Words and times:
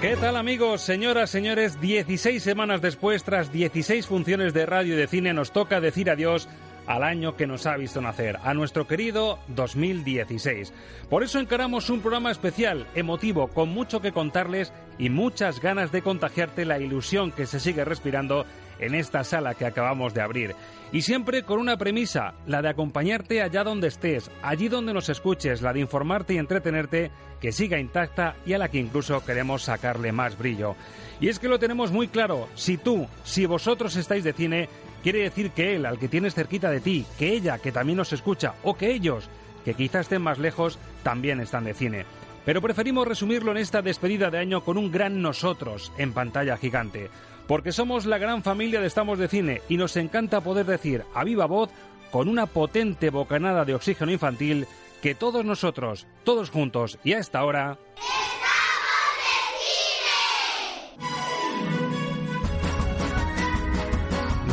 ¿Qué 0.00 0.14
tal 0.14 0.36
amigos, 0.36 0.82
señoras, 0.82 1.30
señores? 1.30 1.80
16 1.80 2.42
semanas 2.42 2.82
después, 2.82 3.24
tras 3.24 3.50
16 3.50 4.06
funciones 4.06 4.52
de 4.52 4.66
radio 4.66 4.92
y 4.92 4.96
de 4.98 5.06
cine, 5.06 5.32
nos 5.32 5.52
toca 5.52 5.80
decir 5.80 6.10
adiós 6.10 6.50
al 6.86 7.02
año 7.02 7.34
que 7.34 7.46
nos 7.46 7.64
ha 7.64 7.78
visto 7.78 8.02
nacer, 8.02 8.38
a 8.44 8.52
nuestro 8.52 8.86
querido 8.86 9.38
2016. 9.48 10.74
Por 11.08 11.22
eso 11.22 11.40
encaramos 11.40 11.88
un 11.88 12.00
programa 12.00 12.30
especial, 12.30 12.86
emotivo, 12.94 13.48
con 13.48 13.70
mucho 13.70 14.02
que 14.02 14.12
contarles 14.12 14.70
y 14.98 15.08
muchas 15.08 15.60
ganas 15.60 15.90
de 15.92 16.02
contagiarte 16.02 16.66
la 16.66 16.78
ilusión 16.78 17.32
que 17.32 17.46
se 17.46 17.58
sigue 17.58 17.84
respirando 17.86 18.44
en 18.78 18.94
esta 18.94 19.24
sala 19.24 19.54
que 19.54 19.66
acabamos 19.66 20.14
de 20.14 20.22
abrir. 20.22 20.54
Y 20.92 21.02
siempre 21.02 21.42
con 21.42 21.58
una 21.58 21.76
premisa, 21.76 22.34
la 22.46 22.62
de 22.62 22.68
acompañarte 22.68 23.42
allá 23.42 23.64
donde 23.64 23.88
estés, 23.88 24.30
allí 24.42 24.68
donde 24.68 24.94
nos 24.94 25.08
escuches, 25.08 25.62
la 25.62 25.72
de 25.72 25.80
informarte 25.80 26.34
y 26.34 26.38
entretenerte, 26.38 27.10
que 27.40 27.52
siga 27.52 27.78
intacta 27.78 28.36
y 28.46 28.52
a 28.52 28.58
la 28.58 28.68
que 28.68 28.78
incluso 28.78 29.24
queremos 29.24 29.62
sacarle 29.62 30.12
más 30.12 30.38
brillo. 30.38 30.76
Y 31.20 31.28
es 31.28 31.38
que 31.38 31.48
lo 31.48 31.58
tenemos 31.58 31.90
muy 31.90 32.08
claro, 32.08 32.48
si 32.54 32.76
tú, 32.76 33.06
si 33.24 33.46
vosotros 33.46 33.96
estáis 33.96 34.24
de 34.24 34.32
cine, 34.32 34.68
quiere 35.02 35.20
decir 35.20 35.50
que 35.50 35.74
él, 35.74 35.86
al 35.86 35.98
que 35.98 36.08
tienes 36.08 36.34
cerquita 36.34 36.70
de 36.70 36.80
ti, 36.80 37.04
que 37.18 37.32
ella, 37.32 37.58
que 37.58 37.72
también 37.72 37.96
nos 37.96 38.12
escucha, 38.12 38.54
o 38.62 38.76
que 38.76 38.92
ellos, 38.92 39.28
que 39.64 39.74
quizás 39.74 40.02
estén 40.02 40.22
más 40.22 40.38
lejos, 40.38 40.78
también 41.02 41.40
están 41.40 41.64
de 41.64 41.74
cine. 41.74 42.06
Pero 42.46 42.62
preferimos 42.62 43.08
resumirlo 43.08 43.50
en 43.50 43.56
esta 43.56 43.82
despedida 43.82 44.30
de 44.30 44.38
año 44.38 44.62
con 44.62 44.78
un 44.78 44.92
gran 44.92 45.20
nosotros 45.20 45.92
en 45.98 46.12
pantalla 46.12 46.56
gigante. 46.56 47.10
Porque 47.48 47.72
somos 47.72 48.06
la 48.06 48.18
gran 48.18 48.44
familia 48.44 48.80
de 48.80 48.86
Estamos 48.86 49.18
de 49.18 49.26
Cine 49.26 49.62
y 49.68 49.76
nos 49.76 49.96
encanta 49.96 50.40
poder 50.40 50.64
decir 50.64 51.02
a 51.12 51.24
viva 51.24 51.46
voz, 51.46 51.70
con 52.12 52.28
una 52.28 52.46
potente 52.46 53.10
bocanada 53.10 53.64
de 53.64 53.74
oxígeno 53.74 54.12
infantil, 54.12 54.68
que 55.02 55.16
todos 55.16 55.44
nosotros, 55.44 56.06
todos 56.22 56.50
juntos 56.50 56.98
y 57.02 57.14
a 57.14 57.18
esta 57.18 57.44
hora... 57.44 57.78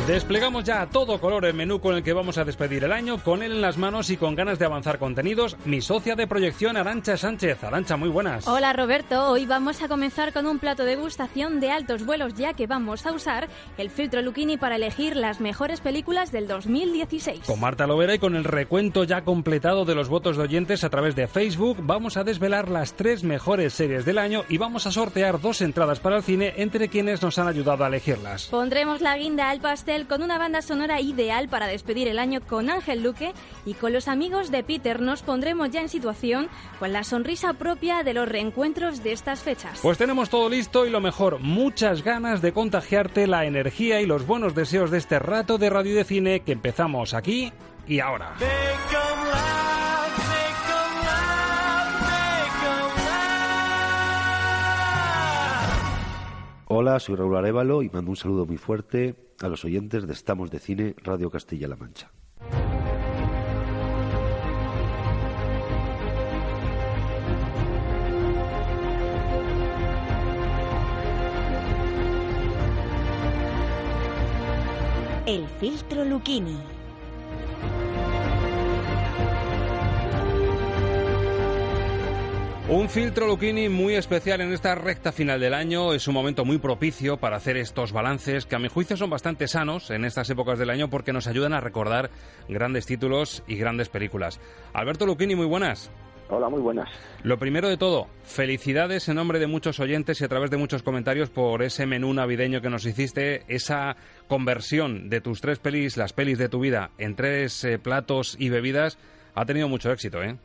Desplegamos 0.06 0.64
ya 0.64 0.82
a 0.82 0.90
todo 0.90 1.18
color 1.18 1.46
el 1.46 1.54
menú 1.54 1.80
con 1.80 1.94
el 1.94 2.02
que 2.02 2.12
vamos 2.12 2.36
a 2.36 2.44
despedir 2.44 2.84
el 2.84 2.92
año, 2.92 3.16
con 3.16 3.42
él 3.42 3.52
en 3.52 3.62
las 3.62 3.78
manos 3.78 4.10
y 4.10 4.18
con 4.18 4.34
ganas 4.34 4.58
de 4.58 4.66
avanzar 4.66 4.98
contenidos, 4.98 5.56
mi 5.64 5.80
socia 5.80 6.14
de 6.14 6.26
proyección 6.26 6.76
Arancha 6.76 7.16
Sánchez. 7.16 7.64
Arancha, 7.64 7.96
muy 7.96 8.10
buenas. 8.10 8.46
Hola 8.46 8.74
Roberto, 8.74 9.30
hoy 9.30 9.46
vamos 9.46 9.80
a 9.80 9.88
comenzar 9.88 10.34
con 10.34 10.46
un 10.46 10.58
plato 10.58 10.84
de 10.84 10.96
gustación 10.96 11.58
de 11.58 11.70
altos 11.70 12.04
vuelos 12.04 12.34
ya 12.34 12.52
que 12.52 12.66
vamos 12.66 13.06
a 13.06 13.12
usar 13.12 13.48
el 13.78 13.88
filtro 13.88 14.20
Lucchini 14.20 14.58
para 14.58 14.76
elegir 14.76 15.16
las 15.16 15.40
mejores 15.40 15.80
películas 15.80 16.30
del 16.30 16.48
2016. 16.48 17.46
Con 17.46 17.60
Marta 17.60 17.86
Lovera 17.86 18.14
y 18.14 18.18
con 18.18 18.36
el 18.36 18.44
recuento 18.44 19.04
ya 19.04 19.24
completado 19.24 19.86
de 19.86 19.94
los 19.94 20.10
votos 20.10 20.36
de 20.36 20.42
oyentes 20.42 20.84
a 20.84 20.90
través 20.90 21.16
de 21.16 21.28
Facebook, 21.28 21.78
vamos 21.80 22.18
a 22.18 22.24
desvelar 22.24 22.68
las 22.68 22.92
tres 22.92 23.24
mejores 23.24 23.72
series 23.72 24.04
del 24.04 24.18
año 24.18 24.44
y 24.50 24.58
vamos 24.58 24.86
a 24.86 24.92
sortear 24.92 25.40
dos 25.40 25.62
entradas 25.62 25.98
para 25.98 26.18
el 26.18 26.22
cine 26.22 26.52
entre 26.58 26.90
quienes 26.90 27.22
nos 27.22 27.38
han 27.38 27.48
ayudado 27.48 27.84
a 27.84 27.88
elegirlas. 27.88 28.48
Pondremos 28.48 29.00
la 29.00 29.16
guinda 29.16 29.48
al 29.48 29.60
pastel 29.60 29.93
con 30.02 30.22
una 30.22 30.38
banda 30.38 30.60
sonora 30.60 31.00
ideal 31.00 31.48
para 31.48 31.68
despedir 31.68 32.08
el 32.08 32.18
año 32.18 32.40
con 32.40 32.68
Ángel 32.68 33.02
Luque 33.02 33.32
y 33.64 33.74
con 33.74 33.92
los 33.92 34.08
amigos 34.08 34.50
de 34.50 34.64
Peter 34.64 35.00
nos 35.00 35.22
pondremos 35.22 35.70
ya 35.70 35.80
en 35.80 35.88
situación 35.88 36.48
con 36.80 36.92
la 36.92 37.04
sonrisa 37.04 37.52
propia 37.52 38.02
de 38.02 38.12
los 38.12 38.28
reencuentros 38.28 39.04
de 39.04 39.12
estas 39.12 39.44
fechas. 39.44 39.78
Pues 39.82 39.96
tenemos 39.96 40.30
todo 40.30 40.48
listo 40.48 40.84
y 40.84 40.90
lo 40.90 41.00
mejor, 41.00 41.38
muchas 41.38 42.02
ganas 42.02 42.42
de 42.42 42.52
contagiarte 42.52 43.28
la 43.28 43.44
energía 43.44 44.00
y 44.00 44.06
los 44.06 44.26
buenos 44.26 44.54
deseos 44.56 44.90
de 44.90 44.98
este 44.98 45.20
rato 45.20 45.58
de 45.58 45.70
radio 45.70 45.92
y 45.92 45.94
de 45.94 46.04
cine 46.04 46.40
que 46.40 46.52
empezamos 46.52 47.14
aquí 47.14 47.52
y 47.86 48.00
ahora. 48.00 48.34
Hola, 56.66 56.98
soy 56.98 57.14
Raúl 57.14 57.36
Arevalo 57.36 57.82
y 57.82 57.90
mando 57.90 58.10
un 58.10 58.16
saludo 58.16 58.46
muy 58.46 58.56
fuerte 58.56 59.23
a 59.40 59.48
los 59.48 59.64
oyentes 59.64 60.06
de 60.06 60.12
Estamos 60.12 60.50
de 60.50 60.58
Cine 60.58 60.94
Radio 61.02 61.30
Castilla-La 61.30 61.76
Mancha. 61.76 62.10
El 75.26 75.48
filtro 75.58 76.04
Lucchini. 76.04 76.73
Un 82.66 82.88
filtro 82.88 83.26
Lucchini 83.26 83.68
muy 83.68 83.94
especial 83.94 84.40
en 84.40 84.50
esta 84.50 84.74
recta 84.74 85.12
final 85.12 85.38
del 85.38 85.52
año. 85.52 85.92
Es 85.92 86.08
un 86.08 86.14
momento 86.14 86.46
muy 86.46 86.56
propicio 86.56 87.18
para 87.18 87.36
hacer 87.36 87.58
estos 87.58 87.92
balances 87.92 88.46
que 88.46 88.56
a 88.56 88.58
mi 88.58 88.68
juicio 88.68 88.96
son 88.96 89.10
bastante 89.10 89.48
sanos 89.48 89.90
en 89.90 90.06
estas 90.06 90.30
épocas 90.30 90.58
del 90.58 90.70
año 90.70 90.88
porque 90.88 91.12
nos 91.12 91.26
ayudan 91.26 91.52
a 91.52 91.60
recordar 91.60 92.08
grandes 92.48 92.86
títulos 92.86 93.44
y 93.46 93.56
grandes 93.56 93.90
películas. 93.90 94.40
Alberto 94.72 95.04
Lucchini, 95.04 95.34
muy 95.34 95.44
buenas. 95.44 95.90
Hola, 96.30 96.48
muy 96.48 96.62
buenas. 96.62 96.88
Lo 97.22 97.38
primero 97.38 97.68
de 97.68 97.76
todo, 97.76 98.06
felicidades 98.22 99.10
en 99.10 99.16
nombre 99.16 99.38
de 99.38 99.46
muchos 99.46 99.78
oyentes 99.78 100.22
y 100.22 100.24
a 100.24 100.28
través 100.28 100.50
de 100.50 100.56
muchos 100.56 100.82
comentarios 100.82 101.28
por 101.28 101.62
ese 101.62 101.84
menú 101.84 102.14
navideño 102.14 102.62
que 102.62 102.70
nos 102.70 102.86
hiciste, 102.86 103.44
esa 103.46 103.96
conversión 104.26 105.10
de 105.10 105.20
tus 105.20 105.42
tres 105.42 105.58
pelis, 105.58 105.98
las 105.98 106.14
pelis 106.14 106.38
de 106.38 106.48
tu 106.48 106.60
vida, 106.60 106.92
en 106.96 107.14
tres 107.14 107.62
eh, 107.64 107.78
platos 107.78 108.36
y 108.38 108.48
bebidas, 108.48 108.96
ha 109.34 109.44
tenido 109.44 109.68
mucho 109.68 109.92
éxito, 109.92 110.22
¿eh? 110.22 110.38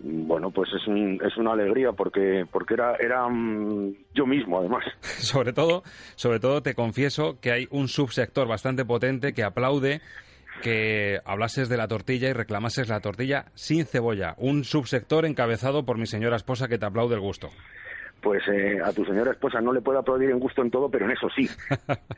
Bueno, 0.00 0.50
pues 0.50 0.70
es, 0.72 0.86
un, 0.86 1.20
es 1.24 1.36
una 1.36 1.52
alegría 1.52 1.92
porque 1.92 2.46
porque 2.50 2.74
era 2.74 2.94
era 2.96 3.26
um, 3.26 3.94
yo 4.14 4.26
mismo 4.26 4.58
además. 4.58 4.84
sobre 5.02 5.52
todo, 5.52 5.82
sobre 6.14 6.40
todo 6.40 6.62
te 6.62 6.74
confieso 6.74 7.38
que 7.40 7.52
hay 7.52 7.66
un 7.70 7.88
subsector 7.88 8.46
bastante 8.46 8.84
potente 8.84 9.32
que 9.32 9.42
aplaude 9.42 10.00
que 10.62 11.20
hablases 11.24 11.68
de 11.68 11.76
la 11.76 11.88
tortilla 11.88 12.28
y 12.28 12.32
reclamases 12.32 12.88
la 12.88 13.00
tortilla 13.00 13.46
sin 13.54 13.86
cebolla, 13.86 14.34
un 14.38 14.64
subsector 14.64 15.24
encabezado 15.24 15.84
por 15.84 15.98
mi 15.98 16.06
señora 16.06 16.36
esposa 16.36 16.68
que 16.68 16.78
te 16.78 16.86
aplaude 16.86 17.14
el 17.14 17.20
gusto. 17.20 17.48
Pues 18.20 18.42
eh, 18.48 18.78
a 18.84 18.92
tu 18.92 19.04
señora 19.04 19.30
esposa 19.30 19.60
no 19.60 19.72
le 19.72 19.80
puedo 19.80 19.98
aplaudir 20.00 20.30
en 20.30 20.40
gusto 20.40 20.60
en 20.62 20.70
todo, 20.70 20.90
pero 20.90 21.04
en 21.06 21.12
eso 21.12 21.28
sí. 21.36 21.48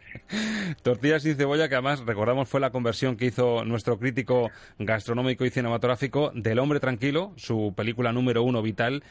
Tortillas 0.82 1.22
sin 1.22 1.36
cebolla, 1.36 1.68
que 1.68 1.74
además 1.74 2.04
recordamos 2.06 2.48
fue 2.48 2.60
la 2.60 2.70
conversión 2.70 3.16
que 3.16 3.26
hizo 3.26 3.64
nuestro 3.64 3.98
crítico 3.98 4.50
gastronómico 4.78 5.44
y 5.44 5.50
cinematográfico 5.50 6.30
del 6.34 6.58
Hombre 6.58 6.80
Tranquilo, 6.80 7.32
su 7.36 7.74
película 7.76 8.12
número 8.12 8.42
uno 8.42 8.62
vital, 8.62 9.02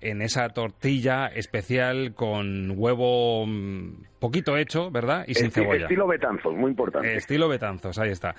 en 0.00 0.22
esa 0.22 0.48
tortilla 0.50 1.26
especial 1.26 2.14
con 2.14 2.72
huevo 2.76 3.44
mm, 3.46 4.04
poquito 4.20 4.56
hecho, 4.56 4.90
¿verdad? 4.90 5.24
Y 5.26 5.34
sin 5.34 5.48
Esti- 5.50 5.54
cebolla. 5.62 5.82
Estilo 5.82 6.06
Betanzos, 6.06 6.54
muy 6.54 6.70
importante. 6.70 7.16
Estilo 7.16 7.48
Betanzos, 7.48 7.98
ahí 7.98 8.10
está. 8.10 8.34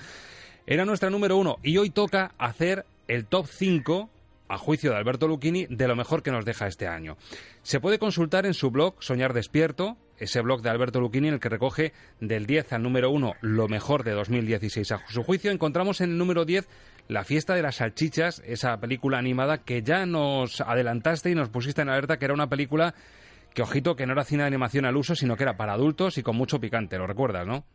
Era 0.65 0.85
nuestra 0.85 1.09
número 1.09 1.35
uno 1.37 1.57
y 1.63 1.77
hoy 1.77 1.89
toca 1.89 2.31
hacer 2.37 2.85
el 3.07 3.25
top 3.25 3.47
5 3.47 4.09
a 4.49 4.57
juicio 4.57 4.91
de 4.91 4.97
Alberto 4.97 5.27
Lucchini, 5.27 5.67
de 5.69 5.87
lo 5.87 5.95
mejor 5.95 6.23
que 6.23 6.31
nos 6.31 6.43
deja 6.43 6.67
este 6.67 6.87
año. 6.87 7.17
Se 7.61 7.79
puede 7.79 7.99
consultar 7.99 8.45
en 8.45 8.53
su 8.53 8.71
blog 8.71 8.95
Soñar 8.99 9.33
Despierto, 9.33 9.95
ese 10.17 10.41
blog 10.41 10.61
de 10.61 10.69
Alberto 10.69 10.99
Lucchini 10.99 11.29
en 11.29 11.35
el 11.35 11.39
que 11.39 11.49
recoge 11.49 11.93
del 12.19 12.45
10 12.45 12.73
al 12.73 12.83
número 12.83 13.11
1 13.11 13.35
lo 13.41 13.67
mejor 13.67 14.03
de 14.03 14.11
2016. 14.11 14.91
A 14.91 15.01
su 15.07 15.23
juicio 15.23 15.51
encontramos 15.51 16.01
en 16.01 16.09
el 16.11 16.17
número 16.17 16.43
10 16.43 16.67
La 17.07 17.23
fiesta 17.23 17.55
de 17.55 17.61
las 17.61 17.77
salchichas, 17.77 18.41
esa 18.45 18.77
película 18.79 19.17
animada 19.17 19.59
que 19.59 19.81
ya 19.81 20.05
nos 20.05 20.61
adelantaste 20.61 21.29
y 21.29 21.35
nos 21.35 21.49
pusiste 21.49 21.81
en 21.81 21.89
alerta 21.89 22.17
que 22.17 22.25
era 22.25 22.33
una 22.33 22.49
película 22.49 22.93
que 23.53 23.61
ojito 23.61 23.95
que 23.95 24.05
no 24.05 24.13
era 24.13 24.23
cine 24.23 24.43
de 24.43 24.47
animación 24.47 24.85
al 24.85 24.97
uso, 24.97 25.15
sino 25.15 25.35
que 25.35 25.43
era 25.43 25.57
para 25.57 25.73
adultos 25.73 26.17
y 26.17 26.23
con 26.23 26.35
mucho 26.35 26.59
picante, 26.59 26.97
lo 26.97 27.07
recuerdas, 27.07 27.47
¿no? 27.47 27.65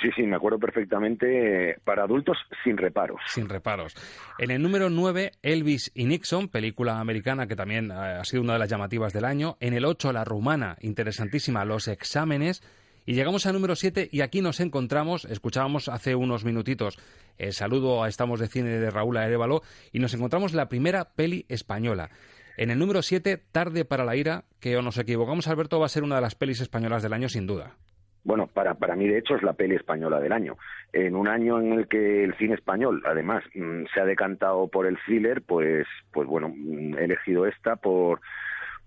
Sí, 0.00 0.08
sí, 0.16 0.22
me 0.22 0.36
acuerdo 0.36 0.58
perfectamente. 0.58 1.78
Para 1.84 2.04
adultos 2.04 2.38
sin 2.64 2.76
reparos. 2.76 3.20
Sin 3.26 3.48
reparos. 3.48 3.94
En 4.38 4.50
el 4.50 4.62
número 4.62 4.90
9, 4.90 5.32
Elvis 5.42 5.90
y 5.94 6.04
Nixon, 6.04 6.48
película 6.48 7.00
americana 7.00 7.46
que 7.46 7.56
también 7.56 7.90
eh, 7.90 7.94
ha 7.94 8.24
sido 8.24 8.42
una 8.42 8.54
de 8.54 8.60
las 8.60 8.70
llamativas 8.70 9.12
del 9.12 9.24
año. 9.24 9.56
En 9.60 9.74
el 9.74 9.84
8, 9.84 10.12
La 10.12 10.24
Rumana, 10.24 10.76
interesantísima, 10.80 11.64
Los 11.64 11.88
Exámenes. 11.88 12.62
Y 13.06 13.14
llegamos 13.14 13.46
al 13.46 13.54
número 13.54 13.76
7 13.76 14.08
y 14.12 14.20
aquí 14.20 14.40
nos 14.40 14.60
encontramos, 14.60 15.24
escuchábamos 15.24 15.88
hace 15.88 16.14
unos 16.14 16.44
minutitos 16.44 16.98
el 17.40 17.54
saludo 17.54 18.04
a 18.04 18.08
Estamos 18.08 18.38
de 18.38 18.48
Cine 18.48 18.78
de 18.78 18.90
Raúl 18.90 19.16
Arevalo 19.16 19.62
y 19.92 19.98
nos 19.98 20.12
encontramos 20.12 20.52
la 20.52 20.68
primera 20.68 21.06
peli 21.14 21.46
española. 21.48 22.10
En 22.58 22.70
el 22.70 22.78
número 22.78 23.00
7, 23.00 23.42
Tarde 23.50 23.86
para 23.86 24.04
la 24.04 24.14
ira, 24.14 24.44
que 24.60 24.76
o 24.76 24.82
nos 24.82 24.98
equivocamos 24.98 25.48
Alberto, 25.48 25.80
va 25.80 25.86
a 25.86 25.88
ser 25.88 26.02
una 26.02 26.16
de 26.16 26.20
las 26.20 26.34
pelis 26.34 26.60
españolas 26.60 27.02
del 27.02 27.14
año 27.14 27.30
sin 27.30 27.46
duda. 27.46 27.76
Bueno, 28.22 28.48
para, 28.48 28.74
para 28.74 28.96
mí 28.96 29.08
de 29.08 29.18
hecho 29.18 29.34
es 29.34 29.42
la 29.42 29.54
peli 29.54 29.76
española 29.76 30.20
del 30.20 30.32
año. 30.32 30.56
En 30.92 31.16
un 31.16 31.26
año 31.26 31.58
en 31.60 31.72
el 31.72 31.88
que 31.88 32.24
el 32.24 32.34
cine 32.36 32.54
español, 32.54 33.02
además, 33.06 33.42
mm, 33.54 33.84
se 33.94 34.00
ha 34.00 34.04
decantado 34.04 34.68
por 34.68 34.86
el 34.86 34.98
thriller, 35.06 35.42
pues, 35.42 35.86
pues 36.12 36.28
bueno, 36.28 36.52
mm, 36.54 36.98
he 36.98 37.04
elegido 37.04 37.46
esta 37.46 37.76
por 37.76 38.20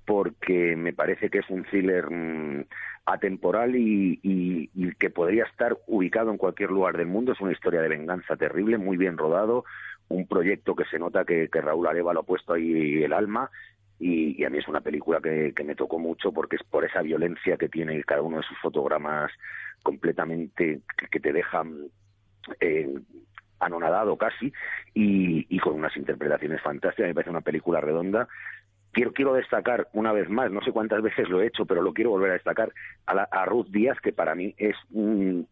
porque 0.05 0.75
me 0.75 0.91
parece 0.91 1.29
que 1.29 1.39
es 1.39 1.49
un 1.49 1.63
thriller 1.63 2.09
mm, 2.11 2.65
atemporal 3.05 3.75
y, 3.75 4.19
y, 4.21 4.93
que 4.95 5.09
podría 5.09 5.45
estar 5.45 5.77
ubicado 5.87 6.31
en 6.31 6.37
cualquier 6.37 6.71
lugar 6.71 6.97
del 6.97 7.07
mundo. 7.07 7.31
Es 7.31 7.41
una 7.41 7.53
historia 7.53 7.81
de 7.81 7.89
venganza 7.89 8.35
terrible, 8.35 8.77
muy 8.77 8.97
bien 8.97 9.17
rodado, 9.17 9.65
un 10.09 10.27
proyecto 10.27 10.75
que 10.75 10.85
se 10.85 10.99
nota 10.99 11.25
que, 11.25 11.49
que 11.49 11.61
Raúl 11.61 11.87
Areva 11.87 12.13
lo 12.13 12.21
ha 12.21 12.25
puesto 12.25 12.53
ahí 12.53 13.03
el 13.03 13.13
alma 13.13 13.49
y, 13.99 14.43
a 14.43 14.49
mí 14.49 14.57
es 14.57 14.67
una 14.67 14.81
película 14.81 15.19
que, 15.21 15.53
me 15.63 15.75
tocó 15.75 15.99
mucho 15.99 16.31
porque 16.31 16.57
es 16.57 16.63
por 16.63 16.85
esa 16.85 17.01
violencia 17.01 17.57
que 17.57 17.69
tiene 17.69 18.03
cada 18.03 18.21
uno 18.21 18.37
de 18.37 18.43
sus 18.43 18.57
fotogramas 18.59 19.31
completamente 19.81 20.81
que, 21.09 21.19
te 21.19 21.33
dejan 21.33 21.87
eh, 22.59 22.93
anonadado 23.59 24.17
casi 24.17 24.51
y, 24.93 25.57
con 25.59 25.75
unas 25.75 25.95
interpretaciones 25.95 26.61
fantásticas. 26.61 27.07
Me 27.07 27.13
parece 27.13 27.29
una 27.29 27.41
película 27.41 27.81
redonda. 27.81 28.27
Quiero, 28.91 29.13
quiero 29.13 29.33
destacar 29.33 29.87
una 29.93 30.11
vez 30.11 30.29
más, 30.29 30.51
no 30.51 30.61
sé 30.61 30.71
cuántas 30.71 31.01
veces 31.01 31.27
lo 31.29 31.41
he 31.41 31.47
hecho, 31.47 31.65
pero 31.65 31.81
lo 31.81 31.93
quiero 31.93 32.11
volver 32.11 32.31
a 32.31 32.33
destacar, 32.33 32.71
a, 33.07 33.13
a 33.13 33.45
Ruth 33.45 33.67
Díaz, 33.69 33.99
que 34.01 34.13
para 34.13 34.35
mí 34.35 34.53
es 34.57 34.75
un, 34.91 35.47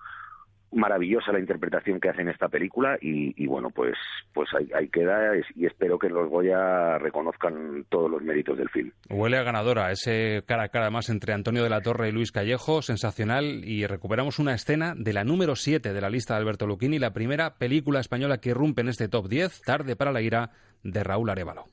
maravillosa 0.72 1.32
la 1.32 1.40
interpretación 1.40 2.00
que 2.00 2.10
hace 2.10 2.22
en 2.22 2.30
esta 2.30 2.48
película 2.48 2.98
y, 3.02 3.46
bueno, 3.48 3.70
pues, 3.70 3.96
pues 4.34 4.50
ahí, 4.54 4.88
queda 4.90 5.34
y 5.56 5.66
espero 5.66 6.00
que 6.00 6.10
los 6.10 6.30
Goya 6.30 6.98
reconozcan 6.98 7.86
todos 7.90 8.10
los 8.10 8.22
méritos 8.22 8.58
del 8.58 8.70
film. 8.70 8.92
Huele 9.10 9.38
a 9.38 9.44
ganadora, 9.44 9.92
ese 9.92 10.44
cara 10.46 10.64
a 10.64 10.70
cara 10.70 10.90
más 10.90 11.10
entre 11.10 11.34
Antonio 11.34 11.64
de 11.64 11.70
la 11.70 11.82
Torre 11.82 12.10
y 12.10 12.12
Luis 12.12 12.32
Callejo, 12.32 12.82
sensacional 12.82 13.64
y 13.66 13.86
recuperamos 13.86 14.40
una 14.40 14.54
escena 14.54 14.94
de 14.96 15.14
la 15.14 15.24
número 15.24 15.56
7 15.56 15.94
de 15.94 16.02
la 16.02 16.10
lista 16.10 16.34
de 16.34 16.42
Alberto 16.42 16.68
Lucchini, 16.68 17.00
la 17.00 17.14
primera 17.14 17.56
película 17.56 18.00
española 18.00 18.40
que 18.40 18.50
irrumpe 18.50 18.82
en 18.82 18.90
este 18.90 19.08
top 19.08 19.28
10, 19.28 19.62
Tarde 19.62 19.96
para 19.96 20.12
la 20.12 20.22
ira, 20.22 20.52
de 20.84 21.04
Raúl 21.04 21.30
Arevalo. 21.30 21.66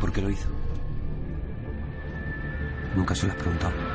¿Por 0.00 0.12
qué 0.12 0.20
lo 0.20 0.30
hizo? 0.30 0.48
Nunca 2.96 3.14
se 3.14 3.26
lo 3.26 3.32
has 3.32 3.38
preguntado. 3.38 3.91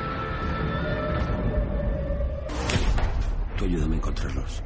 Ayúdame 3.63 3.95
a 3.95 3.97
encontrarlos. 3.97 4.63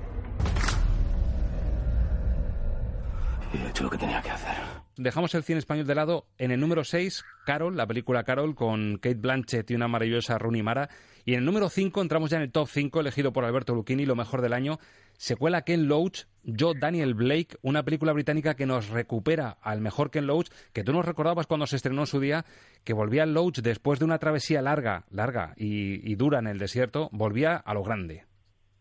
he 3.54 3.70
hecho 3.70 3.84
lo 3.84 3.90
que 3.90 3.98
tenía 3.98 4.22
que 4.22 4.30
hacer. 4.30 4.56
Dejamos 4.98 5.34
el 5.34 5.44
cine 5.44 5.60
español 5.60 5.88
de 5.88 5.96
lado. 5.96 6.28
En 6.38 6.52
el 6.52 6.60
número 6.60 6.84
6, 6.84 7.24
Carol, 7.46 7.76
la 7.76 7.88
película 7.88 8.24
Carol, 8.24 8.54
con 8.56 8.98
Kate 8.98 9.16
Blanchett 9.16 9.72
y 9.72 9.76
una 9.76 9.88
maravillosa 9.88 10.38
Rooney 10.38 10.62
Mara. 10.62 10.90
Y 11.26 11.34
en 11.34 11.40
el 11.40 11.46
número 11.46 11.70
5 11.70 12.02
entramos 12.02 12.30
ya 12.30 12.38
en 12.38 12.44
el 12.44 12.52
top 12.52 12.68
5, 12.70 13.00
elegido 13.00 13.34
por 13.34 13.46
Alberto 13.46 13.74
Lucchini, 13.74 14.06
lo 14.06 14.16
mejor 14.16 14.42
del 14.42 14.54
año. 14.54 14.80
Secuela 15.18 15.64
Ken 15.64 15.88
Loach, 15.88 16.26
Yo 16.44 16.74
Daniel 16.74 17.14
Blake, 17.14 17.58
una 17.62 17.84
película 17.84 18.14
británica 18.14 18.56
que 18.56 18.66
nos 18.66 18.90
recupera 18.90 19.58
al 19.62 19.82
mejor 19.82 20.12
Ken 20.12 20.28
Loach, 20.28 20.50
que 20.74 20.84
tú 20.84 20.94
nos 20.94 21.06
recordabas 21.06 21.48
cuando 21.48 21.68
se 21.68 21.76
estrenó 21.76 22.02
en 22.02 22.08
su 22.08 22.20
día, 22.20 22.46
que 22.84 22.94
volvía 22.94 23.26
Loach 23.26 23.60
después 23.60 24.00
de 24.00 24.06
una 24.06 24.20
travesía 24.20 24.62
larga, 24.62 25.06
larga 25.10 25.54
y 25.56 26.16
dura 26.16 26.40
en 26.40 26.48
el 26.48 26.60
desierto, 26.60 27.10
volvía 27.12 27.56
a 27.56 27.74
lo 27.74 27.84
grande. 27.84 28.31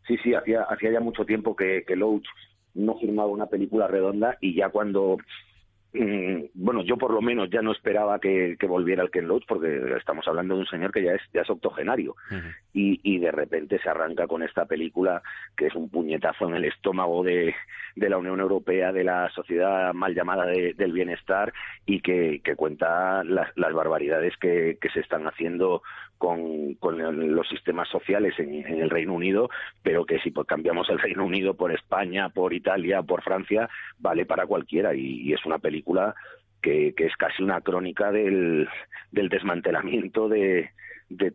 Sí, 0.07 0.17
sí, 0.23 0.35
hacía, 0.35 0.63
hacía 0.63 0.93
ya 0.93 1.01
mucho 1.01 1.25
tiempo 1.25 1.55
que, 1.55 1.85
que 1.87 1.97
Loach 1.97 2.27
no 2.75 2.99
firmaba 2.99 3.29
una 3.29 3.47
película 3.47 3.87
redonda 3.87 4.37
y 4.41 4.55
ya 4.55 4.69
cuando 4.69 5.19
mm, 5.93 6.45
bueno, 6.55 6.83
yo 6.83 6.97
por 6.97 7.13
lo 7.13 7.21
menos 7.21 7.51
ya 7.51 7.63
no 7.63 7.73
esperaba 7.73 8.21
que, 8.21 8.57
volviera 8.69 9.03
el 9.03 9.11
Ken 9.11 9.27
Loach 9.27 9.45
porque 9.47 9.97
estamos 9.99 10.27
hablando 10.29 10.55
de 10.55 10.61
un 10.61 10.67
señor 10.67 10.93
que 10.93 11.03
ya 11.03 11.13
es, 11.13 11.23
ya 11.33 11.43
es 11.43 11.51
octogenario. 11.51 12.15
Y, 12.73 13.01
y, 13.03 13.19
de 13.19 13.33
repente 13.33 13.81
se 13.81 13.89
arranca 13.89 14.27
con 14.29 14.43
esta 14.43 14.67
película 14.67 15.23
que 15.57 15.67
es 15.67 15.75
un 15.75 15.91
puñetazo 15.91 16.49
en 16.49 16.55
el 16.55 16.65
estómago 16.65 17.25
de, 17.25 17.55
de 17.97 18.09
la 18.09 18.19
Unión 18.19 18.41
Europea, 18.41 18.93
de 18.93 19.05
la 19.05 19.29
sociedad 19.31 19.93
mal 19.93 20.15
llamada 20.15 20.47
del 20.47 20.93
bienestar 20.93 21.53
y 21.87 22.01
que, 22.01 22.41
que 22.45 22.55
cuenta 22.55 23.25
las, 23.25 23.49
las 23.57 23.73
barbaridades 23.73 24.37
que, 24.37 24.79
que 24.81 24.91
se 24.91 25.01
están 25.01 25.27
haciendo 25.27 25.83
con, 26.21 26.75
con 26.75 27.35
los 27.35 27.49
sistemas 27.49 27.89
sociales 27.89 28.35
en, 28.39 28.53
el 28.67 28.91
Reino 28.91 29.15
Unido, 29.15 29.49
pero 29.83 30.05
que 30.05 30.19
si 30.21 30.31
cambiamos 30.47 30.91
el 30.91 30.99
Reino 30.99 31.25
Unido 31.25 31.55
por 31.55 31.73
España, 31.73 32.29
por 32.29 32.53
Italia, 32.53 33.03
por 33.03 33.23
Francia, 33.23 33.71
vale 33.99 34.27
para 34.27 34.47
cualquiera 34.47 34.95
y, 34.95 35.33
es 35.33 35.47
una 35.47 35.59
película 35.59 36.15
que, 36.61 36.93
es 36.95 37.17
casi 37.17 37.43
una 37.43 37.63
crónica 37.63 38.13
del, 38.13 38.69
del 39.11 39.31
desmantelamiento 39.31 40.29
de, 40.29 40.69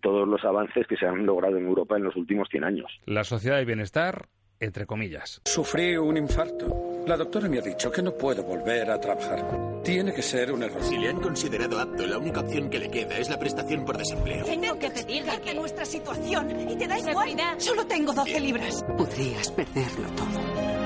todos 0.03 0.27
los 0.27 0.45
avances 0.45 0.85
que 0.85 0.97
se 0.97 1.07
han 1.07 1.25
logrado 1.25 1.57
en 1.57 1.65
Europa 1.65 1.97
en 1.97 2.03
los 2.03 2.15
últimos 2.15 2.47
100 2.49 2.63
años. 2.63 3.01
La 3.07 3.23
sociedad 3.23 3.57
de 3.57 3.65
bienestar 3.65 4.27
entre 4.59 4.85
comillas. 4.85 5.41
Sufrí 5.45 5.97
un 5.97 6.17
infarto. 6.17 7.03
La 7.07 7.17
doctora 7.17 7.47
me 7.47 7.59
ha 7.59 7.61
dicho 7.61 7.91
que 7.91 8.01
no 8.01 8.13
puedo 8.13 8.43
volver 8.43 8.89
a 8.89 8.99
trabajar. 8.99 9.81
Tiene 9.83 10.13
que 10.13 10.21
ser 10.21 10.51
un 10.51 10.63
error. 10.63 10.83
Si 10.83 10.97
le 10.97 11.09
han 11.09 11.21
considerado 11.21 11.79
apto, 11.79 12.07
la 12.07 12.17
única 12.17 12.39
opción 12.39 12.69
que 12.69 12.79
le 12.79 12.89
queda 12.89 13.17
es 13.17 13.29
la 13.29 13.37
prestación 13.37 13.85
por 13.85 13.97
desempleo. 13.97 14.45
Tengo 14.45 14.79
que 14.79 14.89
pedirle 14.89 15.41
que 15.41 15.53
nuestra 15.53 15.85
situación 15.85 16.69
y 16.69 16.75
te 16.75 16.87
da 16.87 16.97
igual. 16.97 17.35
Solo 17.57 17.85
tengo 17.85 18.13
12 18.13 18.39
libras. 18.39 18.83
Podrías 18.97 19.51
perderlo 19.51 20.07
todo. 20.15 20.85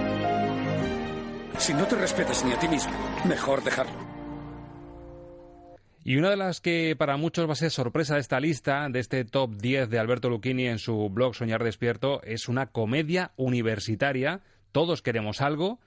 Si 1.58 1.74
no 1.74 1.86
te 1.86 1.96
respetas 1.96 2.44
ni 2.46 2.54
a 2.54 2.60
ti 2.60 2.68
mismo, 2.68 2.94
mejor 3.26 3.64
dejarlo. 3.64 4.19
Y 6.04 6.18
una 6.18 6.30
de 6.30 6.38
las 6.38 6.62
que 6.62 6.96
para 6.98 7.18
muchos 7.18 7.48
va 7.48 7.54
a 7.54 7.56
ser 7.56 7.72
sorpresa 7.72 8.16
de 8.16 8.22
esta 8.22 8.40
lista, 8.40 8.88
de 8.90 9.00
este 9.00 9.26
top 9.26 9.56
10 9.56 9.90
de 9.90 10.00
Alberto 10.00 10.30
Lucchini 10.30 10.68
en 10.68 10.80
su 10.80 11.10
blog 11.10 11.36
Soñar 11.36 11.64
Despierto, 11.64 12.22
es 12.24 12.48
una 12.48 12.68
comedia 12.68 13.32
universitaria. 13.36 14.42
Todos 14.72 15.02
queremos 15.02 15.42
algo. 15.42 15.80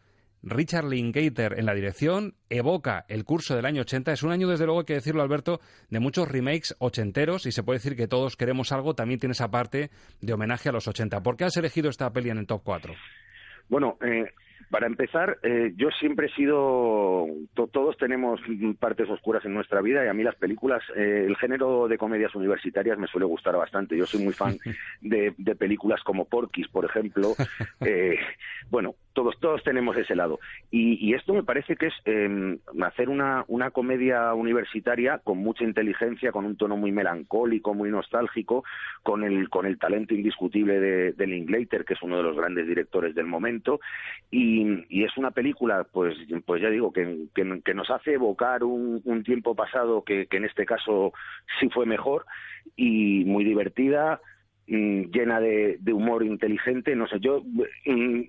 Richard 0.42 0.86
Linklater 0.86 1.58
en 1.58 1.66
la 1.66 1.74
dirección 1.74 2.34
evoca 2.50 3.04
el 3.08 3.24
curso 3.24 3.54
del 3.54 3.64
año 3.64 3.82
80. 3.82 4.12
Es 4.12 4.22
un 4.22 4.32
año, 4.32 4.48
desde 4.48 4.66
luego, 4.66 4.80
hay 4.80 4.86
que 4.86 4.94
decirlo, 4.94 5.22
Alberto, 5.22 5.60
de 5.88 6.00
muchos 6.00 6.28
remakes 6.28 6.74
ochenteros 6.78 7.46
y 7.46 7.52
se 7.52 7.62
puede 7.62 7.78
decir 7.78 7.96
que 7.96 8.08
todos 8.08 8.36
queremos 8.36 8.72
algo. 8.72 8.94
También 8.94 9.20
tiene 9.20 9.32
esa 9.32 9.50
parte 9.50 9.90
de 10.20 10.32
homenaje 10.32 10.68
a 10.68 10.72
los 10.72 10.88
80. 10.88 11.22
¿Por 11.22 11.36
qué 11.36 11.44
has 11.44 11.56
elegido 11.56 11.88
esta 11.88 12.12
peli 12.12 12.30
en 12.30 12.38
el 12.38 12.46
top 12.46 12.62
4? 12.64 12.94
Bueno, 13.68 13.96
eh, 14.04 14.26
para 14.72 14.86
empezar, 14.86 15.38
eh, 15.42 15.74
yo 15.76 15.90
siempre 16.00 16.28
he 16.28 16.34
sido, 16.34 17.26
todos 17.54 17.94
tenemos 17.98 18.40
partes 18.80 19.06
oscuras 19.10 19.44
en 19.44 19.52
nuestra 19.52 19.82
vida 19.82 20.02
y 20.02 20.08
a 20.08 20.14
mí 20.14 20.22
las 20.22 20.34
películas, 20.36 20.82
eh, 20.96 21.26
el 21.28 21.36
género 21.36 21.88
de 21.88 21.98
comedias 21.98 22.34
universitarias 22.34 22.96
me 22.96 23.06
suele 23.06 23.26
gustar 23.26 23.54
bastante. 23.54 23.98
Yo 23.98 24.06
soy 24.06 24.24
muy 24.24 24.32
fan 24.32 24.56
de, 25.02 25.34
películas 25.58 26.02
como 26.02 26.24
Porky's, 26.24 26.68
por 26.68 26.86
ejemplo. 26.86 27.34
Eh, 27.84 28.16
bueno, 28.70 28.94
todos, 29.12 29.38
todos 29.40 29.62
tenemos 29.62 29.96
ese 29.96 30.14
lado. 30.16 30.40
Y, 30.70 31.12
esto 31.14 31.34
me 31.34 31.42
parece 31.42 31.76
que 31.76 31.88
es 31.88 31.94
em, 32.06 32.58
hacer 32.82 33.08
una, 33.08 33.44
una 33.48 33.70
comedia 33.70 34.32
universitaria 34.34 35.18
con 35.18 35.38
mucha 35.38 35.64
inteligencia, 35.64 36.32
con 36.32 36.46
un 36.46 36.56
tono 36.56 36.76
muy 36.76 36.90
melancólico, 36.90 37.74
muy 37.74 37.90
nostálgico, 37.90 38.64
con 39.02 39.24
el, 39.24 39.50
con 39.50 39.66
el 39.66 39.78
talento 39.78 40.14
indiscutible 40.14 40.80
de, 40.80 41.12
de 41.12 41.26
que 41.86 41.94
es 41.94 42.02
uno 42.02 42.16
de 42.16 42.22
los 42.22 42.36
grandes 42.36 42.66
directores 42.66 43.14
del 43.14 43.26
momento. 43.26 43.80
Y, 44.30 44.84
y 44.88 45.04
es 45.04 45.16
una 45.16 45.30
película, 45.30 45.86
pues, 45.90 46.16
pues 46.44 46.62
ya 46.62 46.70
digo, 46.70 46.92
que, 46.92 47.26
que, 47.34 47.74
nos 47.74 47.90
hace 47.90 48.14
evocar 48.14 48.64
un, 48.64 49.00
un 49.04 49.22
tiempo 49.22 49.54
pasado 49.54 50.02
que, 50.04 50.26
en 50.30 50.44
este 50.44 50.64
caso 50.64 51.12
sí 51.60 51.68
fue 51.68 51.86
mejor 51.86 52.26
y 52.76 53.24
muy 53.24 53.44
divertida 53.44 54.20
mm, 54.66 55.02
llena 55.10 55.40
de, 55.40 55.78
de, 55.80 55.92
humor 55.92 56.24
inteligente. 56.24 56.94
No 56.96 57.06
sé, 57.06 57.20
yo 57.20 57.42
mm, 57.86 58.22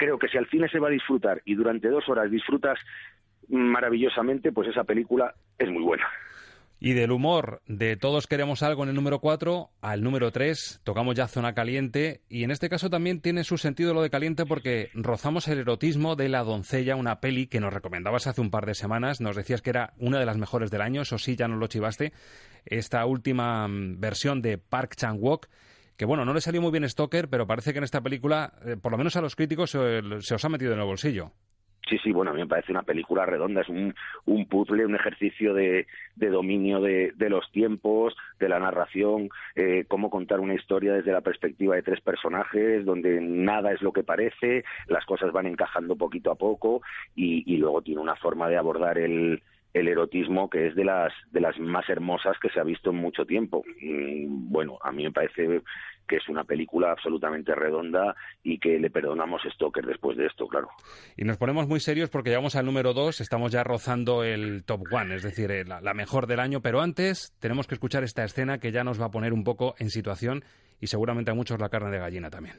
creo 0.00 0.18
que 0.18 0.28
si 0.28 0.38
al 0.38 0.48
cine 0.48 0.66
se 0.70 0.78
va 0.78 0.88
a 0.88 0.92
disfrutar 0.92 1.42
y 1.44 1.54
durante 1.54 1.88
dos 1.88 2.08
horas 2.08 2.30
disfrutas 2.30 2.78
maravillosamente, 3.48 4.50
pues 4.50 4.68
esa 4.68 4.84
película 4.84 5.34
es 5.58 5.68
muy 5.68 5.82
buena. 5.82 6.06
Y 6.82 6.94
del 6.94 7.10
humor 7.10 7.60
de 7.66 7.98
Todos 7.98 8.26
queremos 8.26 8.62
algo 8.62 8.82
en 8.82 8.88
el 8.88 8.94
número 8.94 9.18
4 9.18 9.68
al 9.82 10.02
número 10.02 10.32
3 10.32 10.80
tocamos 10.82 11.14
ya 11.14 11.28
Zona 11.28 11.52
Caliente 11.52 12.22
y 12.30 12.44
en 12.44 12.50
este 12.50 12.70
caso 12.70 12.88
también 12.88 13.20
tiene 13.20 13.44
su 13.44 13.58
sentido 13.58 13.92
lo 13.92 14.00
de 14.00 14.08
caliente 14.08 14.46
porque 14.46 14.88
rozamos 14.94 15.46
el 15.48 15.58
erotismo 15.58 16.16
de 16.16 16.30
La 16.30 16.42
doncella, 16.42 16.96
una 16.96 17.20
peli 17.20 17.48
que 17.48 17.60
nos 17.60 17.74
recomendabas 17.74 18.26
hace 18.26 18.40
un 18.40 18.50
par 18.50 18.64
de 18.64 18.74
semanas, 18.74 19.20
nos 19.20 19.36
decías 19.36 19.60
que 19.60 19.68
era 19.68 19.92
una 19.98 20.18
de 20.18 20.24
las 20.24 20.38
mejores 20.38 20.70
del 20.70 20.80
año, 20.80 21.02
eso 21.02 21.18
sí, 21.18 21.36
ya 21.36 21.48
nos 21.48 21.58
lo 21.58 21.66
chivaste, 21.66 22.14
esta 22.64 23.04
última 23.04 23.68
mm, 23.68 24.00
versión 24.00 24.40
de 24.40 24.56
Park 24.56 24.94
Chan-wook 24.96 25.48
que 26.00 26.06
bueno, 26.06 26.24
no 26.24 26.32
le 26.32 26.40
salió 26.40 26.62
muy 26.62 26.70
bien 26.70 26.88
Stoker, 26.88 27.28
pero 27.28 27.46
parece 27.46 27.72
que 27.72 27.78
en 27.78 27.84
esta 27.84 28.00
película, 28.00 28.54
eh, 28.64 28.78
por 28.80 28.90
lo 28.90 28.96
menos 28.96 29.16
a 29.16 29.20
los 29.20 29.36
críticos, 29.36 29.72
se, 29.72 30.34
os 30.34 30.44
ha 30.46 30.48
metido 30.48 30.72
en 30.72 30.78
el 30.78 30.86
bolsillo. 30.86 31.32
Sí, 31.90 31.98
sí, 32.02 32.10
bueno, 32.10 32.30
a 32.30 32.34
mí 32.34 32.40
me 32.40 32.46
parece 32.46 32.72
una 32.72 32.84
película 32.84 33.26
redonda, 33.26 33.60
es 33.60 33.68
un, 33.68 33.94
un 34.24 34.46
puzzle, 34.46 34.86
un 34.86 34.94
ejercicio 34.94 35.52
de, 35.52 35.86
de 36.16 36.28
dominio 36.30 36.80
de, 36.80 37.12
de, 37.16 37.28
los 37.28 37.52
tiempos, 37.52 38.16
de 38.38 38.48
la 38.48 38.58
narración, 38.58 39.28
eh, 39.56 39.84
cómo 39.88 40.08
contar 40.08 40.40
una 40.40 40.54
historia 40.54 40.94
desde 40.94 41.12
la 41.12 41.20
perspectiva 41.20 41.74
de 41.74 41.82
tres 41.82 42.00
personajes, 42.00 42.86
donde 42.86 43.20
nada 43.20 43.70
es 43.70 43.82
lo 43.82 43.92
que 43.92 44.02
parece, 44.02 44.64
las 44.86 45.04
cosas 45.04 45.32
van 45.32 45.48
encajando 45.48 45.96
poquito 45.96 46.30
a 46.30 46.36
poco 46.36 46.80
y, 47.14 47.42
y 47.44 47.58
luego 47.58 47.82
tiene 47.82 48.00
una 48.00 48.16
forma 48.16 48.48
de 48.48 48.56
abordar 48.56 48.96
el, 48.96 49.42
el 49.72 49.88
erotismo 49.88 50.50
que 50.50 50.68
es 50.68 50.74
de 50.74 50.84
las 50.84 51.12
de 51.30 51.40
las 51.40 51.58
más 51.58 51.88
hermosas 51.88 52.36
que 52.40 52.50
se 52.50 52.60
ha 52.60 52.64
visto 52.64 52.90
en 52.90 52.96
mucho 52.96 53.24
tiempo. 53.24 53.62
Mm, 53.80 54.50
bueno, 54.50 54.78
a 54.82 54.92
mí 54.92 55.04
me 55.04 55.12
parece 55.12 55.62
que 56.08 56.16
es 56.16 56.28
una 56.28 56.42
película 56.42 56.90
absolutamente 56.90 57.54
redonda 57.54 58.16
y 58.42 58.58
que 58.58 58.80
le 58.80 58.90
perdonamos 58.90 59.42
Stoker 59.54 59.86
después 59.86 60.16
de 60.16 60.26
esto, 60.26 60.48
claro. 60.48 60.68
Y 61.16 61.22
nos 61.22 61.36
ponemos 61.36 61.68
muy 61.68 61.78
serios 61.78 62.10
porque 62.10 62.30
llegamos 62.30 62.56
al 62.56 62.66
número 62.66 62.92
2, 62.92 63.20
estamos 63.20 63.52
ya 63.52 63.62
rozando 63.62 64.24
el 64.24 64.64
top 64.64 64.82
one, 64.90 65.14
es 65.14 65.22
decir, 65.22 65.52
eh, 65.52 65.64
la, 65.64 65.80
la 65.80 65.94
mejor 65.94 66.26
del 66.26 66.40
año, 66.40 66.60
pero 66.62 66.80
antes 66.80 67.32
tenemos 67.38 67.68
que 67.68 67.76
escuchar 67.76 68.02
esta 68.02 68.24
escena 68.24 68.58
que 68.58 68.72
ya 68.72 68.82
nos 68.82 69.00
va 69.00 69.06
a 69.06 69.10
poner 69.10 69.32
un 69.32 69.44
poco 69.44 69.76
en 69.78 69.90
situación 69.90 70.42
y 70.80 70.88
seguramente 70.88 71.30
a 71.30 71.34
muchos 71.34 71.60
la 71.60 71.68
carne 71.68 71.92
de 71.92 71.98
gallina 71.98 72.28
también. 72.28 72.56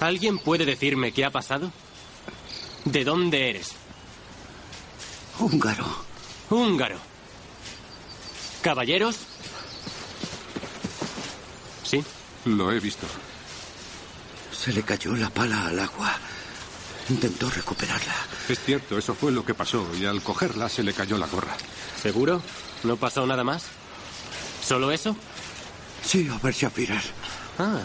¿Alguien 0.00 0.38
puede 0.38 0.64
decirme 0.64 1.12
qué 1.12 1.24
ha 1.24 1.30
pasado? 1.30 1.70
¿De 2.84 3.04
dónde 3.04 3.50
eres? 3.50 3.76
Húngaro. 5.38 6.09
Húngaro. 6.50 6.98
¿Caballeros? 8.62 9.16
Sí. 11.84 12.04
Lo 12.44 12.72
he 12.72 12.80
visto. 12.80 13.06
Se 14.52 14.72
le 14.72 14.82
cayó 14.82 15.14
la 15.16 15.30
pala 15.30 15.66
al 15.66 15.78
agua. 15.78 16.12
Intentó 17.08 17.48
recuperarla. 17.50 18.14
Es 18.48 18.60
cierto, 18.60 18.98
eso 18.98 19.14
fue 19.14 19.32
lo 19.32 19.44
que 19.44 19.54
pasó 19.54 19.86
y 19.98 20.04
al 20.04 20.22
cogerla 20.22 20.68
se 20.68 20.82
le 20.82 20.92
cayó 20.92 21.16
la 21.18 21.26
gorra. 21.26 21.56
¿Seguro? 22.00 22.42
¿No 22.84 22.96
pasó 22.96 23.26
nada 23.26 23.44
más? 23.44 23.64
¿Solo 24.66 24.92
eso? 24.92 25.16
Sí, 26.04 26.28
a 26.30 26.38
ver, 26.38 26.54
Shapirar. 26.54 27.02
Ah, 27.58 27.80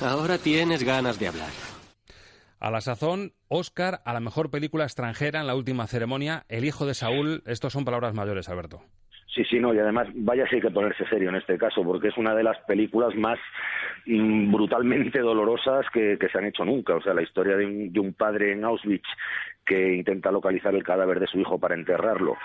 ahora 0.00 0.38
tienes 0.38 0.82
ganas 0.82 1.18
de 1.18 1.28
hablar. 1.28 1.65
A 2.58 2.70
la 2.70 2.80
sazón, 2.80 3.32
Oscar 3.48 4.00
a 4.04 4.14
la 4.14 4.20
mejor 4.20 4.50
película 4.50 4.84
extranjera 4.84 5.40
en 5.40 5.46
la 5.46 5.54
última 5.54 5.86
ceremonia, 5.86 6.44
El 6.48 6.64
hijo 6.64 6.86
de 6.86 6.94
Saúl. 6.94 7.42
Estos 7.46 7.72
son 7.72 7.84
palabras 7.84 8.14
mayores, 8.14 8.48
Alberto. 8.48 8.80
Sí, 9.36 9.44
sí, 9.44 9.60
no, 9.60 9.74
y 9.74 9.78
además, 9.78 10.08
vaya 10.14 10.48
si 10.48 10.54
hay 10.54 10.62
que 10.62 10.70
ponerse 10.70 11.04
serio 11.08 11.28
en 11.28 11.34
este 11.34 11.58
caso, 11.58 11.84
porque 11.84 12.08
es 12.08 12.16
una 12.16 12.34
de 12.34 12.42
las 12.42 12.58
películas 12.60 13.14
más 13.14 13.38
mm, 14.06 14.50
brutalmente 14.50 15.18
dolorosas 15.20 15.84
que, 15.92 16.16
que, 16.18 16.28
se 16.30 16.38
han 16.38 16.46
hecho 16.46 16.64
nunca. 16.64 16.94
O 16.94 17.02
sea, 17.02 17.12
la 17.12 17.20
historia 17.20 17.54
de 17.54 17.66
un, 17.66 17.92
de 17.92 18.00
un, 18.00 18.14
padre 18.14 18.52
en 18.52 18.64
Auschwitz 18.64 19.06
que 19.66 19.94
intenta 19.94 20.30
localizar 20.30 20.74
el 20.74 20.84
cadáver 20.84 21.20
de 21.20 21.26
su 21.26 21.38
hijo 21.38 21.58
para 21.58 21.74
enterrarlo, 21.74 22.36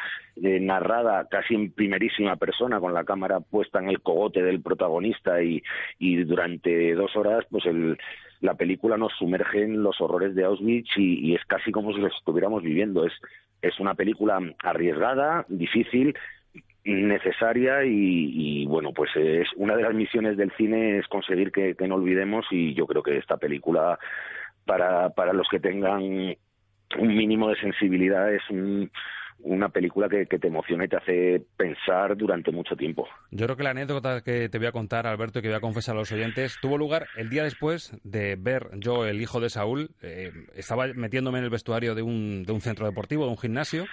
eh, 0.43 0.59
narrada 0.59 1.27
casi 1.29 1.53
en 1.55 1.71
primerísima 1.71 2.35
persona, 2.35 2.81
con 2.81 2.93
la 2.93 3.05
cámara 3.05 3.39
puesta 3.39 3.79
en 3.79 3.87
el 3.87 4.01
cogote 4.01 4.43
del 4.43 4.61
protagonista 4.61 5.41
y, 5.41 5.63
y 5.97 6.23
durante 6.25 6.93
dos 6.95 7.15
horas, 7.15 7.45
pues 7.49 7.65
el, 7.67 7.97
la 8.41 8.55
película 8.55 8.97
nos 8.97 9.13
sumerge 9.13 9.63
en 9.63 9.83
los 9.83 10.01
horrores 10.01 10.35
de 10.35 10.43
Auschwitz 10.43 10.97
y, 10.97 11.35
es 11.35 11.45
casi 11.45 11.71
como 11.71 11.93
si 11.93 11.99
los 11.99 12.13
estuviéramos 12.15 12.63
viviendo. 12.63 13.05
Es, 13.05 13.13
es 13.61 13.79
una 13.79 13.93
película 13.93 14.39
arriesgada, 14.63 15.45
difícil, 15.47 16.15
necesaria 16.83 17.85
y, 17.85 17.91
y, 18.63 18.65
bueno 18.65 18.91
pues 18.91 19.11
es 19.15 19.47
una 19.55 19.75
de 19.75 19.83
las 19.83 19.93
misiones 19.93 20.35
del 20.35 20.51
cine 20.53 20.97
es 20.97 21.07
conseguir 21.07 21.51
que, 21.51 21.75
que, 21.75 21.87
no 21.87 21.93
olvidemos 21.93 22.47
y 22.49 22.73
yo 22.73 22.87
creo 22.87 23.03
que 23.03 23.17
esta 23.17 23.37
película 23.37 23.99
para 24.65 25.11
para 25.11 25.31
los 25.31 25.47
que 25.47 25.59
tengan 25.59 26.01
un 26.01 27.15
mínimo 27.15 27.49
de 27.49 27.55
sensibilidad 27.57 28.33
es 28.33 28.41
un, 28.49 28.89
una 29.43 29.69
película 29.69 30.07
que, 30.09 30.25
te 30.25 30.47
emociona 30.47 30.85
y 30.85 30.87
te 30.87 30.97
hace 30.97 31.45
pensar 31.57 32.15
durante 32.15 32.51
mucho 32.51 32.75
tiempo. 32.75 33.07
Yo 33.31 33.45
creo 33.45 33.57
que 33.57 33.63
la 33.63 33.71
anécdota 33.71 34.21
que 34.21 34.49
te 34.49 34.57
voy 34.57 34.67
a 34.67 34.71
contar, 34.71 35.07
Alberto, 35.07 35.39
y 35.39 35.41
que 35.41 35.47
voy 35.49 35.57
a 35.57 35.61
confesar 35.61 35.95
a 35.95 35.99
los 35.99 36.11
oyentes, 36.11 36.57
tuvo 36.61 36.77
lugar 36.77 37.07
el 37.15 37.29
día 37.29 37.43
después 37.43 37.97
de 38.03 38.35
ver 38.35 38.69
yo, 38.75 39.05
el 39.05 39.21
hijo 39.21 39.39
de 39.39 39.49
Saúl, 39.49 39.91
eh, 40.01 40.31
estaba 40.55 40.87
metiéndome 40.87 41.39
en 41.39 41.45
el 41.45 41.49
vestuario 41.49 41.95
de 41.95 42.01
un, 42.01 42.43
de 42.43 42.53
un 42.53 42.61
centro 42.61 42.85
deportivo, 42.85 43.25
de 43.25 43.31
un 43.31 43.37
gimnasio, 43.37 43.85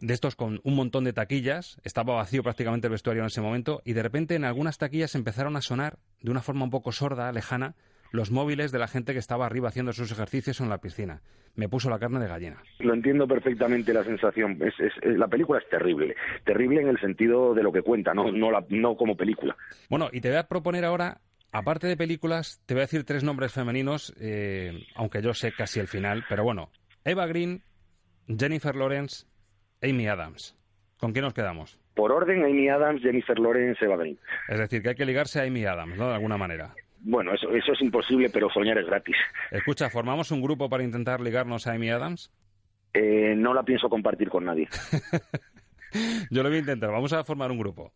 de 0.00 0.14
estos 0.14 0.34
con 0.36 0.60
un 0.64 0.74
montón 0.74 1.04
de 1.04 1.12
taquillas, 1.12 1.80
estaba 1.84 2.14
vacío 2.14 2.42
prácticamente 2.42 2.88
el 2.88 2.92
vestuario 2.92 3.22
en 3.22 3.28
ese 3.28 3.40
momento, 3.40 3.82
y 3.84 3.92
de 3.92 4.02
repente 4.02 4.34
en 4.34 4.44
algunas 4.44 4.78
taquillas 4.78 5.14
empezaron 5.14 5.56
a 5.56 5.62
sonar 5.62 5.98
de 6.20 6.30
una 6.30 6.42
forma 6.42 6.64
un 6.64 6.70
poco 6.70 6.92
sorda, 6.92 7.30
lejana, 7.32 7.74
los 8.14 8.30
móviles 8.30 8.70
de 8.70 8.78
la 8.78 8.86
gente 8.86 9.12
que 9.12 9.18
estaba 9.18 9.44
arriba 9.44 9.68
haciendo 9.68 9.92
sus 9.92 10.12
ejercicios 10.12 10.60
en 10.60 10.68
la 10.68 10.78
piscina. 10.78 11.20
Me 11.56 11.68
puso 11.68 11.90
la 11.90 11.98
carne 11.98 12.20
de 12.20 12.28
gallina. 12.28 12.62
Lo 12.78 12.94
entiendo 12.94 13.26
perfectamente 13.26 13.92
la 13.92 14.04
sensación. 14.04 14.56
Es, 14.62 14.78
es, 14.78 14.92
es, 15.02 15.18
la 15.18 15.26
película 15.26 15.58
es 15.58 15.68
terrible. 15.68 16.14
Terrible 16.44 16.80
en 16.80 16.88
el 16.88 17.00
sentido 17.00 17.54
de 17.54 17.64
lo 17.64 17.72
que 17.72 17.82
cuenta, 17.82 18.14
no, 18.14 18.30
no, 18.30 18.52
la, 18.52 18.64
no 18.68 18.96
como 18.96 19.16
película. 19.16 19.56
Bueno, 19.90 20.10
y 20.12 20.20
te 20.20 20.28
voy 20.28 20.38
a 20.38 20.46
proponer 20.46 20.84
ahora 20.84 21.20
Aparte 21.50 21.86
de 21.86 21.96
películas, 21.96 22.60
te 22.66 22.74
voy 22.74 22.80
a 22.80 22.86
decir 22.86 23.04
tres 23.04 23.22
nombres 23.22 23.52
femeninos, 23.52 24.12
eh, 24.20 24.72
aunque 24.96 25.22
yo 25.22 25.32
sé 25.34 25.52
casi 25.52 25.78
el 25.78 25.86
final, 25.86 26.24
pero 26.28 26.42
bueno, 26.42 26.70
Eva 27.04 27.28
Green, 27.28 27.62
Jennifer 28.26 28.74
Lawrence 28.74 29.24
Amy 29.80 30.08
Adams. 30.08 30.56
¿Con 30.98 31.12
quién 31.12 31.24
nos 31.24 31.32
quedamos? 31.32 31.78
Por 31.94 32.10
orden, 32.10 32.42
Amy 32.44 32.68
Adams, 32.68 33.02
Jennifer 33.02 33.38
Lawrence, 33.38 33.84
Eva 33.84 33.96
Green. 33.96 34.18
Es 34.48 34.58
decir, 34.58 34.82
que 34.82 34.88
hay 34.88 34.94
que 34.96 35.04
ligarse 35.04 35.38
a 35.38 35.44
Amy 35.44 35.64
Adams, 35.64 35.96
¿no? 35.96 36.08
De 36.08 36.14
alguna 36.14 36.36
manera. 36.36 36.74
Bueno, 37.06 37.34
eso, 37.34 37.50
eso 37.50 37.72
es 37.72 37.80
imposible, 37.82 38.30
pero 38.30 38.48
soñar 38.48 38.78
es 38.78 38.86
gratis. 38.86 39.16
Escucha, 39.50 39.90
¿formamos 39.90 40.30
un 40.30 40.40
grupo 40.40 40.70
para 40.70 40.82
intentar 40.82 41.20
ligarnos 41.20 41.66
a 41.66 41.72
Amy 41.72 41.90
Adams? 41.90 42.32
Eh, 42.94 43.34
no 43.36 43.52
la 43.52 43.62
pienso 43.62 43.90
compartir 43.90 44.30
con 44.30 44.46
nadie. 44.46 44.68
Yo 46.30 46.42
lo 46.42 46.48
voy 46.48 46.56
a 46.56 46.60
intentar. 46.60 46.90
Vamos 46.90 47.12
a 47.12 47.22
formar 47.22 47.50
un 47.50 47.58
grupo. 47.58 47.92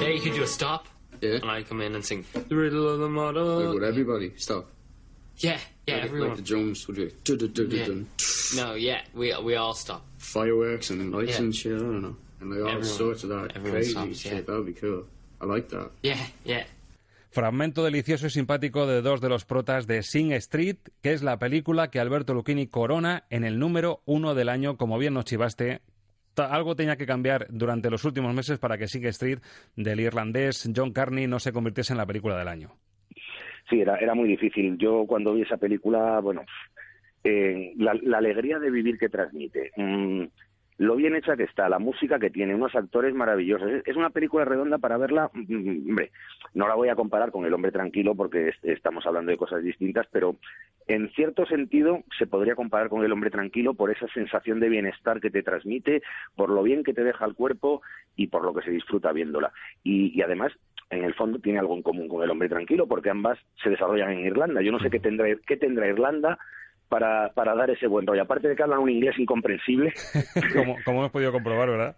Hey, 0.00 0.20
could 0.20 0.36
you 0.36 0.46
stop? 0.46 0.86
Yeah. 1.20 1.38
And 1.42 1.50
I 1.50 1.62
come 1.64 1.80
in 1.80 1.94
and 1.94 2.04
sing 2.04 2.24
the 2.32 2.54
riddle 2.54 2.88
of 2.88 3.00
the 3.00 3.08
model. 3.08 3.60
Like, 3.60 3.74
would 3.74 3.82
everybody 3.82 4.32
stop? 4.36 4.68
Yeah, 5.38 5.58
yeah, 5.86 5.96
like, 5.96 6.04
everyone. 6.04 6.28
Like 6.30 6.36
the 6.38 6.42
drums 6.44 6.86
would 6.88 6.96
be. 6.96 7.10
Dun, 7.24 7.38
dun, 7.38 7.52
dun, 7.52 7.70
Yeah. 7.70 7.86
dun. 7.86 8.06
No, 8.56 8.74
yeah, 8.74 9.00
we 9.14 9.32
we 9.42 9.56
all 9.56 9.74
stop. 9.74 10.02
Fireworks 10.18 10.90
and 10.90 11.10
lights 11.12 11.32
Yeah. 11.32 11.42
and 11.44 11.54
shit. 11.54 11.72
I 11.72 11.78
don't 11.78 12.00
know. 12.00 12.16
And 12.40 12.50
like 12.50 12.60
all 12.62 12.68
Everyone- 12.68 12.84
sorts 12.98 13.24
of 13.24 13.30
that 13.30 13.56
everyone 13.56 13.72
crazy 13.80 13.90
stops, 13.92 14.18
shit. 14.18 14.32
yeah. 14.32 14.40
That 14.42 14.56
would 14.56 14.66
be 14.66 14.74
cool. 14.74 15.06
I 15.40 15.46
like 15.46 15.68
that. 15.70 15.90
Yeah, 16.02 16.18
yeah. 16.44 16.66
Fragmento 17.30 17.82
delicioso 17.82 18.26
y 18.26 18.30
simpático 18.30 18.86
de 18.86 19.00
dos 19.00 19.20
de 19.22 19.28
los 19.30 19.44
protas 19.46 19.86
de 19.86 20.02
Sing 20.02 20.32
Street, 20.32 20.76
que 21.02 21.12
es 21.14 21.22
la 21.22 21.38
película 21.38 21.90
que 21.90 21.98
Alberto 21.98 22.34
Lucchini 22.34 22.66
corona 22.66 23.24
en 23.30 23.44
el 23.44 23.58
número 23.58 24.02
uno 24.04 24.34
del 24.34 24.50
año, 24.50 24.76
como 24.76 24.98
bien 24.98 25.14
nos 25.14 25.24
chivaste. 25.24 25.80
Algo 26.36 26.76
tenía 26.76 26.96
que 26.96 27.06
cambiar 27.06 27.46
durante 27.50 27.88
los 27.90 28.04
últimos 28.04 28.34
meses 28.34 28.58
para 28.58 28.76
que 28.76 28.86
Sing 28.86 29.06
Street 29.06 29.38
del 29.76 30.00
irlandés 30.00 30.68
John 30.76 30.92
Carney 30.92 31.26
no 31.26 31.40
se 31.40 31.52
convirtiese 31.52 31.94
en 31.94 31.98
la 31.98 32.06
película 32.06 32.36
del 32.38 32.48
año. 32.48 32.76
Sí, 33.68 33.80
era, 33.80 33.96
era 33.96 34.14
muy 34.14 34.28
difícil. 34.28 34.76
Yo 34.78 35.04
cuando 35.06 35.34
vi 35.34 35.42
esa 35.42 35.56
película, 35.56 36.20
bueno, 36.20 36.42
eh, 37.24 37.72
la, 37.76 37.92
alegría 38.16 38.58
de 38.58 38.70
vivir 38.70 38.98
que 38.98 39.08
transmite, 39.08 39.70
mm, 39.76 40.24
lo 40.78 40.96
bien 40.96 41.14
hecha 41.14 41.36
que 41.36 41.44
está, 41.44 41.68
la 41.68 41.78
música 41.78 42.18
que 42.18 42.30
tiene, 42.30 42.54
unos 42.54 42.74
actores 42.74 43.14
maravillosos. 43.14 43.70
Es, 43.84 43.96
una 43.96 44.10
película 44.10 44.44
redonda 44.44 44.78
para 44.78 44.96
verla, 44.96 45.30
mm, 45.32 45.88
hombre, 45.90 46.10
no 46.54 46.66
la 46.66 46.74
voy 46.74 46.88
a 46.88 46.96
comparar 46.96 47.30
con 47.30 47.44
El 47.46 47.54
hombre 47.54 47.70
tranquilo 47.70 48.14
porque 48.16 48.48
es- 48.48 48.64
estamos 48.64 49.06
hablando 49.06 49.30
de 49.30 49.36
cosas 49.36 49.62
distintas, 49.62 50.06
pero 50.10 50.36
en 50.88 51.08
cierto 51.10 51.46
sentido 51.46 52.02
se 52.18 52.26
podría 52.26 52.56
comparar 52.56 52.88
con 52.88 53.04
El 53.04 53.12
hombre 53.12 53.30
tranquilo 53.30 53.74
por 53.74 53.90
esa 53.92 54.08
sensación 54.08 54.58
de 54.58 54.68
bienestar 54.68 55.20
que 55.20 55.30
te 55.30 55.44
transmite, 55.44 56.02
por 56.34 56.50
lo 56.50 56.62
bien 56.64 56.82
que 56.82 56.94
te 56.94 57.04
deja 57.04 57.24
el 57.24 57.34
cuerpo 57.34 57.82
y 58.16 58.26
por 58.26 58.42
lo 58.44 58.52
que 58.52 58.64
se 58.64 58.72
disfruta 58.72 59.12
viéndola. 59.12 59.52
Y, 59.84 60.18
y 60.18 60.22
además 60.22 60.52
en 60.92 61.04
el 61.04 61.14
fondo 61.14 61.38
tiene 61.38 61.58
algo 61.58 61.74
en 61.74 61.82
común 61.82 62.06
con 62.06 62.22
El 62.22 62.30
hombre 62.30 62.48
tranquilo, 62.48 62.86
porque 62.86 63.10
ambas 63.10 63.38
se 63.62 63.70
desarrollan 63.70 64.12
en 64.12 64.26
Irlanda. 64.26 64.60
Yo 64.62 64.72
no 64.72 64.78
sé 64.78 64.90
qué 64.90 65.00
tendrá, 65.00 65.26
qué 65.46 65.56
tendrá 65.56 65.88
Irlanda 65.88 66.38
para, 66.88 67.30
para 67.30 67.54
dar 67.54 67.70
ese 67.70 67.86
buen 67.86 68.06
rollo. 68.06 68.22
Aparte 68.22 68.48
de 68.48 68.54
que 68.54 68.62
hablan 68.62 68.80
un 68.80 68.90
inglés 68.90 69.18
incomprensible, 69.18 69.92
como, 70.54 70.76
como 70.84 70.98
hemos 70.98 71.10
podido 71.10 71.32
comprobar, 71.32 71.70
¿verdad? 71.70 71.96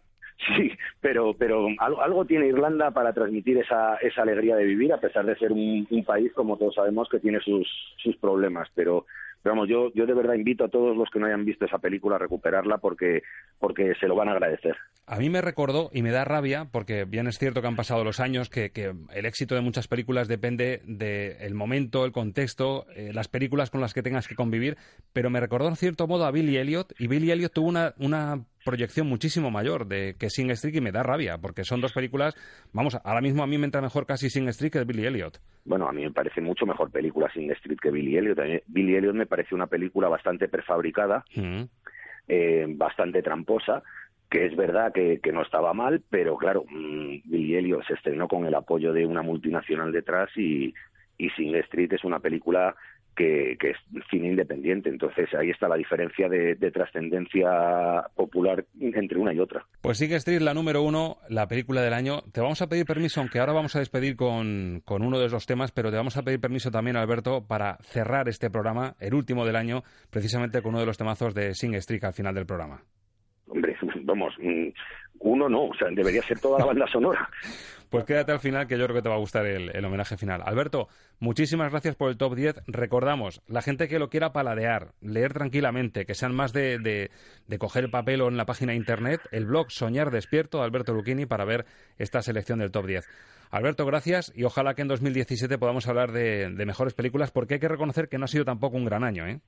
sí, 0.56 0.72
pero, 1.00 1.34
pero 1.34 1.68
algo, 1.78 2.02
algo 2.02 2.24
tiene 2.24 2.46
Irlanda 2.46 2.90
para 2.90 3.12
transmitir 3.12 3.58
esa, 3.58 3.96
esa 3.96 4.22
alegría 4.22 4.56
de 4.56 4.64
vivir, 4.64 4.92
a 4.92 5.00
pesar 5.00 5.24
de 5.26 5.36
ser 5.36 5.52
un, 5.52 5.86
un 5.90 6.04
país, 6.04 6.32
como 6.32 6.56
todos 6.56 6.74
sabemos, 6.74 7.08
que 7.08 7.20
tiene 7.20 7.40
sus, 7.40 7.68
sus 7.96 8.16
problemas. 8.16 8.68
Pero, 8.74 9.06
Vamos, 9.44 9.68
yo, 9.68 9.92
yo 9.94 10.06
de 10.06 10.14
verdad 10.14 10.34
invito 10.34 10.64
a 10.64 10.68
todos 10.68 10.96
los 10.96 11.10
que 11.10 11.18
no 11.18 11.26
hayan 11.26 11.44
visto 11.44 11.66
esa 11.66 11.78
película 11.78 12.16
a 12.16 12.18
recuperarla 12.18 12.78
porque, 12.78 13.22
porque 13.58 13.94
se 14.00 14.08
lo 14.08 14.16
van 14.16 14.28
a 14.28 14.32
agradecer. 14.32 14.74
A 15.06 15.18
mí 15.18 15.28
me 15.28 15.42
recordó 15.42 15.90
y 15.92 16.02
me 16.02 16.12
da 16.12 16.24
rabia, 16.24 16.68
porque 16.72 17.04
bien 17.04 17.26
es 17.26 17.38
cierto 17.38 17.60
que 17.60 17.66
han 17.66 17.76
pasado 17.76 18.04
los 18.04 18.20
años, 18.20 18.48
que, 18.48 18.70
que 18.70 18.94
el 19.12 19.26
éxito 19.26 19.54
de 19.54 19.60
muchas 19.60 19.86
películas 19.86 20.28
depende 20.28 20.80
del 20.86 21.54
momento, 21.54 22.06
el 22.06 22.12
contexto, 22.12 22.86
eh, 22.96 23.12
las 23.12 23.28
películas 23.28 23.70
con 23.70 23.82
las 23.82 23.92
que 23.92 24.02
tengas 24.02 24.26
que 24.28 24.34
convivir, 24.34 24.78
pero 25.12 25.28
me 25.28 25.40
recordó 25.40 25.68
en 25.68 25.76
cierto 25.76 26.06
modo 26.06 26.24
a 26.24 26.30
Billy 26.30 26.56
Elliot, 26.56 26.94
y 26.98 27.06
Billy 27.06 27.30
Elliot 27.30 27.52
tuvo 27.52 27.68
una, 27.68 27.92
una 27.98 28.44
proyección 28.64 29.06
muchísimo 29.06 29.50
mayor 29.50 29.86
de 29.86 30.16
que 30.18 30.30
Sing 30.30 30.50
Street 30.50 30.74
y 30.76 30.80
me 30.80 30.90
da 30.92 31.02
rabia, 31.02 31.38
porque 31.38 31.64
son 31.64 31.80
dos 31.80 31.92
películas, 31.92 32.34
vamos, 32.72 32.96
ahora 33.04 33.20
mismo 33.20 33.42
a 33.42 33.46
mí 33.46 33.58
me 33.58 33.66
entra 33.66 33.80
mejor 33.80 34.06
casi 34.06 34.30
Sing 34.30 34.48
Street 34.48 34.72
que 34.72 34.84
Billy 34.84 35.06
Elliot. 35.06 35.38
Bueno, 35.64 35.88
a 35.88 35.92
mí 35.92 36.02
me 36.02 36.10
parece 36.10 36.40
mucho 36.40 36.66
mejor 36.66 36.90
película 36.90 37.30
Sing 37.32 37.50
Street 37.52 37.78
que 37.80 37.90
Billy 37.90 38.16
Elliot. 38.16 38.38
Billy 38.66 38.96
Elliot 38.96 39.14
me 39.14 39.26
parece 39.26 39.54
una 39.54 39.66
película 39.66 40.08
bastante 40.08 40.48
prefabricada, 40.48 41.24
Mm. 41.36 41.62
eh, 42.28 42.66
bastante 42.68 43.22
tramposa, 43.22 43.82
que 44.30 44.46
es 44.46 44.56
verdad 44.56 44.92
que, 44.92 45.20
que 45.22 45.30
no 45.32 45.42
estaba 45.42 45.74
mal, 45.74 46.02
pero 46.10 46.36
claro, 46.36 46.64
mm, 46.68 47.20
Billy 47.24 47.56
Elliot 47.56 47.86
se 47.86 47.94
estrenó 47.94 48.26
con 48.28 48.46
el 48.46 48.54
apoyo 48.54 48.92
de 48.92 49.06
una 49.06 49.22
multinacional 49.22 49.92
detrás 49.92 50.30
y, 50.36 50.74
y 51.18 51.30
Sing 51.30 51.54
Street 51.56 51.92
es 51.92 52.02
una 52.02 52.18
película 52.18 52.74
que, 53.14 53.56
que 53.58 53.70
es 53.70 53.76
cine 54.10 54.28
independiente. 54.28 54.88
Entonces 54.88 55.28
ahí 55.34 55.50
está 55.50 55.68
la 55.68 55.76
diferencia 55.76 56.28
de, 56.28 56.54
de 56.54 56.70
trascendencia 56.70 58.04
popular 58.14 58.64
entre 58.80 59.18
una 59.18 59.32
y 59.32 59.38
otra. 59.38 59.64
Pues 59.80 59.98
Sing 59.98 60.12
Street, 60.12 60.40
la 60.40 60.54
número 60.54 60.82
uno, 60.82 61.18
la 61.28 61.46
película 61.46 61.82
del 61.82 61.94
año. 61.94 62.22
Te 62.32 62.40
vamos 62.40 62.62
a 62.62 62.68
pedir 62.68 62.84
permiso, 62.84 63.20
aunque 63.20 63.38
ahora 63.38 63.52
vamos 63.52 63.76
a 63.76 63.80
despedir 63.80 64.16
con, 64.16 64.82
con 64.84 65.02
uno 65.02 65.18
de 65.18 65.28
los 65.28 65.46
temas, 65.46 65.72
pero 65.72 65.90
te 65.90 65.96
vamos 65.96 66.16
a 66.16 66.22
pedir 66.22 66.40
permiso 66.40 66.70
también, 66.70 66.96
Alberto, 66.96 67.46
para 67.46 67.78
cerrar 67.82 68.28
este 68.28 68.50
programa, 68.50 68.94
el 69.00 69.14
último 69.14 69.44
del 69.44 69.56
año, 69.56 69.82
precisamente 70.10 70.62
con 70.62 70.70
uno 70.70 70.80
de 70.80 70.86
los 70.86 70.98
temazos 70.98 71.34
de 71.34 71.54
Sing 71.54 71.74
Street 71.74 72.04
al 72.04 72.12
final 72.12 72.34
del 72.34 72.46
programa. 72.46 72.82
Hombre, 73.46 73.76
vamos, 74.02 74.34
mm, 74.40 74.68
uno 75.20 75.48
no, 75.48 75.64
o 75.66 75.74
sea, 75.74 75.88
debería 75.90 76.22
ser 76.22 76.38
toda 76.38 76.58
la 76.58 76.66
banda 76.66 76.86
sonora. 76.86 77.28
Pues 77.90 78.04
quédate 78.04 78.32
al 78.32 78.40
final, 78.40 78.66
que 78.66 78.76
yo 78.78 78.84
creo 78.84 78.96
que 78.96 79.02
te 79.02 79.08
va 79.08 79.14
a 79.14 79.18
gustar 79.18 79.46
el, 79.46 79.84
homenaje 79.84 80.16
final. 80.16 80.42
Alberto, 80.44 80.88
muchísimas 81.20 81.70
gracias 81.70 81.94
por 81.94 82.10
el 82.10 82.16
top 82.16 82.34
10. 82.34 82.62
Recordamos, 82.66 83.42
la 83.46 83.62
gente 83.62 83.88
que 83.88 83.98
lo 83.98 84.08
quiera 84.08 84.32
paladear, 84.32 84.92
leer 85.00 85.32
tranquilamente, 85.32 86.04
que 86.06 86.14
sean 86.14 86.34
más 86.34 86.52
de, 86.52 86.78
de, 86.78 87.10
de 87.46 87.58
coger 87.58 87.84
el 87.84 87.90
papel 87.90 88.20
o 88.22 88.28
en 88.28 88.36
la 88.36 88.46
página 88.46 88.72
de 88.72 88.78
internet, 88.78 89.20
el 89.30 89.46
blog 89.46 89.70
Soñar 89.70 90.10
Despierto, 90.10 90.62
Alberto 90.62 90.92
Lucchini, 90.92 91.26
para 91.26 91.44
ver 91.44 91.66
esta 91.98 92.22
selección 92.22 92.58
del 92.58 92.70
top 92.72 92.86
10. 92.86 93.08
Alberto, 93.50 93.86
gracias 93.86 94.32
y 94.34 94.44
ojalá 94.44 94.74
que 94.74 94.82
en 94.82 94.88
2017 94.88 95.58
podamos 95.58 95.86
hablar 95.86 96.10
de, 96.10 96.50
de 96.50 96.66
mejores 96.66 96.94
películas, 96.94 97.30
porque 97.30 97.54
hay 97.54 97.60
que 97.60 97.68
reconocer 97.68 98.08
que 98.08 98.18
no 98.18 98.24
ha 98.24 98.28
sido 98.28 98.44
tampoco 98.44 98.76
un 98.76 98.84
gran 98.84 99.04
año, 99.04 99.26
¿eh? 99.26 99.40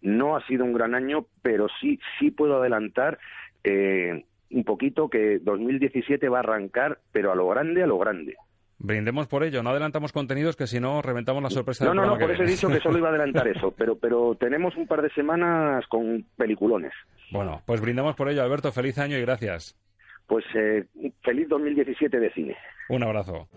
No 0.00 0.36
ha 0.36 0.44
sido 0.46 0.64
un 0.64 0.72
gran 0.72 0.94
año, 0.94 1.26
pero 1.42 1.68
sí, 1.80 2.00
sí 2.18 2.30
puedo 2.32 2.60
adelantar 2.60 3.18
eh, 3.62 4.24
un 4.52 4.64
poquito 4.64 5.08
que 5.08 5.38
2017 5.40 6.28
va 6.28 6.38
a 6.38 6.40
arrancar, 6.40 6.98
pero 7.10 7.32
a 7.32 7.34
lo 7.34 7.48
grande, 7.48 7.82
a 7.82 7.86
lo 7.86 7.98
grande. 7.98 8.36
Brindemos 8.78 9.28
por 9.28 9.44
ello, 9.44 9.62
no 9.62 9.70
adelantamos 9.70 10.12
contenidos 10.12 10.56
que 10.56 10.66
si 10.66 10.80
no 10.80 11.02
reventamos 11.02 11.40
la 11.40 11.50
sorpresa 11.50 11.84
No, 11.84 11.94
no, 11.94 12.04
no, 12.04 12.18
por 12.18 12.32
eso 12.32 12.42
he 12.42 12.46
dicho 12.46 12.68
que 12.68 12.80
solo 12.80 12.98
iba 12.98 13.08
a 13.08 13.10
adelantar 13.10 13.46
eso, 13.56 13.70
pero, 13.70 13.96
pero 13.96 14.34
tenemos 14.34 14.76
un 14.76 14.88
par 14.88 15.02
de 15.02 15.10
semanas 15.10 15.86
con 15.86 16.24
peliculones. 16.36 16.92
Bueno, 17.30 17.62
pues 17.64 17.80
brindamos 17.80 18.16
por 18.16 18.28
ello, 18.28 18.42
Alberto, 18.42 18.72
feliz 18.72 18.98
año 18.98 19.16
y 19.16 19.20
gracias. 19.20 19.78
Pues 20.26 20.44
eh, 20.54 20.86
feliz 21.22 21.48
2017 21.48 22.18
de 22.18 22.32
cine. 22.32 22.56
Un 22.88 23.04
abrazo. 23.04 23.48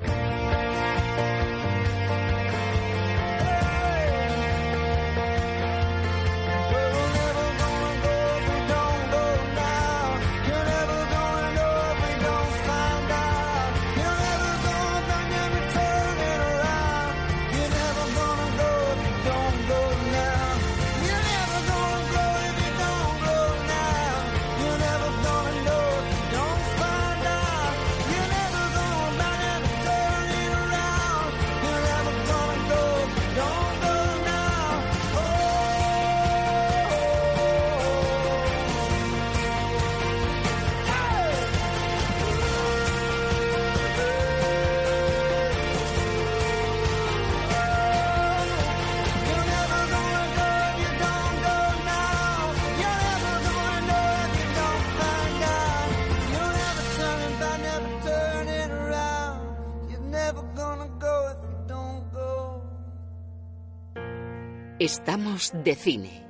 Estamos 64.86 65.52
de 65.52 65.74
cine 65.74 66.28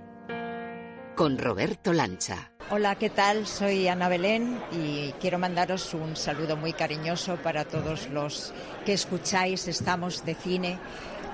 con 1.17 1.37
Roberto 1.37 1.91
Lancha. 1.91 2.53
Hola, 2.69 2.95
¿qué 2.95 3.09
tal? 3.09 3.47
Soy 3.47 3.89
Ana 3.89 4.07
Belén 4.07 4.61
y 4.71 5.11
quiero 5.19 5.37
mandaros 5.37 5.93
un 5.93 6.15
saludo 6.15 6.55
muy 6.55 6.71
cariñoso 6.71 7.35
para 7.35 7.65
todos 7.65 8.07
los 8.11 8.53
que 8.85 8.93
escucháis 8.93 9.67
Estamos 9.67 10.23
de 10.23 10.35
cine 10.35 10.79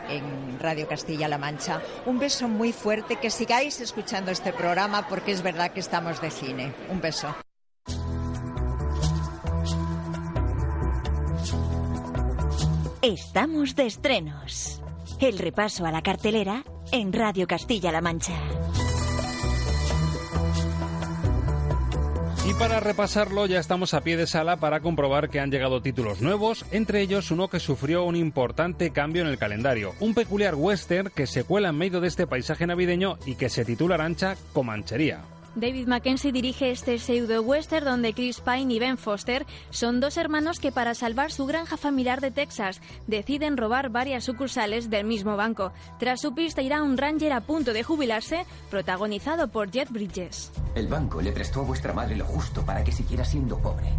en 0.10 0.60
Radio 0.60 0.88
Castilla-La 0.88 1.38
Mancha. 1.38 1.80
Un 2.08 2.18
beso 2.18 2.48
muy 2.48 2.74
fuerte, 2.74 3.18
que 3.18 3.30
sigáis 3.30 3.82
escuchando 3.82 4.32
este 4.32 4.52
programa 4.52 5.08
porque 5.08 5.32
es 5.32 5.44
verdad 5.44 5.74
que 5.74 5.82
estamos 5.82 6.20
de 6.22 6.32
cine. 6.32 6.74
Un 6.90 7.02
beso. 7.02 7.36
Estamos 13.04 13.76
de 13.76 13.86
estrenos. 13.86 14.82
El 15.20 15.38
repaso 15.38 15.86
a 15.86 15.92
la 15.92 16.02
cartelera 16.02 16.64
en 16.92 17.14
Radio 17.14 17.48
Castilla-La 17.48 18.02
Mancha. 18.02 18.34
Y 22.48 22.54
para 22.56 22.80
repasarlo 22.80 23.46
ya 23.46 23.60
estamos 23.60 23.94
a 23.94 24.02
pie 24.02 24.18
de 24.18 24.28
sala 24.28 24.58
para 24.58 24.80
comprobar 24.80 25.30
que 25.30 25.40
han 25.40 25.52
llegado 25.52 25.82
títulos 25.82 26.22
nuevos, 26.22 26.66
entre 26.72 27.02
ellos 27.02 27.32
uno 27.32 27.50
que 27.50 27.60
sufrió 27.60 28.04
un 28.04 28.16
importante 28.16 28.92
cambio 28.92 29.22
en 29.22 29.30
el 29.30 29.38
calendario, 29.38 29.94
un 30.00 30.14
peculiar 30.14 30.56
western 30.56 31.12
que 31.16 31.28
se 31.28 31.44
cuela 31.44 31.70
en 31.70 31.78
medio 31.78 32.02
de 32.02 32.08
este 32.08 32.28
paisaje 32.28 32.66
navideño 32.66 33.18
y 33.26 33.36
que 33.36 33.50
se 33.50 33.64
titula 33.64 33.96
Arancha 33.96 34.36
Comanchería. 34.54 35.22
David 35.56 35.88
Mackenzie 35.88 36.32
dirige 36.32 36.72
este 36.72 36.98
pseudo-western 36.98 37.84
donde 37.84 38.14
Chris 38.14 38.40
Pine 38.40 38.74
y 38.74 38.80
Ben 38.80 38.98
Foster 38.98 39.46
son 39.70 40.00
dos 40.00 40.16
hermanos 40.16 40.60
que 40.60 40.72
para 40.72 40.96
salvar 40.96 41.32
su 41.32 41.46
granja 41.46 41.76
familiar 41.76 42.22
de 42.22 42.32
Texas 42.32 42.82
deciden 43.08 43.58
robar 43.58 43.90
varias 43.90 44.24
sucursales 44.24 44.90
del 44.90 45.06
mismo 45.06 45.36
banco. 45.36 45.74
Tras 46.00 46.22
su 46.22 46.34
pista 46.34 46.62
irá 46.62 46.82
un 46.82 46.98
ranger 46.98 47.34
a 47.34 47.42
punto 47.42 47.74
de 47.74 47.84
jubilarse, 47.84 48.46
protagonizado 48.70 49.50
por 49.50 49.70
Jet 49.72 49.90
Bridges. 49.90 50.52
El 50.74 50.88
banco 50.88 51.22
le 51.22 51.34
prestó 51.34 51.62
a 51.62 51.64
vuestra 51.64 51.92
madre 51.92 52.16
lo 52.16 52.26
justo 52.26 52.66
para 52.66 52.84
que 52.84 52.94
siguiera 52.94 53.26
siendo 53.26 53.58
pobre 53.58 53.90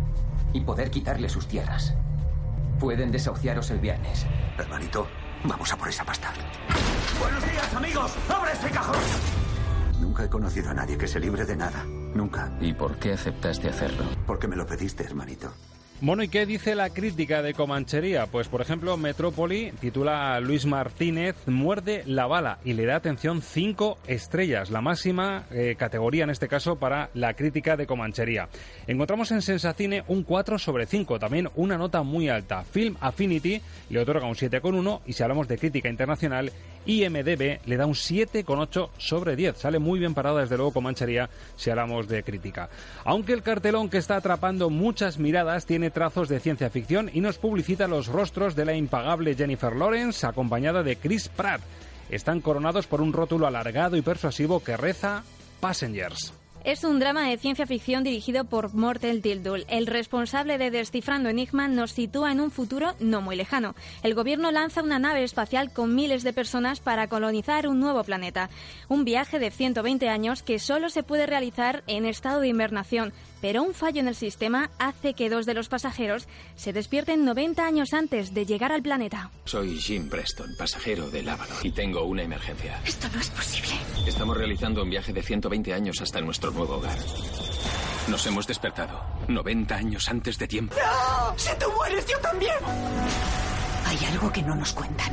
y 0.55 0.61
poder 0.61 0.91
quitarle 0.91 1.29
sus 1.29 1.47
tierras. 1.47 1.95
Pueden 2.81 3.13
desahuciaros 3.13 3.71
el 3.71 3.79
viernes. 3.79 4.27
Hermanito, 4.59 5.07
vamos 5.45 5.71
a 5.71 5.77
por 5.77 5.89
esa 5.89 6.05
pasta. 6.05 6.33
Buenos 7.21 7.45
días, 7.45 7.75
amigos. 7.75 8.13
¡Abre 8.29 8.53
ese 8.53 8.71
cajón! 8.71 9.52
Nunca 10.13 10.27
he 10.27 10.29
conocido 10.29 10.69
a 10.69 10.75
nadie 10.75 10.99
que 10.99 11.09
se 11.09 11.19
libre 11.19 11.47
de 11.47 11.57
nada. 11.57 11.87
Nunca. 12.15 12.53
¿Y 12.61 12.75
por 12.75 12.99
qué 12.99 13.15
aceptaste 13.15 13.71
hacerlo? 13.71 14.05
Porque 14.27 14.47
me 14.47 14.57
lo 14.57 14.67
pediste, 14.67 15.05
hermanito. 15.05 15.51
Bueno, 16.03 16.25
¿y 16.25 16.29
qué 16.29 16.47
dice 16.47 16.75
la 16.75 16.91
crítica 16.91 17.43
de 17.43 17.55
Comanchería? 17.55 18.27
Pues, 18.27 18.49
por 18.49 18.61
ejemplo, 18.61 18.97
Metrópoli 18.97 19.73
titula 19.81 20.35
a 20.35 20.41
Luis 20.41 20.67
Martínez 20.67 21.37
Muerde 21.47 22.03
la 22.07 22.27
bala 22.27 22.59
y 22.65 22.73
le 22.73 22.85
da 22.85 22.97
atención 22.97 23.41
cinco 23.41 23.99
estrellas, 24.09 24.71
la 24.71 24.81
máxima 24.81 25.45
eh, 25.53 25.77
categoría 25.79 26.25
en 26.25 26.31
este 26.31 26.49
caso 26.49 26.75
para 26.75 27.09
la 27.15 27.35
crítica 27.35 27.77
de 27.77 27.87
Comanchería. 27.87 28.49
Encontramos 28.89 29.31
en 29.31 29.43
Sensacine 29.43 30.03
un 30.09 30.25
4 30.25 30.59
sobre 30.59 30.87
5, 30.87 31.21
también 31.21 31.49
una 31.55 31.79
nota 31.79 32.03
muy 32.03 32.29
alta. 32.29 32.65
Film 32.65 32.97
Affinity 33.01 33.63
le 33.89 34.01
otorga 34.01 34.27
un 34.27 34.35
7,1 34.35 35.03
y 35.07 35.13
si 35.13 35.23
hablamos 35.23 35.47
de 35.47 35.57
crítica 35.57 35.89
internacional, 35.89 36.51
IMDB 36.87 37.61
le 37.67 37.77
da 37.77 37.87
un 37.87 37.95
7,8 37.95 38.91
sobre 38.99 39.37
10. 39.37 39.57
Sale 39.59 39.79
muy 39.79 39.99
bien 39.99 40.15
parada 40.15 40.41
desde 40.41 40.57
luego 40.57 40.73
Comanchería 40.73 41.31
si 41.57 41.71
hablamos 41.71 42.09
de 42.09 42.23
crítica. 42.23 42.69
Aunque 43.05 43.33
el 43.33 43.43
cartelón 43.43 43.89
que 43.89 43.99
está 43.99 44.17
atrapando 44.17 44.71
muchas 44.71 45.19
miradas 45.19 45.67
tiene 45.67 45.91
trazos 45.91 46.29
de 46.29 46.41
ciencia 46.41 46.71
ficción 46.71 47.11
y 47.13 47.21
nos 47.21 47.39
publicita 47.39 47.89
los 47.89 48.09
rostros 48.09 48.57
de 48.57 48.65
la 48.65 48.75
impagable 48.75 49.35
Jennifer 49.35 49.75
Lawrence 49.75 50.27
acompañada 50.27 50.83
de 50.83 50.97
Chris 50.97 51.29
Pratt. 51.29 51.61
están 52.11 52.41
coronados 52.41 52.87
por 52.87 53.01
un 53.01 53.13
rótulo 53.13 53.47
alargado 53.47 53.97
y 53.97 54.03
persuasivo 54.03 54.63
que 54.63 54.77
reza 54.77 55.23
Passengers. 55.61 56.42
Es 56.65 56.85
un 56.85 57.01
drama 57.01 57.29
de 57.29 57.39
ciencia 57.39 57.67
ficción 57.67 58.05
dirigido 58.05 58.45
por 58.45 58.73
Mortel 58.73 59.21
Tildul. 59.21 59.65
El 59.69 59.89
responsable 59.89 60.59
de 60.59 60.71
Descifrando 60.71 61.29
Enigma 61.29 61.67
nos 61.67 61.91
sitúa 61.91 62.31
en 62.31 62.39
un 62.39 62.53
futuro 62.53 62.95
no 63.01 63.21
muy 63.21 63.35
lejano. 63.35 63.75
El 64.05 64.15
gobierno 64.15 64.53
lanza 64.53 64.81
una 64.81 65.01
nave 65.01 65.25
espacial 65.25 65.73
con 65.73 65.97
miles 65.97 66.23
de 66.23 66.33
personas 66.33 66.79
para 66.79 67.09
colonizar 67.09 67.67
un 67.67 67.81
nuevo 67.81 68.05
planeta. 68.05 68.49
Un 68.89 69.05
viaje 69.05 69.41
de 69.41 69.51
120 69.51 70.09
años 70.09 70.45
que 70.45 70.61
solo 70.61 70.89
se 70.89 71.03
puede 71.03 71.27
realizar 71.27 71.83
en 71.89 72.07
estado 72.07 72.41
de 72.41 72.49
invernación, 72.49 73.13
pero 73.43 73.63
un 73.65 73.75
fallo 73.75 74.01
en 74.01 74.09
el 74.09 74.15
sistema 74.15 74.71
hace 74.79 75.15
que 75.15 75.29
dos 75.29 75.45
de 75.45 75.53
los 75.53 75.69
pasajeros 75.69 76.29
se 76.55 76.73
despierten 76.73 77.25
90 77.25 77.67
años 77.67 77.93
antes 77.93 78.33
de 78.33 78.47
llegar 78.47 78.71
al 78.71 78.83
planeta. 78.83 79.31
Soy 79.45 79.77
Jim 79.79 80.09
Preston, 80.09 80.55
pasajero 80.57 81.11
del 81.11 81.29
Avalon, 81.29 81.59
y 81.63 81.73
tengo 81.73 82.05
una 82.05 82.23
emergencia. 82.23 82.81
Esto 82.87 83.09
no 83.13 83.21
es 83.21 83.29
posible. 83.31 83.73
Estamos 84.07 84.37
realizando 84.37 84.83
un 84.85 84.91
viaje 84.91 85.13
de 85.13 85.23
120 85.23 85.75
años 85.75 86.01
hasta 86.01 86.21
nuestro 86.21 86.53
nuevo 86.53 86.77
hogar. 86.77 86.97
Nos 88.09 88.25
hemos 88.27 88.47
despertado 88.47 89.03
90 89.27 89.75
años 89.75 90.09
antes 90.09 90.39
de 90.39 90.47
tiempo. 90.47 90.77
¡No! 90.77 91.37
¡Si 91.37 91.51
tú 91.59 91.67
mueres, 91.77 92.07
yo 92.07 92.19
también! 92.21 92.55
Hay 93.87 93.99
algo 94.13 94.33
que 94.33 94.43
no 94.43 94.55
nos 94.55 94.73
cuentan. 94.73 95.13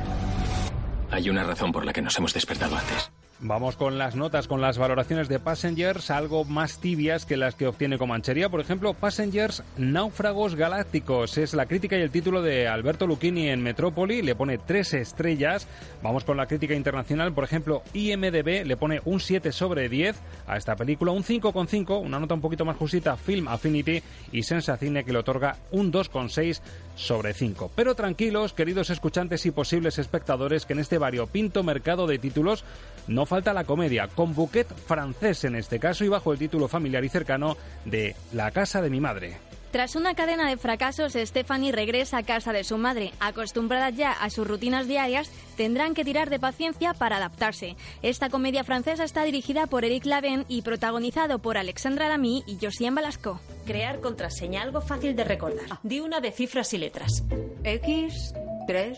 Hay 1.10 1.32
una 1.32 1.44
razón 1.44 1.72
por 1.72 1.84
la 1.84 1.92
que 1.94 2.04
nos 2.04 2.16
hemos 2.20 2.34
despertado 2.34 2.78
antes. 2.78 3.12
Vamos 3.42 3.78
con 3.78 3.98
las 3.98 4.18
notas, 4.18 4.50
con 4.50 4.60
las 4.60 4.78
valoraciones 4.78 5.30
de 5.30 5.40
Passengers, 5.40 6.12
algo 6.12 6.44
más 6.44 6.80
tibias 6.80 7.26
que 7.26 7.38
las 7.38 7.56
que 7.56 7.68
obtiene 7.68 7.98
Comanchería. 7.98 8.50
Por 8.50 8.60
ejemplo, 8.60 8.94
Passengers 8.94 9.64
Náufragos 9.78 10.56
Galácticos. 10.56 11.38
Es 11.38 11.54
la 11.54 11.66
crítica 11.66 11.98
y 11.98 12.02
el 12.02 12.12
título 12.12 12.42
de 12.42 12.68
Alberto 12.68 13.08
Lucchini 13.08 13.48
en 13.48 13.64
Metrópoli. 13.64 14.24
Le 14.24 14.36
pone 14.36 14.58
tres 14.58 14.94
estrellas. 14.94 15.70
Vamos 16.04 16.26
con 16.26 16.36
la 16.36 16.48
crítica 16.48 16.74
internacional. 16.74 17.34
Por 17.34 17.46
ejemplo, 17.46 17.82
IMDB 17.94 18.66
le 18.66 18.76
pone 18.76 19.00
un 19.06 19.22
7 19.22 19.54
sobre 19.54 19.88
10 19.88 20.18
a 20.46 20.58
esta 20.58 20.76
película. 20.76 21.14
Un 21.14 21.24
5,5, 21.24 21.98
una 21.98 22.20
nota 22.20 22.34
un 22.34 22.42
poquito 22.42 22.66
más 22.66 22.76
justita, 22.76 23.16
Film 23.16 23.48
Affinity. 23.48 24.04
Y 24.34 24.44
Sensacine 24.44 25.06
que 25.06 25.14
le 25.14 25.20
otorga 25.20 25.56
un 25.72 25.94
2,6 25.94 26.60
sobre 27.00 27.34
5. 27.34 27.72
Pero 27.76 27.96
tranquilos, 27.96 28.54
queridos 28.54 28.90
escuchantes 28.90 29.46
y 29.46 29.52
posibles 29.52 29.98
espectadores, 29.98 30.66
que 30.66 30.74
en 30.74 30.80
este 30.80 30.98
variopinto 30.98 31.64
mercado 31.64 32.06
de 32.06 32.20
títulos 32.20 32.66
no 33.08 33.26
falta 33.26 33.54
la 33.54 33.64
comedia, 33.64 34.08
con 34.08 34.36
buquet 34.36 34.68
francés 34.68 35.46
en 35.46 35.56
este 35.56 35.80
caso 35.80 36.04
y 36.04 36.10
bajo 36.10 36.34
el 36.34 36.40
título 36.40 36.68
familiar 36.68 37.04
y 37.04 37.10
cercano 37.10 37.56
de 37.86 38.16
La 38.34 38.52
casa 38.52 38.82
de 38.82 38.90
mi 38.90 39.00
madre. 39.00 39.49
Tras 39.72 39.96
una 39.96 40.16
cadena 40.16 40.50
de 40.50 40.58
fracasos, 40.58 41.14
Stephanie 41.14 41.72
regresa 41.72 42.18
a 42.18 42.24
casa 42.24 42.54
de 42.54 42.64
su 42.64 42.78
madre. 42.80 43.14
Acostumbrada 43.20 43.92
ya 43.92 44.12
a 44.12 44.32
sus 44.32 44.48
rutinas 44.48 44.88
diarias, 44.88 45.30
tendrán 45.58 45.94
que 45.94 46.04
tirar 46.04 46.32
de 46.32 46.40
paciencia 46.40 46.96
para 46.96 47.18
adaptarse. 47.18 47.76
Esta 48.02 48.30
comedia 48.30 48.64
francesa 48.64 49.04
está 49.04 49.24
dirigida 49.24 49.68
por 49.68 49.86
Eric 49.86 50.06
Laven 50.06 50.46
y 50.48 50.64
protagonizado 50.64 51.38
por 51.38 51.58
Alexandra 51.58 52.10
Lamy 52.10 52.44
y 52.48 52.58
Josiane 52.60 52.96
Balasco. 52.96 53.40
Crear 53.68 54.00
contraseña, 54.00 54.64
algo 54.64 54.82
fácil 54.82 55.16
de 55.16 55.24
recordar. 55.24 55.80
Di 55.84 56.00
una 56.00 56.20
de 56.20 56.32
cifras 56.32 56.74
y 56.74 56.80
letras. 56.80 57.24
X, 57.64 58.34
3, 58.66 58.98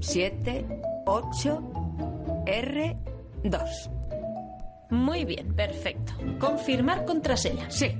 7, 0.00 0.66
8, 1.06 2.42
R, 2.46 2.96
2. 3.44 3.90
Muy 4.90 5.24
bien, 5.24 5.54
perfecto. 5.54 6.12
Confirmar 6.40 7.04
contraseña. 7.04 7.70
Sí. 7.70 7.96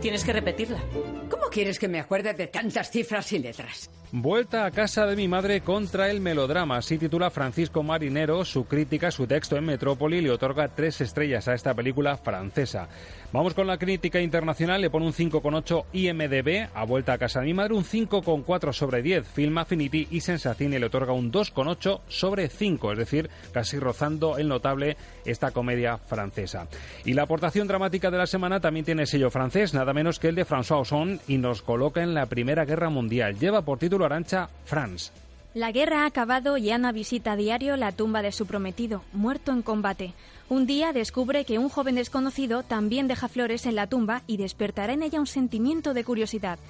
Tienes 0.00 0.24
que 0.24 0.32
repetirla. 0.32 0.80
¿Cómo 1.28 1.44
quieres 1.50 1.78
que 1.78 1.88
me 1.88 2.00
acuerde 2.00 2.32
de 2.32 2.46
tantas 2.46 2.90
cifras 2.90 3.32
y 3.32 3.38
letras? 3.38 3.90
Vuelta 4.12 4.64
a 4.64 4.72
casa 4.72 5.06
de 5.06 5.14
mi 5.14 5.28
madre 5.28 5.60
contra 5.60 6.10
el 6.10 6.20
melodrama. 6.20 6.78
Así 6.78 6.98
titula 6.98 7.30
Francisco 7.30 7.84
Marinero 7.84 8.44
su 8.44 8.64
crítica, 8.64 9.12
su 9.12 9.28
texto 9.28 9.56
en 9.56 9.64
Metrópoli 9.64 10.20
le 10.20 10.32
otorga 10.32 10.66
tres 10.66 11.00
estrellas 11.00 11.46
a 11.46 11.54
esta 11.54 11.74
película 11.74 12.16
francesa. 12.16 12.88
Vamos 13.32 13.54
con 13.54 13.68
la 13.68 13.78
crítica 13.78 14.20
internacional, 14.20 14.80
le 14.80 14.90
pone 14.90 15.06
un 15.06 15.12
5,8 15.12 15.84
IMDB, 15.92 16.68
a 16.74 16.84
Vuelta 16.84 17.12
a 17.12 17.18
casa 17.18 17.38
de 17.38 17.46
mi 17.46 17.54
madre 17.54 17.74
un 17.74 17.84
5,4 17.84 18.72
sobre 18.72 19.02
10, 19.02 19.28
Film 19.28 19.56
Affinity 19.56 20.08
y 20.10 20.20
Sensacine 20.20 20.80
le 20.80 20.86
otorga 20.86 21.12
un 21.12 21.30
2,8 21.30 22.00
sobre 22.08 22.48
5, 22.48 22.90
es 22.90 22.98
decir, 22.98 23.30
casi 23.52 23.78
rozando 23.78 24.38
el 24.38 24.48
notable 24.48 24.96
esta 25.24 25.52
comedia 25.52 25.98
francesa. 25.98 26.66
Y 27.04 27.12
la 27.12 27.22
aportación 27.22 27.68
dramática 27.68 28.10
de 28.10 28.18
la 28.18 28.26
semana 28.26 28.58
también 28.58 28.84
tiene 28.84 29.06
sello 29.06 29.30
francés, 29.30 29.72
nada 29.72 29.92
menos 29.92 30.18
que 30.18 30.26
el 30.26 30.34
de 30.34 30.44
François 30.44 30.80
Ozon 30.80 31.20
y 31.28 31.38
nos 31.38 31.62
coloca 31.62 32.02
en 32.02 32.14
la 32.14 32.26
Primera 32.26 32.64
Guerra 32.64 32.90
Mundial. 32.90 33.38
Lleva 33.38 33.62
por 33.62 33.78
título 33.78 33.99
Arancha 34.04 34.48
France. 34.64 35.12
La 35.52 35.72
guerra 35.72 36.04
ha 36.04 36.06
acabado 36.06 36.56
y 36.56 36.70
Ana 36.70 36.92
visita 36.92 37.32
a 37.32 37.36
diario 37.36 37.76
la 37.76 37.90
tumba 37.90 38.22
de 38.22 38.30
su 38.30 38.46
prometido, 38.46 39.02
muerto 39.12 39.50
en 39.50 39.62
combate. 39.62 40.14
Un 40.48 40.66
día 40.66 40.92
descubre 40.92 41.44
que 41.44 41.58
un 41.58 41.68
joven 41.68 41.96
desconocido 41.96 42.62
también 42.62 43.08
deja 43.08 43.28
flores 43.28 43.66
en 43.66 43.74
la 43.74 43.88
tumba 43.88 44.22
y 44.28 44.36
despertará 44.36 44.92
en 44.92 45.02
ella 45.02 45.18
un 45.18 45.26
sentimiento 45.26 45.92
de 45.92 46.04
curiosidad. 46.04 46.60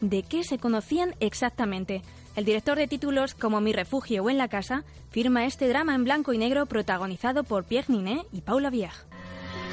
¿De 0.00 0.22
qué 0.22 0.42
se 0.42 0.58
conocían 0.58 1.14
exactamente? 1.20 2.02
El 2.34 2.46
director 2.46 2.78
de 2.78 2.88
títulos 2.88 3.34
como 3.34 3.60
Mi 3.60 3.74
refugio 3.74 4.24
o 4.24 4.30
En 4.30 4.38
la 4.38 4.48
casa 4.48 4.84
firma 5.10 5.44
este 5.44 5.68
drama 5.68 5.94
en 5.94 6.04
blanco 6.04 6.32
y 6.32 6.38
negro 6.38 6.64
protagonizado 6.64 7.44
por 7.44 7.64
Pierre 7.64 7.92
Ninet 7.92 8.26
y 8.32 8.40
Paula 8.40 8.70
Vier. 8.70 8.92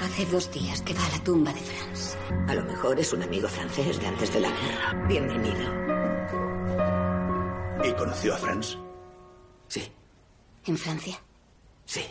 Hace 0.04 0.26
dos 0.26 0.52
días 0.52 0.82
que 0.82 0.94
va 0.94 1.06
a 1.06 1.18
la 1.18 1.24
tumba 1.24 1.54
de 1.54 1.60
Franz. 1.60 2.18
A 2.50 2.54
lo 2.54 2.66
mejor 2.66 3.00
es 3.00 3.14
un 3.14 3.24
amigo 3.24 3.48
francés 3.48 4.00
de 4.00 4.08
antes 4.08 4.34
de 4.34 4.42
la 4.42 4.50
guerra. 4.50 5.08
Bienvenido. 5.08 5.97
¿Y 7.84 7.92
conoció 7.94 8.34
a 8.34 8.38
Franz? 8.38 8.78
Sí. 9.68 9.84
¿En 10.66 10.78
Francia? 10.78 11.20
Sí. 11.86 12.02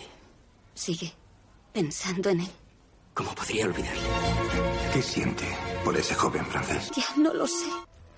Sigue 0.75 1.13
pensando 1.73 2.31
en 2.31 2.41
él. 2.41 2.51
¿Cómo 3.15 3.35
podría 3.35 3.67
olvidarle? 3.67 4.01
¿Qué 4.93 5.03
siente 5.03 5.45
por 5.85 5.97
ese 5.97 6.15
joven 6.15 6.45
francés? 6.47 6.91
Ya 6.97 7.23
no 7.23 7.33
lo 7.35 7.47
sé. 7.47 7.67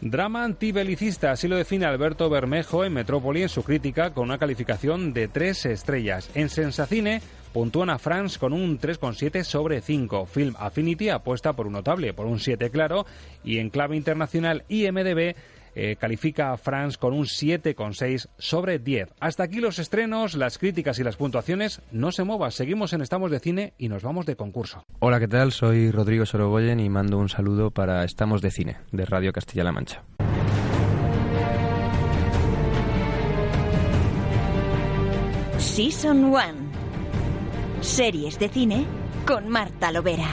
Drama 0.00 0.44
antibelicista, 0.44 1.32
así 1.32 1.48
lo 1.48 1.56
define 1.56 1.86
Alberto 1.86 2.30
Bermejo 2.30 2.84
en 2.84 2.92
Metrópoli 2.92 3.42
en 3.42 3.48
su 3.48 3.64
crítica 3.64 4.12
con 4.12 4.24
una 4.24 4.38
calificación 4.38 5.12
de 5.12 5.26
tres 5.26 5.66
estrellas. 5.66 6.30
En 6.34 6.50
Sensacine 6.50 7.20
puntúan 7.52 7.90
a 7.90 7.98
France 7.98 8.38
con 8.38 8.52
un 8.52 8.78
3,7 8.78 9.42
sobre 9.42 9.80
5. 9.80 10.26
Film 10.26 10.54
Affinity 10.58 11.08
apuesta 11.08 11.54
por 11.54 11.66
un 11.66 11.72
notable, 11.72 12.12
por 12.12 12.26
un 12.26 12.38
7 12.38 12.70
claro, 12.70 13.06
y 13.42 13.58
en 13.58 13.70
clave 13.70 13.96
internacional 13.96 14.64
IMDB 14.68 15.34
eh, 15.78 15.94
califica 15.94 16.52
a 16.52 16.56
France 16.56 16.98
con 16.98 17.14
un 17.14 17.24
7,6 17.24 18.28
sobre 18.36 18.80
10. 18.80 19.14
Hasta 19.20 19.44
aquí 19.44 19.60
los 19.60 19.78
estrenos, 19.78 20.34
las 20.34 20.58
críticas 20.58 20.98
y 20.98 21.04
las 21.04 21.16
puntuaciones. 21.16 21.80
No 21.92 22.10
se 22.10 22.24
mueva, 22.24 22.50
seguimos 22.50 22.92
en 22.92 23.00
Estamos 23.00 23.30
de 23.30 23.38
Cine 23.38 23.74
y 23.78 23.88
nos 23.88 24.02
vamos 24.02 24.26
de 24.26 24.34
concurso. 24.34 24.84
Hola, 24.98 25.20
¿qué 25.20 25.28
tal? 25.28 25.52
Soy 25.52 25.92
Rodrigo 25.92 26.26
Sorogoyen 26.26 26.80
y 26.80 26.88
mando 26.88 27.16
un 27.18 27.28
saludo 27.28 27.70
para 27.70 28.04
Estamos 28.04 28.42
de 28.42 28.50
Cine, 28.50 28.76
de 28.90 29.04
Radio 29.04 29.32
Castilla-La 29.32 29.70
Mancha. 29.70 30.02
Season 35.58 36.24
1. 36.24 36.42
Series 37.82 38.36
de 38.40 38.48
cine 38.48 38.84
con 39.24 39.48
Marta 39.48 39.92
Lovera. 39.92 40.26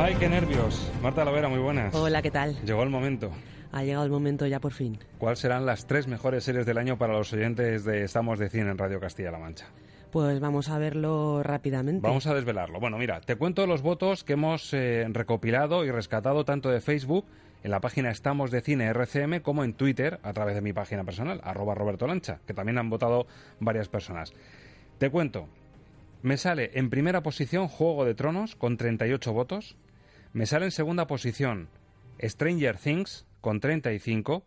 Ay, 0.00 0.14
qué 0.14 0.28
nervios. 0.28 0.88
Marta 1.02 1.24
Lovera, 1.24 1.48
muy 1.48 1.58
buenas. 1.58 1.92
Hola, 1.92 2.22
¿qué 2.22 2.30
tal? 2.30 2.54
Llegó 2.64 2.84
el 2.84 2.88
momento. 2.88 3.32
Ha 3.72 3.82
llegado 3.82 4.04
el 4.04 4.12
momento 4.12 4.46
ya 4.46 4.60
por 4.60 4.72
fin. 4.72 4.96
¿Cuáles 5.18 5.40
serán 5.40 5.66
las 5.66 5.88
tres 5.88 6.06
mejores 6.06 6.44
series 6.44 6.64
del 6.66 6.78
año 6.78 6.96
para 6.96 7.14
los 7.14 7.32
oyentes 7.32 7.84
de 7.84 8.04
Estamos 8.04 8.38
de 8.38 8.48
Cine 8.48 8.70
en 8.70 8.78
Radio 8.78 9.00
Castilla-La 9.00 9.40
Mancha? 9.40 9.66
Pues 10.12 10.38
vamos 10.38 10.68
a 10.68 10.78
verlo 10.78 11.42
rápidamente. 11.42 12.06
Vamos 12.06 12.28
a 12.28 12.34
desvelarlo. 12.34 12.78
Bueno, 12.78 12.96
mira, 12.96 13.20
te 13.20 13.34
cuento 13.34 13.66
los 13.66 13.82
votos 13.82 14.22
que 14.22 14.34
hemos 14.34 14.72
eh, 14.72 15.04
recopilado 15.10 15.84
y 15.84 15.90
rescatado 15.90 16.44
tanto 16.44 16.70
de 16.70 16.80
Facebook, 16.80 17.24
en 17.64 17.72
la 17.72 17.80
página 17.80 18.12
Estamos 18.12 18.52
de 18.52 18.60
Cine 18.60 18.86
RCM, 18.86 19.40
como 19.40 19.64
en 19.64 19.74
Twitter, 19.74 20.20
a 20.22 20.32
través 20.32 20.54
de 20.54 20.60
mi 20.60 20.72
página 20.72 21.02
personal, 21.02 21.40
arroba 21.42 21.74
Roberto 21.74 22.06
Lancha, 22.06 22.38
que 22.46 22.54
también 22.54 22.78
han 22.78 22.88
votado 22.88 23.26
varias 23.58 23.88
personas. 23.88 24.32
Te 24.98 25.10
cuento, 25.10 25.48
me 26.22 26.36
sale 26.36 26.70
en 26.74 26.88
primera 26.88 27.22
posición 27.22 27.66
Juego 27.66 28.04
de 28.04 28.14
Tronos 28.14 28.54
con 28.54 28.76
38 28.76 29.32
votos. 29.32 29.76
Me 30.32 30.46
sale 30.46 30.66
en 30.66 30.70
segunda 30.70 31.06
posición 31.06 31.68
Stranger 32.20 32.76
Things 32.76 33.26
con 33.40 33.60
35. 33.60 34.44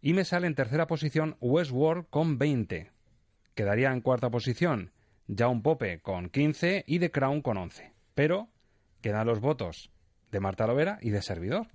Y 0.00 0.14
me 0.14 0.24
sale 0.24 0.48
en 0.48 0.54
tercera 0.54 0.86
posición 0.86 1.36
Westworld 1.40 2.06
con 2.10 2.38
20. 2.38 2.90
Quedaría 3.54 3.92
en 3.92 4.00
cuarta 4.00 4.30
posición 4.30 4.90
Jaun 5.34 5.62
Pope 5.62 6.00
con 6.00 6.28
15 6.28 6.84
y 6.86 6.98
The 6.98 7.10
Crown 7.10 7.40
con 7.40 7.56
11. 7.56 7.92
Pero 8.14 8.48
quedan 9.00 9.26
los 9.26 9.40
votos 9.40 9.90
de 10.32 10.40
Marta 10.40 10.66
Lovera 10.66 10.98
y 11.00 11.10
de 11.10 11.22
Servidor. 11.22 11.68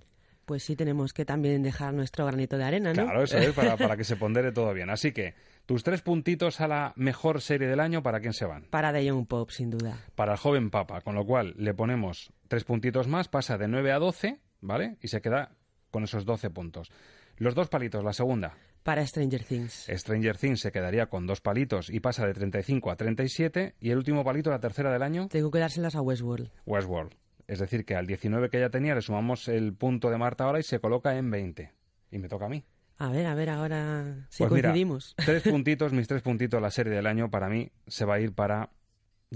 Pues 0.44 0.62
sí, 0.62 0.76
tenemos 0.76 1.12
que 1.12 1.24
también 1.24 1.62
dejar 1.62 1.94
nuestro 1.94 2.26
granito 2.26 2.58
de 2.58 2.64
arena, 2.64 2.92
¿no? 2.92 3.04
Claro, 3.04 3.22
eso 3.22 3.38
es, 3.38 3.52
para, 3.52 3.76
para 3.76 3.96
que 3.98 4.04
se 4.04 4.16
pondere 4.16 4.52
todo 4.52 4.72
bien. 4.74 4.90
Así 4.90 5.12
que, 5.12 5.34
tus 5.68 5.84
tres 5.84 6.00
puntitos 6.00 6.62
a 6.62 6.66
la 6.66 6.94
mejor 6.96 7.42
serie 7.42 7.68
del 7.68 7.80
año, 7.80 8.02
¿para 8.02 8.20
quién 8.20 8.32
se 8.32 8.46
van? 8.46 8.62
Para 8.70 8.90
The 8.90 9.04
Young 9.04 9.26
Pop, 9.26 9.50
sin 9.50 9.68
duda. 9.68 10.02
Para 10.14 10.32
el 10.32 10.38
joven 10.38 10.70
Papa, 10.70 11.02
con 11.02 11.14
lo 11.14 11.26
cual 11.26 11.52
le 11.58 11.74
ponemos 11.74 12.32
tres 12.48 12.64
puntitos 12.64 13.06
más, 13.06 13.28
pasa 13.28 13.58
de 13.58 13.68
9 13.68 13.92
a 13.92 13.98
12, 13.98 14.40
¿vale? 14.62 14.96
Y 15.02 15.08
se 15.08 15.20
queda 15.20 15.50
con 15.90 16.04
esos 16.04 16.24
12 16.24 16.48
puntos. 16.48 16.90
Los 17.36 17.54
dos 17.54 17.68
palitos, 17.68 18.02
la 18.02 18.14
segunda. 18.14 18.56
Para 18.82 19.06
Stranger 19.06 19.44
Things. 19.44 19.90
Stranger 19.94 20.38
Things 20.38 20.60
se 20.60 20.72
quedaría 20.72 21.10
con 21.10 21.26
dos 21.26 21.42
palitos 21.42 21.90
y 21.90 22.00
pasa 22.00 22.26
de 22.26 22.32
35 22.32 22.90
a 22.90 22.96
37. 22.96 23.74
Y 23.78 23.90
el 23.90 23.98
último 23.98 24.24
palito, 24.24 24.48
la 24.48 24.60
tercera 24.60 24.90
del 24.90 25.02
año, 25.02 25.28
Tengo 25.28 25.50
que 25.50 25.58
dárselas 25.58 25.94
a 25.96 26.00
Westworld. 26.00 26.50
Westworld. 26.64 27.12
Es 27.46 27.58
decir, 27.58 27.84
que 27.84 27.94
al 27.94 28.06
19 28.06 28.48
que 28.48 28.58
ya 28.58 28.70
tenía 28.70 28.94
le 28.94 29.02
sumamos 29.02 29.48
el 29.48 29.74
punto 29.74 30.08
de 30.08 30.16
Marta 30.16 30.44
ahora 30.44 30.60
y 30.60 30.62
se 30.62 30.80
coloca 30.80 31.14
en 31.18 31.30
20. 31.30 31.72
Y 32.10 32.18
me 32.18 32.28
toca 32.28 32.46
a 32.46 32.48
mí. 32.48 32.64
A 32.98 33.10
ver, 33.10 33.26
a 33.26 33.34
ver, 33.34 33.48
ahora 33.48 34.26
si 34.28 34.42
Pues 34.42 34.52
mira, 34.52 34.70
coincidimos. 34.70 35.14
tres 35.24 35.44
puntitos, 35.44 35.92
mis 35.92 36.08
tres 36.08 36.22
puntitos, 36.22 36.60
la 36.60 36.70
serie 36.70 36.92
del 36.92 37.06
año 37.06 37.30
para 37.30 37.48
mí 37.48 37.70
se 37.86 38.04
va 38.04 38.14
a 38.14 38.20
ir 38.20 38.32
para 38.32 38.70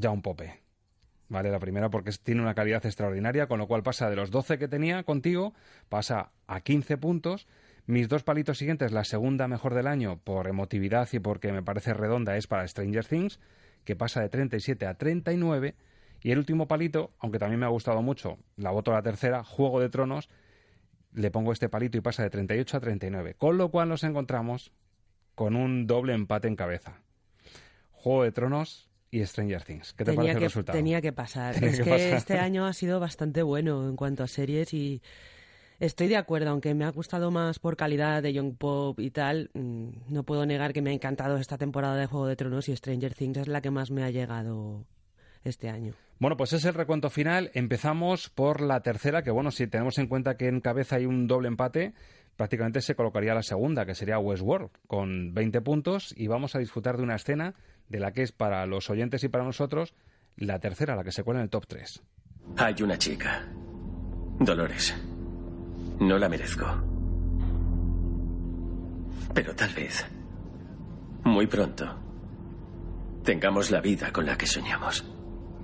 John 0.00 0.20
Pope. 0.20 0.60
Vale, 1.28 1.50
la 1.50 1.60
primera 1.60 1.88
porque 1.88 2.10
tiene 2.22 2.42
una 2.42 2.54
calidad 2.54 2.84
extraordinaria, 2.84 3.46
con 3.46 3.58
lo 3.58 3.66
cual 3.66 3.82
pasa 3.82 4.10
de 4.10 4.16
los 4.16 4.30
12 4.30 4.58
que 4.58 4.68
tenía 4.68 5.02
contigo, 5.04 5.54
pasa 5.88 6.32
a 6.46 6.60
15 6.60 6.98
puntos. 6.98 7.46
Mis 7.86 8.08
dos 8.08 8.22
palitos 8.22 8.58
siguientes, 8.58 8.92
la 8.92 9.04
segunda 9.04 9.48
mejor 9.48 9.74
del 9.74 9.86
año, 9.86 10.18
por 10.18 10.46
emotividad 10.46 11.08
y 11.12 11.20
porque 11.20 11.52
me 11.52 11.62
parece 11.62 11.94
redonda, 11.94 12.36
es 12.36 12.46
para 12.46 12.66
Stranger 12.68 13.06
Things, 13.06 13.40
que 13.84 13.96
pasa 13.96 14.20
de 14.20 14.28
37 14.28 14.86
a 14.86 14.94
39. 14.94 15.74
Y 16.22 16.32
el 16.32 16.38
último 16.38 16.68
palito, 16.68 17.12
aunque 17.18 17.38
también 17.38 17.60
me 17.60 17.66
ha 17.66 17.70
gustado 17.70 18.02
mucho, 18.02 18.38
la 18.56 18.70
voto 18.70 18.90
a 18.90 18.94
la 18.94 19.02
tercera, 19.02 19.42
Juego 19.42 19.80
de 19.80 19.88
Tronos, 19.88 20.28
le 21.12 21.30
pongo 21.30 21.52
este 21.52 21.68
palito 21.68 21.98
y 21.98 22.00
pasa 22.00 22.22
de 22.22 22.30
38 22.30 22.76
a 22.76 22.80
39. 22.80 23.34
Con 23.34 23.58
lo 23.58 23.70
cual 23.70 23.88
nos 23.88 24.04
encontramos 24.04 24.72
con 25.34 25.56
un 25.56 25.86
doble 25.86 26.14
empate 26.14 26.48
en 26.48 26.56
cabeza. 26.56 27.00
Juego 27.90 28.24
de 28.24 28.32
Tronos 28.32 28.90
y 29.10 29.24
Stranger 29.24 29.62
Things. 29.62 29.92
¿Qué 29.92 30.04
te 30.04 30.12
tenía 30.12 30.16
parece 30.16 30.32
que, 30.32 30.44
el 30.44 30.50
resultado? 30.50 30.78
Tenía 30.78 31.00
que 31.00 31.12
pasar. 31.12 31.54
Tenía 31.54 31.70
es 31.70 31.78
que 31.78 31.84
que, 31.84 31.90
pasar. 31.90 32.14
este 32.14 32.38
año 32.38 32.66
ha 32.66 32.72
sido 32.72 32.98
bastante 32.98 33.42
bueno 33.42 33.88
en 33.88 33.96
cuanto 33.96 34.24
a 34.24 34.26
series 34.26 34.72
y 34.74 35.02
estoy 35.78 36.08
de 36.08 36.16
acuerdo, 36.16 36.50
aunque 36.50 36.74
me 36.74 36.84
ha 36.84 36.90
gustado 36.90 37.30
más 37.30 37.58
por 37.58 37.76
calidad 37.76 38.22
de 38.22 38.32
Young 38.32 38.56
Pop 38.56 38.98
y 38.98 39.10
tal, 39.10 39.50
mm, 39.54 40.12
no 40.12 40.24
puedo 40.24 40.46
negar 40.46 40.72
que 40.72 40.82
me 40.82 40.90
ha 40.90 40.94
encantado 40.94 41.36
esta 41.36 41.58
temporada 41.58 41.96
de 41.96 42.06
Juego 42.06 42.26
de 42.26 42.36
Tronos 42.36 42.68
y 42.68 42.76
Stranger 42.76 43.14
Things 43.14 43.38
es 43.38 43.48
la 43.48 43.60
que 43.60 43.70
más 43.70 43.90
me 43.90 44.02
ha 44.02 44.10
llegado 44.10 44.86
este 45.44 45.68
año. 45.68 45.94
Bueno, 46.18 46.36
pues 46.36 46.52
es 46.52 46.64
el 46.64 46.74
recuento 46.74 47.10
final. 47.10 47.50
Empezamos 47.54 48.28
por 48.28 48.60
la 48.60 48.80
tercera, 48.80 49.22
que 49.22 49.30
bueno, 49.30 49.50
si 49.50 49.66
tenemos 49.66 49.98
en 49.98 50.06
cuenta 50.06 50.36
que 50.36 50.48
en 50.48 50.60
cabeza 50.60 50.96
hay 50.96 51.06
un 51.06 51.26
doble 51.26 51.48
empate, 51.48 51.94
prácticamente 52.36 52.80
se 52.80 52.94
colocaría 52.94 53.34
la 53.34 53.42
segunda, 53.42 53.84
que 53.84 53.94
sería 53.94 54.18
Westworld, 54.18 54.70
con 54.86 55.34
20 55.34 55.60
puntos, 55.62 56.14
y 56.16 56.28
vamos 56.28 56.54
a 56.54 56.58
disfrutar 56.58 56.96
de 56.96 57.02
una 57.02 57.16
escena 57.16 57.54
de 57.88 57.98
la 57.98 58.12
que 58.12 58.22
es 58.22 58.32
para 58.32 58.64
los 58.66 58.88
oyentes 58.88 59.24
y 59.24 59.28
para 59.28 59.44
nosotros 59.44 59.94
la 60.36 60.60
tercera, 60.60 60.96
la 60.96 61.04
que 61.04 61.12
se 61.12 61.24
cuela 61.24 61.40
en 61.40 61.44
el 61.44 61.50
top 61.50 61.66
3. 61.66 62.02
Hay 62.56 62.82
una 62.82 62.96
chica. 62.96 63.48
Dolores. 64.38 64.94
No 66.00 66.18
la 66.18 66.28
merezco. 66.28 66.66
Pero 69.34 69.54
tal 69.54 69.72
vez, 69.74 70.06
muy 71.24 71.46
pronto, 71.46 71.98
tengamos 73.24 73.70
la 73.70 73.80
vida 73.80 74.12
con 74.12 74.26
la 74.26 74.36
que 74.36 74.46
soñamos. 74.46 75.11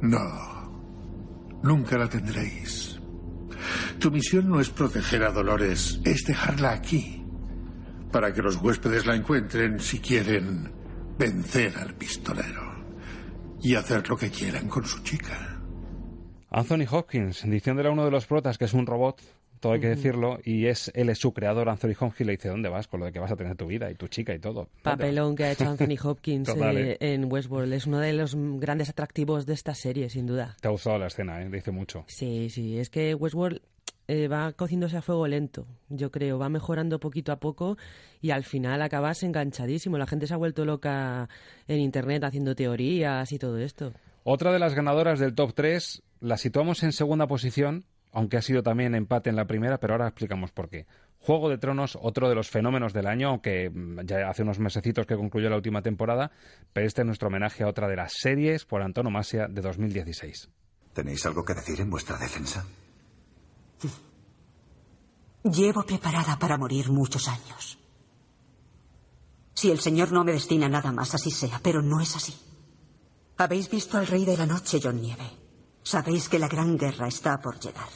No. 0.01 1.61
Nunca 1.63 1.99
la 1.99 2.09
tendréis. 2.09 2.99
Tu 3.99 4.11
misión 4.11 4.49
no 4.49 4.61
es 4.61 4.71
proteger 4.71 5.25
a 5.25 5.33
Dolores, 5.33 6.01
es 6.05 6.25
dejarla 6.25 6.73
aquí. 6.73 7.25
Para 8.13 8.33
que 8.33 8.43
los 8.43 8.57
huéspedes 8.57 9.07
la 9.07 9.17
encuentren 9.17 9.81
si 9.81 9.99
quieren 9.99 10.73
vencer 11.19 11.77
al 11.77 11.95
pistolero. 11.95 12.69
Y 13.61 13.75
hacer 13.75 14.09
lo 14.09 14.17
que 14.17 14.31
quieran 14.31 14.69
con 14.69 14.85
su 14.85 15.03
chica. 15.03 15.61
Anthony 16.51 16.87
Hopkins, 16.91 17.43
diciéndole 17.45 17.89
a 17.89 17.93
uno 17.93 18.05
de 18.05 18.11
los 18.11 18.27
protas 18.27 18.57
que 18.57 18.65
es 18.65 18.73
un 18.73 18.87
robot, 18.87 19.21
todo 19.61 19.73
hay 19.73 19.81
que 19.81 19.89
decirlo, 19.89 20.39
y 20.45 20.67
es 20.67 20.91
él 20.95 21.09
es 21.09 21.19
su 21.19 21.33
creador, 21.33 21.69
Anthony 21.69 21.95
Hopkins, 21.99 22.27
le 22.27 22.33
dice, 22.33 22.49
¿dónde 22.49 22.69
vas? 22.69 22.89
Con 22.89 23.01
lo 23.01 23.07
de 23.07 23.13
que 23.13 23.19
vas 23.19 23.33
a 23.33 23.37
tener 23.37 23.57
tu 23.57 23.67
vida 23.67 23.91
y 23.91 23.95
tu 23.95 24.09
chica 24.09 24.35
y 24.35 24.39
todo. 24.39 24.69
Papelón 24.83 25.37
que 25.37 25.45
ha 25.45 25.53
hecho 25.53 25.69
Anthony 25.69 25.97
Hopkins 26.03 26.49
Total, 26.49 26.77
eh, 26.77 26.93
¿eh? 26.93 27.15
en 27.15 27.31
Westworld 27.31 27.73
es 27.73 27.87
uno 27.87 27.99
de 27.99 28.13
los 28.13 28.35
grandes 28.37 28.89
atractivos 28.89 29.47
de 29.47 29.55
esta 29.55 29.75
serie, 29.75 30.09
sin 30.11 30.27
duda. 30.27 30.57
Te 30.61 30.69
ha 30.69 30.71
gustado 30.71 30.99
la 30.99 31.07
escena, 31.07 31.43
¿eh? 31.43 31.49
Dice 31.51 31.71
mucho. 31.71 32.05
Sí, 32.07 32.51
sí, 32.51 32.79
es 32.79 32.91
que 32.91 33.15
Westworld 33.15 33.61
eh, 34.11 34.27
va 34.27 34.53
cociéndose 34.53 34.97
a 34.97 35.03
fuego 35.03 35.27
lento, 35.29 35.67
yo 35.91 36.11
creo, 36.11 36.39
va 36.39 36.49
mejorando 36.49 36.99
poquito 36.99 37.31
a 37.31 37.41
poco 37.41 37.77
y 38.23 38.31
al 38.31 38.43
final 38.43 38.81
acabas 38.81 39.23
enganchadísimo. 39.23 39.99
La 39.99 40.07
gente 40.07 40.27
se 40.27 40.33
ha 40.33 40.39
vuelto 40.39 40.65
loca 40.65 41.29
en 41.67 41.81
internet 41.81 42.25
haciendo 42.25 42.55
teorías 42.55 43.31
y 43.33 43.39
todo 43.39 43.59
esto. 43.59 43.93
Otra 44.25 44.51
de 44.51 44.59
las 44.59 44.75
ganadoras 44.75 45.19
del 45.19 45.35
top 45.35 45.53
3 45.53 46.03
la 46.21 46.39
situamos 46.39 46.83
en 46.83 46.93
segunda 46.93 47.27
posición, 47.27 47.85
aunque 48.13 48.37
ha 48.37 48.43
sido 48.43 48.63
también 48.63 48.95
empate 48.95 49.31
en 49.31 49.37
la 49.37 49.47
primera, 49.47 49.79
pero 49.79 49.95
ahora 49.95 50.09
explicamos 50.09 50.53
por 50.53 50.69
qué. 50.69 50.87
Juego 51.21 51.49
de 51.49 51.59
Tronos, 51.59 51.99
otro 52.01 52.29
de 52.29 52.35
los 52.35 52.49
fenómenos 52.49 52.93
del 52.93 53.07
año, 53.07 53.29
aunque 53.29 53.71
mm, 53.71 54.01
ya 54.05 54.29
hace 54.29 54.43
unos 54.43 54.59
mesecitos 54.59 55.07
que 55.07 55.17
concluyó 55.17 55.51
la 55.51 55.57
última 55.57 55.83
temporada, 55.83 56.31
pero 56.73 56.87
este 56.87 57.03
es 57.03 57.07
nuestro 57.07 57.29
homenaje 57.29 57.65
a 57.65 57.69
otra 57.69 57.89
de 57.89 57.97
las 57.97 58.13
series 58.15 58.65
por 58.65 58.83
antonomasia 58.83 59.49
de 59.49 59.61
2016. 59.61 60.49
¿Tenéis 60.93 61.27
algo 61.27 61.45
que 61.45 61.55
decir 61.55 61.81
en 61.81 61.91
vuestra 61.91 62.17
defensa? 62.17 62.65
Llevo 65.45 65.85
preparada 65.85 66.39
para 66.39 66.59
morir 66.59 66.91
muchos 66.91 67.29
años. 67.29 67.79
Si 69.55 69.71
el 69.71 69.81
Señor 69.81 70.13
no 70.13 70.25
me 70.25 70.33
destina 70.33 70.69
nada 70.69 70.93
más, 70.93 71.15
así 71.15 71.31
sea, 71.31 71.61
pero 71.63 71.83
no 71.83 72.01
es 72.01 72.15
así. 72.17 72.35
Habéis 73.37 73.71
visto 73.71 73.99
al 73.99 74.07
Rey 74.07 74.25
de 74.25 74.37
la 74.37 74.47
Noche, 74.47 74.81
John 74.83 75.01
Nieve. 75.01 75.38
Sabéis 75.89 76.29
que 76.29 76.39
la 76.39 76.49
gran 76.49 76.77
guerra 76.77 77.09
está 77.09 77.41
por 77.41 77.59
llegar. 77.59 77.89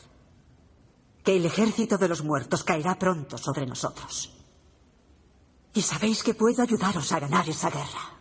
Que 1.23 1.37
el 1.37 1.45
ejército 1.45 1.99
de 1.99 2.09
los 2.09 2.25
muertos 2.25 2.65
caerá 2.65 2.99
pronto 2.99 3.37
sobre 3.37 3.67
nosotros. 3.67 4.33
Y 5.75 5.83
sabéis 5.83 6.23
que 6.23 6.33
puedo 6.33 6.63
ayudaros 6.63 7.13
a 7.13 7.21
ganar 7.21 7.47
esa 7.47 7.69
guerra. 7.69 8.17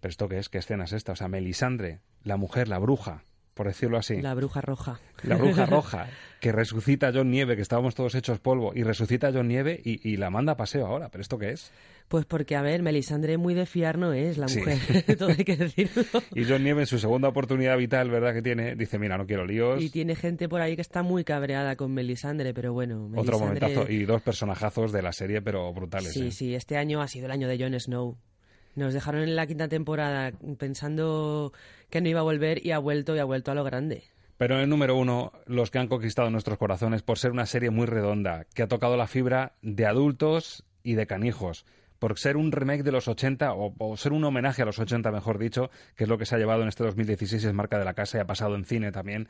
¿Pero 0.00 0.10
esto 0.10 0.28
qué 0.28 0.38
es? 0.38 0.50
¿Qué 0.50 0.58
escena 0.58 0.84
es 0.84 0.92
esta? 0.92 1.12
O 1.12 1.16
sea, 1.16 1.28
Melisandre, 1.28 2.02
la 2.24 2.36
mujer, 2.36 2.68
la 2.68 2.78
bruja, 2.78 3.24
por 3.54 3.66
decirlo 3.68 3.96
así. 3.98 4.20
La 4.20 4.34
bruja 4.34 4.60
roja. 4.60 5.00
La 5.22 5.36
bruja 5.36 5.64
roja, 5.66 6.08
que 6.40 6.52
resucita 6.52 7.08
a 7.08 7.12
John 7.14 7.30
Nieve, 7.30 7.56
que 7.56 7.62
estábamos 7.62 7.94
todos 7.94 8.14
hechos 8.14 8.40
polvo, 8.40 8.72
y 8.74 8.82
resucita 8.82 9.28
a 9.28 9.32
John 9.32 9.48
Nieve 9.48 9.80
y, 9.84 10.06
y 10.08 10.16
la 10.16 10.30
manda 10.30 10.52
a 10.52 10.56
paseo 10.56 10.86
ahora. 10.86 11.08
¿Pero 11.10 11.22
esto 11.22 11.38
qué 11.38 11.50
es? 11.52 11.70
Pues 12.08 12.26
porque, 12.26 12.54
a 12.54 12.60
ver, 12.60 12.82
Melisandre 12.82 13.38
muy 13.38 13.54
de 13.54 13.64
fiar 13.64 13.96
no 13.96 14.12
es 14.12 14.36
la 14.36 14.48
Sí. 14.48 14.58
mujer, 14.58 15.16
todo 15.18 15.30
hay 15.30 15.36
que 15.44 15.56
decirlo. 15.56 16.02
Y 16.34 16.44
John 16.44 16.62
Nieve, 16.62 16.82
en 16.82 16.86
su 16.86 16.98
segunda 16.98 17.28
oportunidad 17.28 17.78
vital, 17.78 18.10
¿verdad? 18.10 18.34
Que 18.34 18.42
tiene, 18.42 18.74
dice, 18.76 18.98
mira, 18.98 19.16
no 19.16 19.26
quiero 19.26 19.46
líos. 19.46 19.82
Y 19.82 19.88
tiene 19.88 20.14
gente 20.14 20.46
por 20.48 20.60
ahí 20.60 20.74
que 20.76 20.82
está 20.82 21.02
muy 21.02 21.24
cabreada 21.24 21.76
con 21.76 21.94
Melisandre, 21.94 22.52
pero 22.52 22.74
bueno, 22.74 23.06
Otro 23.16 23.38
Melisandre- 23.38 23.40
momentazo. 23.40 23.90
Y 23.90 24.04
dos 24.04 24.20
personajazos 24.20 24.92
de 24.92 25.00
la 25.00 25.12
serie, 25.12 25.40
pero 25.40 25.72
brutales. 25.72 26.12
Sí, 26.12 26.26
¿eh? 26.26 26.30
sí, 26.30 26.54
este 26.54 26.76
año 26.76 27.00
ha 27.00 27.08
sido 27.08 27.24
el 27.26 27.32
año 27.32 27.48
de 27.48 27.58
Jon 27.58 27.80
Snow. 27.80 28.18
Nos 28.76 28.92
dejaron 28.92 29.22
en 29.22 29.36
la 29.36 29.46
quinta 29.46 29.68
temporada 29.68 30.32
pensando 30.58 31.52
que 31.90 32.00
no 32.00 32.08
iba 32.08 32.20
a 32.20 32.24
volver 32.24 32.64
y 32.64 32.72
ha 32.72 32.78
vuelto 32.78 33.14
y 33.14 33.18
ha 33.18 33.24
vuelto 33.24 33.50
a 33.52 33.54
lo 33.54 33.64
grande. 33.64 34.04
Pero 34.36 34.56
en 34.56 34.62
el 34.62 34.68
número 34.68 34.96
uno, 34.96 35.32
los 35.46 35.70
que 35.70 35.78
han 35.78 35.86
conquistado 35.86 36.28
nuestros 36.30 36.58
corazones 36.58 37.02
por 37.02 37.18
ser 37.18 37.30
una 37.30 37.46
serie 37.46 37.70
muy 37.70 37.86
redonda, 37.86 38.46
que 38.54 38.62
ha 38.62 38.68
tocado 38.68 38.96
la 38.96 39.06
fibra 39.06 39.52
de 39.62 39.86
adultos 39.86 40.64
y 40.82 40.94
de 40.94 41.06
canijos. 41.06 41.64
Por 42.00 42.18
ser 42.18 42.36
un 42.36 42.50
remake 42.50 42.82
de 42.82 42.90
los 42.90 43.06
80, 43.06 43.54
o, 43.54 43.74
o 43.78 43.96
ser 43.96 44.12
un 44.12 44.24
homenaje 44.24 44.62
a 44.62 44.64
los 44.64 44.78
80, 44.78 45.12
mejor 45.12 45.38
dicho, 45.38 45.70
que 45.96 46.04
es 46.04 46.10
lo 46.10 46.18
que 46.18 46.26
se 46.26 46.34
ha 46.34 46.38
llevado 46.38 46.62
en 46.62 46.68
este 46.68 46.82
2016, 46.82 47.44
es 47.44 47.54
marca 47.54 47.78
de 47.78 47.84
la 47.84 47.94
casa 47.94 48.18
y 48.18 48.20
ha 48.20 48.26
pasado 48.26 48.56
en 48.56 48.64
cine 48.64 48.90
también. 48.90 49.28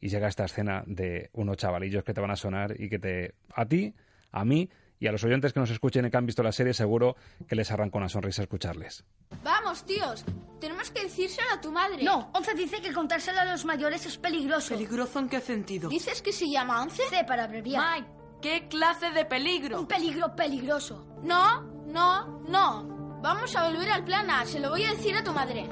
Y 0.00 0.08
llega 0.08 0.28
esta 0.28 0.44
escena 0.44 0.84
de 0.86 1.30
unos 1.32 1.56
chavalillos 1.56 2.04
que 2.04 2.12
te 2.12 2.20
van 2.20 2.30
a 2.30 2.36
sonar 2.36 2.78
y 2.78 2.90
que 2.90 2.98
te. 2.98 3.34
a 3.54 3.64
ti, 3.66 3.94
a 4.30 4.44
mí 4.44 4.68
y 5.02 5.08
a 5.08 5.10
los 5.10 5.24
oyentes 5.24 5.52
que 5.52 5.58
nos 5.58 5.68
escuchen 5.68 6.06
y 6.06 6.10
que 6.12 6.16
han 6.16 6.26
visto 6.26 6.44
la 6.44 6.52
serie, 6.52 6.72
seguro 6.72 7.16
que 7.48 7.56
les 7.56 7.68
arranca 7.72 7.98
una 7.98 8.08
sonrisa 8.08 8.42
escucharles. 8.42 9.04
Vamos, 9.42 9.84
tíos. 9.84 10.24
Tenemos 10.60 10.92
que 10.92 11.02
decírselo 11.02 11.48
a 11.52 11.60
tu 11.60 11.72
madre. 11.72 12.04
No, 12.04 12.30
Once 12.32 12.54
dice 12.54 12.80
que 12.80 12.92
contárselo 12.92 13.40
a 13.40 13.44
los 13.44 13.64
mayores 13.64 14.06
es 14.06 14.16
peligroso. 14.16 14.68
¿Peligroso 14.68 15.18
en 15.18 15.28
qué 15.28 15.40
sentido? 15.40 15.88
¿Dices 15.88 16.22
que 16.22 16.32
se 16.32 16.48
llama 16.48 16.80
Once? 16.80 17.02
C 17.10 17.24
para 17.24 17.42
abreviar. 17.44 17.82
Mike, 17.96 18.08
¿qué 18.40 18.68
clase 18.68 19.10
de 19.10 19.24
peligro? 19.24 19.80
Un 19.80 19.88
peligro 19.88 20.36
peligroso. 20.36 21.04
No, 21.24 21.62
no, 21.86 22.40
no. 22.48 23.18
Vamos 23.20 23.56
a 23.56 23.68
volver 23.68 23.90
al 23.90 24.04
plan 24.04 24.30
A. 24.30 24.46
Se 24.46 24.60
lo 24.60 24.70
voy 24.70 24.84
a 24.84 24.92
decir 24.92 25.16
a 25.16 25.24
tu 25.24 25.32
madre. 25.32 25.66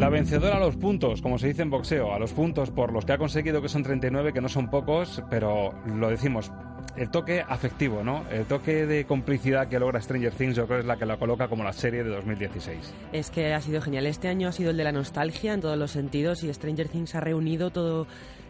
La 0.00 0.08
vencedora 0.08 0.56
a 0.56 0.60
los 0.60 0.76
puntos, 0.76 1.20
como 1.20 1.38
se 1.38 1.48
dice 1.48 1.60
en 1.60 1.68
boxeo, 1.68 2.14
a 2.14 2.18
los 2.18 2.32
puntos 2.32 2.70
por 2.70 2.90
los 2.90 3.04
que 3.04 3.12
ha 3.12 3.18
conseguido, 3.18 3.60
que 3.60 3.68
son 3.68 3.82
39, 3.82 4.32
que 4.32 4.40
no 4.40 4.48
son 4.48 4.70
pocos, 4.70 5.22
pero 5.28 5.74
lo 5.84 6.08
decimos, 6.08 6.50
el 6.96 7.10
toque 7.10 7.44
afectivo, 7.46 8.02
¿no? 8.02 8.24
El 8.30 8.44
toque 8.46 8.86
de 8.86 9.04
complicidad 9.04 9.68
que 9.68 9.78
logra 9.78 10.00
Stranger 10.00 10.32
Things, 10.32 10.56
yo 10.56 10.66
creo 10.66 10.78
que 10.78 10.82
es 10.82 10.86
la 10.86 10.96
que 10.96 11.06
la 11.06 11.16
coloca 11.16 11.48
como 11.48 11.64
la 11.64 11.72
serie 11.72 12.04
de 12.04 12.10
2016. 12.10 12.94
Es 13.12 13.30
que 13.30 13.54
ha 13.54 13.60
sido 13.60 13.80
genial. 13.80 14.06
Este 14.06 14.28
año 14.28 14.48
ha 14.48 14.52
sido 14.52 14.70
el 14.70 14.76
de 14.76 14.84
la 14.84 14.92
nostalgia 14.92 15.54
en 15.54 15.60
todos 15.60 15.78
los 15.78 15.90
sentidos 15.90 16.42
y 16.42 16.52
Stranger 16.52 16.88
Things 16.88 17.14
ha 17.14 17.20
reunido 17.20 17.70
todo 17.70 18.06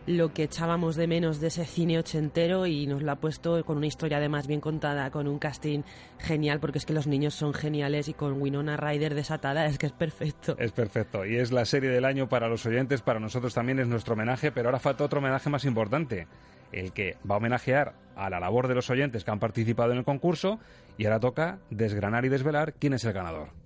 lo 0.06 0.32
que 0.32 0.44
echábamos 0.44 0.96
de 0.96 1.06
menos 1.06 1.40
de 1.40 1.48
ese 1.48 1.64
cine 1.64 1.98
ochentero 1.98 2.66
y 2.66 2.86
nos 2.86 3.02
lo 3.02 3.12
ha 3.12 3.16
puesto 3.16 3.64
con 3.64 3.76
una 3.76 3.86
historia 3.86 4.16
además 4.16 4.46
bien 4.46 4.60
contada, 4.60 5.10
con 5.10 5.28
un 5.28 5.38
casting 5.38 5.82
genial, 6.18 6.58
porque 6.58 6.78
es 6.78 6.86
que 6.86 6.92
los 6.92 7.06
niños 7.06 7.34
son 7.34 7.52
geniales 7.52 8.08
y 8.08 8.14
con 8.14 8.40
Winona 8.40 8.76
Ryder 8.76 9.14
desatada 9.14 9.66
es 9.66 9.78
que 9.78 9.86
es 9.86 9.92
perfecto. 9.92 10.56
Es 10.58 10.72
perfecto. 10.72 11.24
Y 11.26 11.36
es 11.36 11.52
la 11.52 11.64
serie 11.64 11.90
del 11.90 12.04
año 12.04 12.28
para 12.28 12.48
los 12.48 12.64
oyentes, 12.66 13.02
para 13.02 13.20
nosotros 13.20 13.54
también 13.54 13.78
es 13.78 13.86
nuestro 13.86 14.14
homenaje, 14.14 14.50
pero 14.50 14.68
ahora 14.68 14.78
falta 14.78 15.04
otro 15.04 15.18
homenaje 15.18 15.50
más 15.50 15.64
importante, 15.64 16.26
el 16.72 16.92
que 16.92 17.16
va 17.28 17.36
a 17.36 17.38
homenajear 17.38 17.94
a 18.16 18.30
la 18.30 18.40
labor 18.40 18.68
de 18.68 18.74
los 18.74 18.90
oyentes 18.90 19.24
que 19.24 19.30
han 19.30 19.38
participado 19.38 19.92
en 19.92 19.98
el 19.98 20.04
concurso 20.04 20.58
y 20.98 21.06
ahora 21.06 21.20
toca 21.20 21.58
desgranar 21.70 22.24
y 22.24 22.28
desvelar 22.28 22.74
quién 22.74 22.92
es 22.92 23.04
el 23.04 23.12
ganador. 23.12 23.59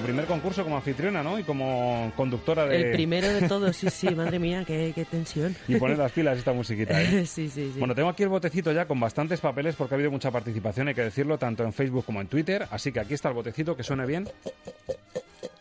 Tu 0.00 0.06
primer 0.06 0.24
concurso 0.26 0.62
como 0.64 0.76
anfitriona, 0.76 1.22
¿no? 1.22 1.38
Y 1.38 1.42
como 1.44 2.10
conductora 2.16 2.64
de... 2.66 2.76
El 2.90 2.92
primero 2.92 3.28
de 3.28 3.46
todos, 3.46 3.76
sí, 3.76 3.90
sí, 3.90 4.14
madre 4.14 4.38
mía, 4.38 4.64
qué, 4.66 4.92
qué 4.94 5.04
tensión. 5.04 5.54
Y 5.68 5.76
poner 5.76 5.98
las 5.98 6.10
pilas 6.12 6.38
esta 6.38 6.52
musiquita, 6.52 7.00
¿eh? 7.02 7.26
sí, 7.26 7.48
sí, 7.50 7.70
sí. 7.72 7.78
Bueno, 7.78 7.94
tengo 7.94 8.08
aquí 8.08 8.22
el 8.22 8.28
botecito 8.30 8.72
ya 8.72 8.86
con 8.86 8.98
bastantes 8.98 9.40
papeles 9.40 9.76
porque 9.76 9.94
ha 9.94 9.96
habido 9.96 10.10
mucha 10.10 10.30
participación, 10.30 10.88
hay 10.88 10.94
que 10.94 11.02
decirlo, 11.02 11.36
tanto 11.38 11.64
en 11.64 11.72
Facebook 11.72 12.04
como 12.06 12.20
en 12.20 12.28
Twitter. 12.28 12.66
Así 12.70 12.92
que 12.92 13.00
aquí 13.00 13.14
está 13.14 13.28
el 13.28 13.34
botecito, 13.34 13.76
que 13.76 13.82
suene 13.82 14.06
bien. 14.06 14.28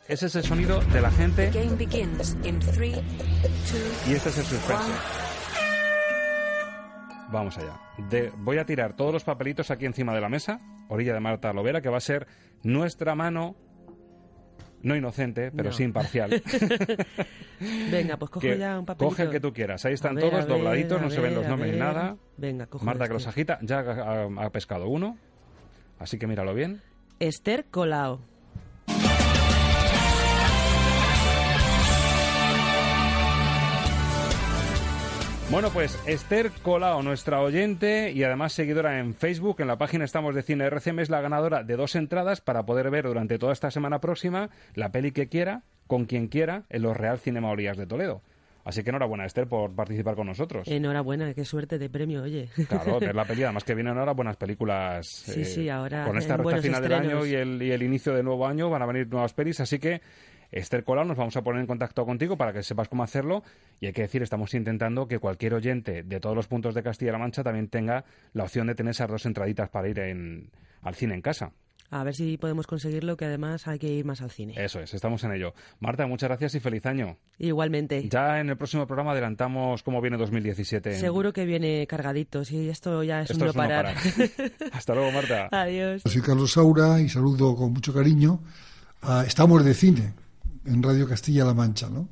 Ese 0.08 0.28
es 0.28 0.36
el 0.36 0.44
sonido 0.44 0.80
de 0.82 1.02
la 1.02 1.12
gente. 1.12 1.52
Y 4.08 4.14
este 4.14 4.30
es 4.30 4.38
el 4.38 4.46
suspense. 4.46 4.84
Vamos 7.32 7.58
allá. 7.58 7.74
De- 8.10 8.32
voy 8.38 8.58
a 8.58 8.66
tirar 8.66 8.94
todos 8.96 9.14
los 9.14 9.24
papelitos 9.24 9.70
aquí 9.70 9.86
encima 9.86 10.16
de 10.16 10.22
la 10.22 10.30
mesa, 10.30 10.60
orilla 10.88 11.14
de 11.14 11.20
Marta 11.20 11.54
Lovera, 11.54 11.82
que 11.82 11.90
va 11.90 11.98
a 11.98 12.02
ser 12.02 12.26
nuestra 12.64 13.14
mano, 13.14 13.56
no 14.84 14.96
inocente, 14.96 15.52
pero 15.52 15.70
No. 15.70 15.76
sí 15.76 15.84
imparcial. 15.84 16.42
Venga, 17.92 18.18
pues 18.18 18.32
cojo 18.32 18.40
Que 18.42 18.58
ya 18.58 18.80
un 18.80 18.86
papelito. 18.86 19.10
Coge 19.10 19.24
el 19.24 19.30
que 19.32 19.40
tú 19.40 19.52
quieras. 19.54 19.86
Ahí 19.86 19.94
están 19.94 20.16
ver, 20.16 20.24
todos 20.30 20.46
ver, 20.46 20.48
dobladitos, 20.48 21.02
no 21.02 21.10
se 21.10 21.20
ven 21.20 21.36
los 21.36 21.46
nombres 21.48 21.74
ni 21.74 21.80
nada. 21.80 22.16
Venga, 22.38 22.68
Marta 22.82 23.00
que 23.00 23.04
este. 23.06 23.14
los 23.14 23.28
agita, 23.28 23.60
ya 23.62 23.80
ha, 23.80 24.24
ha- 24.24 24.46
ha 24.46 24.50
pescado 24.52 24.88
uno. 24.88 25.18
Así 26.00 26.18
que 26.18 26.28
míralo 26.28 26.54
bien. 26.54 26.82
Esther 27.20 27.66
Colao. 27.66 28.22
Bueno, 35.52 35.70
pues 35.72 36.00
Esther 36.06 36.52
Colao, 36.62 37.02
nuestra 37.02 37.42
oyente 37.42 38.12
y 38.12 38.24
además 38.24 38.54
seguidora 38.54 39.00
en 39.00 39.16
Facebook, 39.16 39.62
en 39.62 39.68
la 39.68 39.78
página 39.80 40.06
Estamos 40.06 40.36
de 40.36 40.44
Cine 40.44 40.66
RCM, 40.66 41.00
es 41.00 41.10
la 41.10 41.22
ganadora 41.22 41.64
de 41.64 41.76
dos 41.76 41.96
entradas 41.96 42.40
para 42.40 42.66
poder 42.68 42.92
ver 42.92 43.06
durante 43.08 43.40
toda 43.40 43.52
esta 43.54 43.72
semana 43.72 44.00
próxima 44.00 44.50
la 44.76 44.92
peli 44.92 45.12
que 45.12 45.28
quiera, 45.28 45.64
con 45.88 46.06
quien 46.06 46.28
quiera, 46.28 46.66
en 46.70 46.84
los 46.84 46.96
Real 46.96 47.18
Cinema 47.18 47.50
Orillas 47.50 47.78
de 47.78 47.88
Toledo. 47.88 48.22
Así 48.64 48.84
que 48.84 48.92
enhorabuena, 48.92 49.26
Esther, 49.26 49.48
por 49.48 49.74
participar 49.74 50.16
con 50.16 50.28
nosotros. 50.28 50.68
Enhorabuena, 50.68 51.34
qué 51.34 51.44
suerte 51.44 51.80
de 51.80 51.90
premio, 51.90 52.22
oye. 52.22 52.50
Claro, 52.68 53.00
ver 53.00 53.16
la 53.16 53.26
peli, 53.26 53.42
además 53.42 53.64
que 53.64 53.74
vienen 53.74 53.98
ahora 53.98 54.12
buenas 54.14 54.38
películas. 54.38 55.28
eh, 55.30 55.32
Sí, 55.34 55.46
sí, 55.46 55.70
ahora 55.70 56.06
Con 56.06 56.18
esta 56.20 56.38
recta 56.38 56.62
final 56.62 56.84
del 56.84 56.94
año 56.94 57.26
y 57.26 57.34
el, 57.34 57.60
y 57.64 57.72
el 57.72 57.82
inicio 57.82 58.14
del 58.14 58.24
nuevo 58.26 58.46
año 58.46 58.70
van 58.70 58.84
a 58.84 58.86
venir 58.86 59.08
nuevas 59.08 59.34
pelis, 59.34 59.60
así 59.62 59.80
que 59.80 60.02
Esther 60.52 60.84
Colau, 60.84 61.06
nos 61.06 61.18
vamos 61.18 61.36
a 61.38 61.44
poner 61.44 61.62
en 61.62 61.68
contacto 61.68 62.06
contigo 62.06 62.38
para 62.38 62.54
que 62.54 62.64
sepas 62.64 62.88
cómo 62.90 63.04
hacerlo. 63.04 63.44
Y 63.80 63.86
hay 63.88 63.94
que 63.94 64.02
decir, 64.02 64.22
estamos 64.24 64.54
intentando 64.54 65.08
que 65.08 65.20
cualquier 65.20 65.54
oyente 65.54 66.04
de 66.04 66.20
todos 66.20 66.36
los 66.36 66.48
puntos 66.48 66.74
de 66.76 66.84
Castilla-La 66.84 67.18
Mancha 67.20 67.44
también 67.44 67.68
tenga 67.68 68.04
la 68.34 68.44
opción 68.44 68.68
de 68.68 68.76
tener 68.76 68.92
esas 68.92 69.10
dos 69.10 69.26
entraditas 69.26 69.70
para 69.70 69.88
ir 69.90 70.00
en- 70.00 70.50
al 70.82 70.96
cine 70.96 71.14
en 71.16 71.22
casa. 71.22 71.52
A 71.92 72.04
ver 72.04 72.14
si 72.14 72.38
podemos 72.38 72.68
conseguirlo, 72.68 73.18
que 73.18 73.26
además 73.26 73.68
hay 73.68 73.80
que 73.80 73.88
ir 73.88 74.06
más 74.06 74.22
al 74.22 74.30
cine. 74.30 74.54
Eso 74.58 74.80
es, 74.80 74.94
estamos 74.94 75.24
en 75.24 75.32
ello. 75.34 75.56
Marta, 75.80 76.06
muchas 76.06 76.30
gracias 76.30 76.54
y 76.54 76.60
feliz 76.60 76.86
año. 76.86 77.18
Igualmente. 77.40 78.08
Ya 78.08 78.40
en 78.40 78.50
el 78.50 78.58
próximo 78.58 78.86
programa 78.86 79.14
adelantamos 79.14 79.82
cómo 79.82 80.00
viene 80.00 80.16
2017. 80.18 80.92
en- 80.94 81.00
Seguro 81.00 81.34
que 81.34 81.46
viene 81.46 81.88
cargadito, 81.88 82.46
sí, 82.46 82.70
esto 82.70 83.02
ya 83.02 83.22
es 83.24 83.32
Esto 83.32 83.44
un 83.46 83.48
no 83.48 83.54
parar. 83.54 83.96
Hasta 84.72 84.94
luego, 84.94 85.12
Marta. 85.12 85.48
Adiós. 85.52 86.04
Soy 86.06 86.22
Carlos 86.22 86.52
Saura 86.54 87.02
y 87.02 87.10
saludo 87.10 87.56
con 87.56 87.74
mucho 87.74 87.92
cariño 87.92 88.40
a 89.02 89.24
Estamos 89.26 89.66
de 89.66 89.74
Cine 89.74 90.14
en 90.70 90.84
Radio 90.84 91.08
Castilla-La 91.08 91.54
Mancha, 91.54 91.90
¿no? 91.90 92.08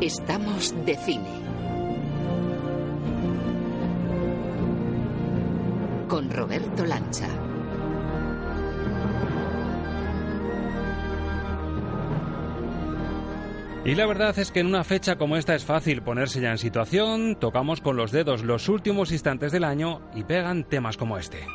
Estamos 0.00 0.74
de 0.84 0.96
cine. 0.96 1.24
Con 6.08 6.30
Roberto 6.30 6.84
Lancha. 6.84 7.45
Y 13.86 13.94
la 13.94 14.04
verdad 14.04 14.36
es 14.36 14.50
que 14.50 14.58
en 14.58 14.66
una 14.66 14.82
fecha 14.82 15.14
como 15.14 15.36
esta 15.36 15.54
es 15.54 15.64
fácil 15.64 16.02
ponerse 16.02 16.40
ya 16.40 16.50
en 16.50 16.58
situación, 16.58 17.36
tocamos 17.38 17.80
con 17.80 17.96
los 17.96 18.10
dedos 18.10 18.42
los 18.42 18.68
últimos 18.68 19.12
instantes 19.12 19.52
del 19.52 19.62
año 19.62 20.00
y 20.12 20.24
pegan 20.24 20.64
temas 20.64 20.96
como 20.96 21.18
este. 21.18 21.46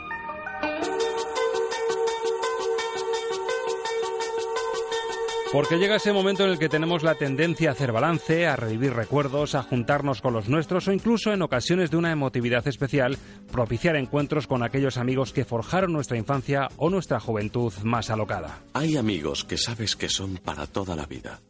Porque 5.52 5.78
llega 5.78 5.98
ese 5.98 6.13
momento 6.13 6.46
en 6.46 6.52
el 6.52 6.58
que 6.58 6.70
tenemos 6.70 7.04
la 7.04 7.15
tendencia 7.15 7.67
a 7.67 7.74
hacer 7.74 7.91
balance, 7.91 8.48
a 8.48 8.56
revivir 8.56 8.94
recuerdos, 8.94 9.54
a 9.54 9.63
juntarnos 9.63 10.22
con 10.22 10.32
los 10.32 10.48
nuestros 10.48 10.88
o 10.88 10.94
incluso 10.94 11.34
en 11.34 11.41
ocasiones 11.41 11.91
de 11.91 11.98
una 11.98 12.13
emotividad 12.13 12.65
especial, 12.65 13.17
propiciar 13.52 13.98
encuentros 13.98 14.48
con 14.48 14.63
aquellos 14.63 14.96
amigos 14.96 15.34
que 15.34 15.44
forjaron 15.44 15.91
nuestra 15.91 16.17
infancia 16.17 16.70
o 16.78 16.89
nuestra 16.89 17.20
juventud 17.20 17.74
más 17.84 18.10
alocada. 18.10 18.60
Hay 18.72 18.96
amigos 18.96 19.44
que 19.44 19.58
sabes 19.58 19.98
que 19.98 20.08
son 20.08 20.38
para 20.38 20.65
toda 20.65 20.96
la 20.96 21.06
vida. 21.06 21.41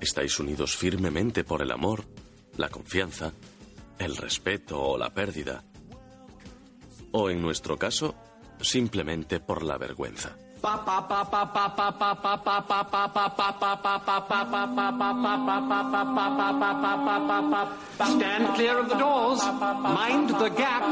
Estáis 0.00 0.38
unidos 0.38 0.76
firmemente 0.76 1.44
por 1.44 1.62
el 1.62 1.70
amor, 1.72 2.04
la 2.56 2.68
confianza, 2.68 3.32
el 3.98 4.16
respeto 4.16 4.80
o 4.80 4.98
la 4.98 5.10
pérdida. 5.10 5.64
O 7.12 7.30
en 7.30 7.42
nuestro 7.42 7.76
caso, 7.76 8.14
simplemente 8.60 9.40
por 9.40 9.62
la 9.62 9.78
vergüenza. 9.78 10.36
Stand 18.00 18.54
clear 18.54 18.78
of 18.78 18.88
the 18.88 18.96
doors. 18.96 19.42
Mind 19.82 20.30
the 20.38 20.50
gap. 20.50 20.82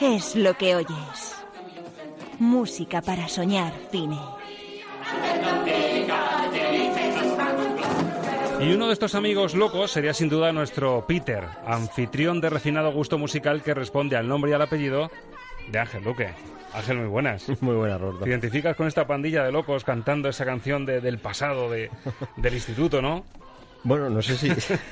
Es 0.00 0.36
lo 0.36 0.54
que 0.54 0.76
oyes. 0.76 1.34
Música 2.38 3.02
para 3.02 3.28
soñar, 3.28 3.72
cine. 3.90 4.18
Y 8.60 8.72
uno 8.72 8.88
de 8.88 8.92
estos 8.92 9.14
amigos 9.14 9.54
locos 9.54 9.90
sería 9.92 10.12
sin 10.12 10.28
duda 10.28 10.52
nuestro 10.52 11.04
Peter, 11.06 11.44
anfitrión 11.66 12.40
de 12.40 12.50
refinado 12.50 12.92
gusto 12.92 13.16
musical 13.16 13.62
que 13.62 13.72
responde 13.74 14.16
al 14.16 14.26
nombre 14.28 14.50
y 14.50 14.54
al 14.54 14.62
apellido 14.62 15.10
de 15.70 15.78
Ángel 15.78 16.02
Luque. 16.04 16.30
Ángel, 16.74 16.98
muy 16.98 17.06
buenas. 17.06 17.48
Muy 17.62 17.76
buenas, 17.76 17.98
Roberto. 18.00 18.24
¿Te 18.24 18.30
identificas 18.30 18.76
con 18.76 18.86
esta 18.86 19.06
pandilla 19.06 19.42
de 19.42 19.52
locos 19.52 19.84
cantando 19.84 20.28
esa 20.28 20.44
canción 20.44 20.84
de- 20.84 21.00
del 21.00 21.18
pasado 21.18 21.70
de- 21.70 21.90
del 22.36 22.54
instituto, 22.54 23.00
no? 23.00 23.24
Bueno, 23.84 24.10
no 24.10 24.20
sé 24.22 24.36
si. 24.36 24.50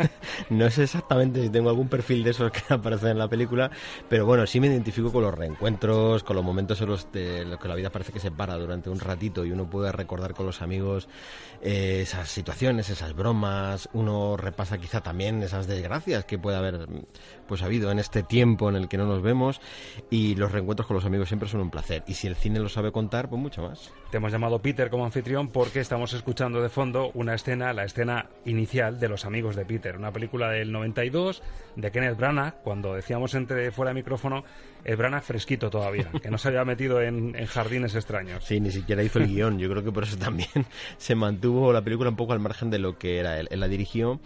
no 0.50 0.70
sé 0.70 0.84
exactamente 0.84 1.42
si 1.42 1.50
tengo 1.50 1.70
algún 1.70 1.88
perfil 1.88 2.22
de 2.22 2.30
esos 2.30 2.52
que 2.52 2.62
aparecen 2.72 3.10
en 3.10 3.18
la 3.18 3.28
película, 3.28 3.70
pero 4.08 4.26
bueno, 4.26 4.46
sí 4.46 4.60
me 4.60 4.68
identifico 4.68 5.12
con 5.12 5.22
los 5.22 5.34
reencuentros, 5.34 6.22
con 6.22 6.36
los 6.36 6.44
momentos 6.44 6.80
en 6.80 6.88
los, 6.88 7.10
de, 7.10 7.44
los 7.44 7.58
que 7.58 7.68
la 7.68 7.74
vida 7.74 7.90
parece 7.90 8.12
que 8.12 8.20
se 8.20 8.30
para 8.30 8.54
durante 8.56 8.88
un 8.88 9.00
ratito 9.00 9.44
y 9.44 9.50
uno 9.50 9.68
puede 9.68 9.90
recordar 9.90 10.34
con 10.34 10.46
los 10.46 10.62
amigos 10.62 11.08
eh, 11.62 12.00
esas 12.02 12.28
situaciones, 12.28 12.88
esas 12.88 13.14
bromas. 13.14 13.88
Uno 13.92 14.36
repasa 14.36 14.78
quizá 14.78 15.00
también 15.00 15.42
esas 15.42 15.66
desgracias 15.66 16.24
que 16.24 16.38
puede 16.38 16.56
haber 16.56 16.86
pues 17.48 17.62
habido 17.62 17.90
en 17.90 17.98
este 17.98 18.22
tiempo 18.22 18.68
en 18.68 18.76
el 18.76 18.88
que 18.88 18.98
no 18.98 19.06
nos 19.06 19.22
vemos 19.22 19.60
y 20.10 20.36
los 20.36 20.52
reencuentros 20.52 20.86
con 20.86 20.94
los 20.94 21.04
amigos 21.04 21.28
siempre 21.28 21.48
son 21.48 21.60
un 21.60 21.70
placer. 21.70 22.04
Y 22.06 22.14
si 22.14 22.28
el 22.28 22.36
cine 22.36 22.60
lo 22.60 22.68
sabe 22.68 22.92
contar, 22.92 23.28
pues 23.28 23.40
mucho 23.40 23.62
más. 23.62 23.90
Te 24.10 24.18
hemos 24.18 24.30
llamado 24.30 24.60
Peter 24.60 24.90
como 24.90 25.04
anfitrión 25.04 25.48
porque 25.48 25.80
estamos 25.80 26.12
escuchando 26.12 26.62
de 26.62 26.68
fondo 26.68 27.10
una 27.14 27.34
escena, 27.34 27.72
la 27.72 27.84
escena 27.84 28.30
inicial 28.44 28.75
de 28.76 29.08
Los 29.08 29.24
amigos 29.24 29.56
de 29.56 29.64
Peter, 29.64 29.96
una 29.96 30.12
película 30.12 30.50
del 30.50 30.70
92 30.70 31.42
de 31.76 31.90
Kenneth 31.90 32.18
Branagh, 32.18 32.56
cuando 32.62 32.94
decíamos 32.94 33.34
entre 33.34 33.70
fuera 33.70 33.88
de 33.88 33.94
micrófono, 33.94 34.44
el 34.84 34.96
Branagh 34.96 35.22
fresquito 35.22 35.70
todavía, 35.70 36.10
que 36.22 36.30
no 36.30 36.38
se 36.38 36.48
había 36.48 36.64
metido 36.64 37.00
en, 37.00 37.34
jardines 37.46 37.94
extraños. 37.94 38.44
Sí, 38.44 38.60
ni 38.60 38.70
siquiera 38.70 39.02
hizo 39.02 39.18
el 39.18 39.28
guion. 39.28 39.58
Yo 39.58 39.68
creo 39.68 39.82
que 39.82 39.92
por 39.92 40.04
eso 40.04 40.16
también 40.16 40.48
se 40.98 41.14
mantuvo 41.14 41.72
la 41.72 41.82
película 41.82 42.10
un 42.10 42.16
poco 42.16 42.32
al 42.32 42.40
margen 42.40 42.70
de 42.70 42.78
lo 42.78 42.98
que 42.98 43.18
era 43.18 43.38
él. 43.38 43.48
Él 43.50 43.60
la 43.60 43.68
dirigió 43.68 44.20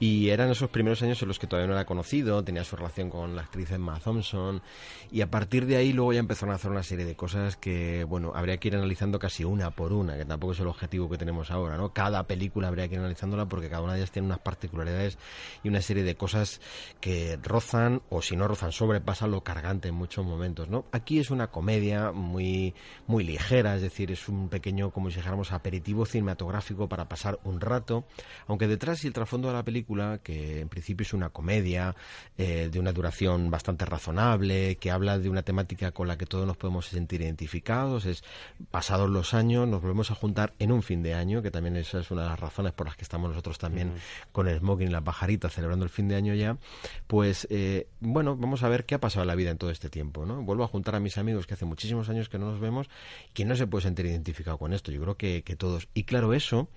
y 0.00 0.30
eran 0.30 0.50
esos 0.50 0.70
primeros 0.70 1.02
años 1.02 1.20
en 1.22 1.28
los 1.28 1.38
que 1.38 1.46
todavía 1.46 1.68
no 1.68 1.74
era 1.74 1.84
conocido, 1.84 2.42
tenía 2.44 2.64
su 2.64 2.76
relación 2.76 3.10
con 3.10 3.36
la 3.36 3.42
actriz 3.42 3.70
Emma 3.72 3.98
Thompson 4.00 4.62
y 5.10 5.20
a 5.20 5.30
partir 5.30 5.66
de 5.66 5.76
ahí 5.76 5.92
luego 5.92 6.12
ya 6.12 6.20
empezaron 6.20 6.52
a 6.52 6.56
hacer 6.56 6.70
una 6.70 6.82
serie 6.82 7.04
de 7.04 7.16
cosas 7.16 7.56
que, 7.56 8.04
bueno, 8.04 8.32
habría 8.34 8.58
que 8.58 8.68
ir 8.68 8.76
analizando 8.76 9.18
casi 9.18 9.44
una 9.44 9.70
por 9.70 9.92
una, 9.92 10.16
que 10.16 10.24
tampoco 10.24 10.52
es 10.52 10.60
el 10.60 10.68
objetivo 10.68 11.08
que 11.08 11.18
tenemos 11.18 11.50
ahora, 11.50 11.76
¿no? 11.76 11.92
Cada 11.92 12.26
película 12.26 12.68
habría 12.68 12.88
que 12.88 12.94
ir 12.94 13.00
analizándola 13.00 13.46
porque 13.46 13.68
cada 13.68 13.82
una 13.82 13.92
de 13.94 14.00
ellas 14.00 14.10
tiene 14.10 14.26
unas 14.26 14.38
particularidades 14.38 15.18
y 15.62 15.68
una 15.68 15.82
serie 15.82 16.02
de 16.02 16.14
cosas 16.14 16.60
que 17.00 17.38
rozan 17.42 18.02
o 18.08 18.22
si 18.22 18.36
no 18.36 18.48
rozan 18.48 18.72
sobrepasan 18.72 19.30
lo 19.30 19.42
cargante 19.42 19.92
muchos 19.98 20.24
momentos, 20.24 20.68
¿no? 20.68 20.86
Aquí 20.92 21.18
es 21.18 21.30
una 21.30 21.48
comedia 21.48 22.12
muy 22.12 22.74
muy 23.06 23.24
ligera, 23.24 23.76
es 23.76 23.82
decir, 23.82 24.10
es 24.10 24.28
un 24.28 24.48
pequeño 24.48 24.90
como 24.90 25.10
si 25.10 25.16
dijéramos 25.16 25.52
aperitivo 25.52 26.06
cinematográfico 26.06 26.88
para 26.88 27.08
pasar 27.08 27.38
un 27.44 27.60
rato, 27.60 28.04
aunque 28.46 28.66
detrás 28.66 29.04
y 29.04 29.08
el 29.08 29.12
trasfondo 29.12 29.48
de 29.48 29.54
la 29.54 29.64
película, 29.64 30.18
que 30.22 30.60
en 30.60 30.68
principio 30.68 31.02
es 31.02 31.12
una 31.12 31.30
comedia 31.30 31.94
eh, 32.36 32.68
de 32.70 32.78
una 32.80 32.92
duración 32.92 33.50
bastante 33.50 33.84
razonable, 33.84 34.76
que 34.76 34.90
habla 34.90 35.18
de 35.18 35.28
una 35.28 35.42
temática 35.42 35.92
con 35.92 36.08
la 36.08 36.16
que 36.16 36.26
todos 36.26 36.46
nos 36.46 36.56
podemos 36.56 36.86
sentir 36.86 37.22
identificados, 37.22 38.06
es 38.06 38.22
pasados 38.70 39.10
los 39.10 39.34
años 39.34 39.66
nos 39.66 39.80
volvemos 39.80 40.10
a 40.10 40.14
juntar 40.14 40.54
en 40.58 40.72
un 40.72 40.82
fin 40.82 41.02
de 41.02 41.14
año, 41.14 41.42
que 41.42 41.50
también 41.50 41.76
esa 41.76 42.00
es 42.00 42.10
una 42.10 42.22
de 42.22 42.28
las 42.28 42.40
razones 42.40 42.72
por 42.72 42.86
las 42.86 42.96
que 42.96 43.02
estamos 43.02 43.30
nosotros 43.30 43.58
también 43.58 43.92
con 44.32 44.48
el 44.48 44.58
smoking 44.58 44.88
y 44.88 44.90
la 44.90 45.00
pajarita 45.00 45.48
celebrando 45.48 45.84
el 45.84 45.90
fin 45.90 46.08
de 46.08 46.16
año 46.16 46.34
ya, 46.34 46.58
pues 47.06 47.46
eh, 47.50 47.88
bueno, 48.00 48.36
vamos 48.36 48.62
a 48.62 48.68
ver 48.68 48.84
qué 48.84 48.94
ha 48.94 49.00
pasado 49.00 49.22
en 49.22 49.28
la 49.28 49.34
vida 49.34 49.50
en 49.50 49.58
todo 49.58 49.70
este 49.70 49.77
tiempo, 49.78 50.26
¿no? 50.26 50.42
Vuelvo 50.42 50.64
a 50.64 50.66
juntar 50.66 50.96
a 50.96 51.00
mis 51.00 51.16
amigos 51.16 51.46
que 51.46 51.54
hace 51.54 51.64
muchísimos 51.64 52.08
años 52.08 52.28
que 52.28 52.38
no 52.38 52.50
nos 52.50 52.58
vemos, 52.58 52.88
¿quién 53.34 53.46
no 53.46 53.54
se 53.54 53.68
puede 53.68 53.82
sentir 53.82 54.06
identificado 54.06 54.58
con 54.58 54.72
esto? 54.72 54.90
Yo 54.90 55.00
creo 55.00 55.16
que, 55.16 55.44
que 55.44 55.54
todos. 55.54 55.88
Y 55.94 56.02
claro, 56.02 56.34
eso, 56.34 56.68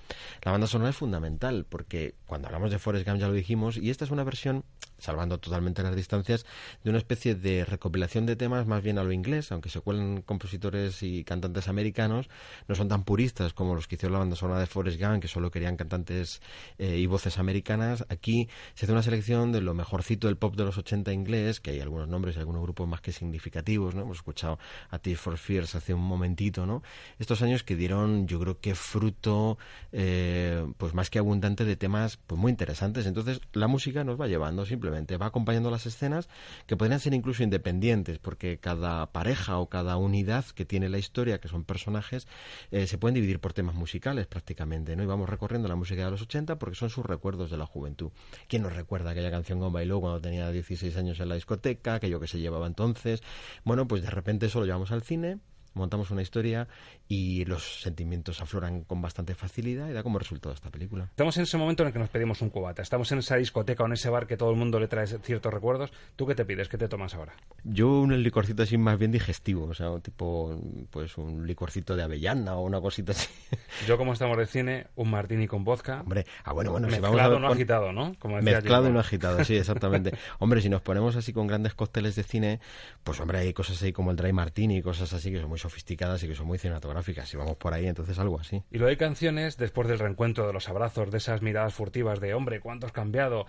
la 0.43 0.51
banda 0.51 0.67
sonora 0.67 0.91
es 0.91 0.95
fundamental, 0.95 1.65
porque 1.67 2.13
cuando 2.27 2.47
hablamos 2.47 2.69
de 2.69 2.77
Forrest 2.77 3.07
Gump 3.07 3.19
ya 3.19 3.27
lo 3.27 3.33
dijimos, 3.33 3.77
y 3.77 3.89
esta 3.89 4.05
es 4.05 4.11
una 4.11 4.23
versión, 4.23 4.63
salvando 5.01 5.39
totalmente 5.39 5.83
las 5.83 5.95
distancias, 5.95 6.45
de 6.83 6.89
una 6.89 6.99
especie 6.99 7.35
de 7.35 7.65
recopilación 7.65 8.25
de 8.25 8.35
temas 8.35 8.67
más 8.67 8.83
bien 8.83 8.97
a 8.97 9.03
lo 9.03 9.11
inglés, 9.11 9.51
aunque 9.51 9.69
se 9.69 9.81
cuelen 9.81 10.21
compositores 10.21 11.03
y 11.03 11.23
cantantes 11.23 11.67
americanos, 11.67 12.29
no 12.67 12.75
son 12.75 12.87
tan 12.87 13.03
puristas 13.03 13.53
como 13.53 13.75
los 13.75 13.87
que 13.87 13.95
hicieron 13.95 14.13
la 14.13 14.19
banda 14.19 14.35
sonora 14.35 14.59
de 14.59 14.67
Forrest 14.67 15.01
Gump, 15.01 15.21
que 15.21 15.27
solo 15.27 15.51
querían 15.51 15.75
cantantes 15.75 16.41
eh, 16.77 16.97
y 16.97 17.05
voces 17.07 17.39
americanas. 17.39 18.05
Aquí 18.09 18.47
se 18.75 18.85
hace 18.85 18.93
una 18.93 19.03
selección 19.03 19.51
de 19.51 19.61
lo 19.61 19.73
mejorcito 19.73 20.27
del 20.27 20.37
pop 20.37 20.55
de 20.55 20.65
los 20.65 20.77
80 20.77 21.11
inglés, 21.13 21.59
que 21.59 21.71
hay 21.71 21.79
algunos 21.79 22.07
nombres 22.07 22.35
y 22.35 22.39
algunos 22.39 22.61
grupos 22.61 22.87
más 22.87 23.01
que 23.01 23.11
significativos, 23.11 23.95
¿no? 23.95 24.03
Hemos 24.03 24.17
escuchado 24.17 24.59
a 24.89 24.99
Tears 24.99 25.19
for 25.19 25.37
Fears 25.37 25.75
hace 25.75 25.93
un 25.93 26.01
momentito, 26.01 26.65
¿no? 26.65 26.83
Estos 27.19 27.41
años 27.41 27.63
que 27.63 27.75
dieron, 27.75 28.27
yo 28.27 28.39
creo 28.39 28.59
que 28.59 28.75
fruto, 28.75 29.57
eh, 29.91 30.65
pues 30.77 30.93
más 30.93 31.09
que 31.09 31.19
abundante 31.19 31.65
de 31.65 31.75
temas 31.75 32.17
pues 32.17 32.39
muy 32.39 32.51
interesantes. 32.51 33.05
Entonces, 33.05 33.41
la 33.53 33.67
música 33.67 34.03
nos 34.03 34.19
va 34.19 34.27
llevando 34.27 34.65
simplemente, 34.65 34.90
va 34.91 35.25
acompañando 35.25 35.71
las 35.71 35.85
escenas 35.85 36.29
que 36.67 36.77
podrían 36.77 36.99
ser 36.99 37.13
incluso 37.13 37.43
independientes, 37.43 38.19
porque 38.19 38.59
cada 38.59 39.11
pareja 39.11 39.57
o 39.57 39.69
cada 39.69 39.97
unidad 39.97 40.45
que 40.45 40.65
tiene 40.65 40.89
la 40.89 40.97
historia, 40.97 41.39
que 41.39 41.47
son 41.47 41.63
personajes, 41.63 42.27
eh, 42.71 42.87
se 42.87 42.97
pueden 42.97 43.15
dividir 43.15 43.39
por 43.39 43.53
temas 43.53 43.75
musicales 43.75 44.27
prácticamente, 44.27 44.95
¿no? 44.95 45.03
Y 45.03 45.05
vamos 45.05 45.29
recorriendo 45.29 45.67
la 45.67 45.75
música 45.75 46.05
de 46.05 46.11
los 46.11 46.21
80 46.21 46.57
porque 46.59 46.75
son 46.75 46.89
sus 46.89 47.05
recuerdos 47.05 47.51
de 47.51 47.57
la 47.57 47.65
juventud. 47.65 48.11
¿Quién 48.47 48.63
nos 48.63 48.75
recuerda 48.75 49.11
aquella 49.11 49.31
canción 49.31 49.59
con 49.59 49.73
bailó 49.73 49.99
cuando 50.01 50.21
tenía 50.21 50.51
16 50.51 50.95
años 50.97 51.19
en 51.19 51.29
la 51.29 51.35
discoteca, 51.35 51.95
aquello 51.95 52.19
que 52.19 52.27
se 52.27 52.39
llevaba 52.39 52.67
entonces? 52.67 53.21
Bueno, 53.63 53.87
pues 53.87 54.01
de 54.01 54.09
repente 54.09 54.47
eso 54.47 54.59
lo 54.59 54.65
llevamos 54.65 54.91
al 54.91 55.03
cine, 55.03 55.39
montamos 55.73 56.11
una 56.11 56.21
historia 56.21 56.67
y 57.07 57.45
los 57.45 57.81
sentimientos 57.81 58.41
afloran 58.41 58.83
con 58.83 59.01
bastante 59.01 59.35
facilidad 59.35 59.89
y 59.89 59.93
da 59.93 60.03
como 60.03 60.19
resultado 60.19 60.53
esta 60.53 60.69
película. 60.69 61.05
Estamos 61.05 61.35
en 61.37 61.43
ese 61.43 61.57
momento 61.57 61.83
en 61.83 61.87
el 61.87 61.93
que 61.93 61.99
nos 61.99 62.09
pedimos 62.09 62.41
un 62.41 62.49
cubata, 62.49 62.81
estamos 62.81 63.11
en 63.11 63.19
esa 63.19 63.35
discoteca 63.35 63.83
o 63.83 63.85
en 63.85 63.93
ese 63.93 64.09
bar 64.09 64.27
que 64.27 64.37
todo 64.37 64.51
el 64.51 64.57
mundo 64.57 64.79
le 64.79 64.87
trae 64.87 65.07
ciertos 65.07 65.53
recuerdos. 65.53 65.91
¿Tú 66.15 66.25
qué 66.27 66.35
te 66.35 66.45
pides? 66.45 66.69
¿Qué 66.69 66.77
te 66.77 66.87
tomas 66.87 67.13
ahora? 67.15 67.33
Yo 67.63 68.01
un 68.01 68.21
licorcito 68.23 68.63
así 68.63 68.77
más 68.77 68.97
bien 68.97 69.11
digestivo, 69.11 69.65
o 69.65 69.73
sea, 69.73 69.99
tipo 69.99 70.59
pues 70.89 71.17
un 71.17 71.45
licorcito 71.45 71.95
de 71.95 72.03
avellana 72.03 72.55
o 72.55 72.63
una 72.63 72.81
cosita 72.81 73.11
así. 73.11 73.29
Yo 73.87 73.97
como 73.97 74.13
estamos 74.13 74.37
de 74.37 74.45
cine, 74.45 74.87
un 74.95 75.09
martini 75.09 75.47
con 75.47 75.63
vodka. 75.63 76.01
Hombre, 76.01 76.25
ah 76.43 76.53
bueno, 76.53 76.71
bueno, 76.71 76.87
mezclado 76.87 77.13
si 77.13 77.19
vamos 77.19 77.37
a 77.37 77.39
no 77.39 77.47
agitado, 77.53 77.93
¿no? 77.93 78.15
Como 78.19 78.37
decía 78.37 78.53
mezclado 78.53 78.89
y 78.89 78.91
no 78.91 78.99
agitado, 78.99 79.43
sí, 79.43 79.55
exactamente. 79.57 80.13
hombre, 80.39 80.61
si 80.61 80.69
nos 80.69 80.81
ponemos 80.81 81.15
así 81.15 81.33
con 81.33 81.47
grandes 81.47 81.73
cócteles 81.73 82.15
de 82.15 82.23
cine, 82.23 82.59
pues 83.03 83.19
hombre, 83.19 83.39
hay 83.39 83.53
cosas 83.53 83.81
ahí 83.83 83.93
como 83.93 84.11
el 84.11 84.17
dry 84.17 84.33
martini 84.33 84.77
y 84.77 84.81
cosas 84.81 85.13
así 85.13 85.31
que 85.31 85.39
son 85.39 85.49
muy 85.49 85.59
sofisticadas 85.61 86.23
y 86.23 86.27
que 86.27 86.35
son 86.35 86.47
muy 86.47 86.57
cinematográficas. 86.57 87.29
Si 87.29 87.37
vamos 87.37 87.57
por 87.57 87.73
ahí, 87.73 87.87
entonces 87.87 88.17
algo 88.19 88.39
así. 88.39 88.63
Y 88.71 88.77
luego 88.77 88.89
hay 88.89 88.97
canciones 88.97 89.57
después 89.57 89.87
del 89.87 89.99
reencuentro, 89.99 90.47
de 90.47 90.53
los 90.53 90.69
abrazos, 90.69 91.11
de 91.11 91.17
esas 91.17 91.41
miradas 91.41 91.73
furtivas 91.73 92.19
de 92.19 92.33
hombre, 92.33 92.59
cuánto 92.59 92.85
has 92.85 92.91
cambiado 92.91 93.45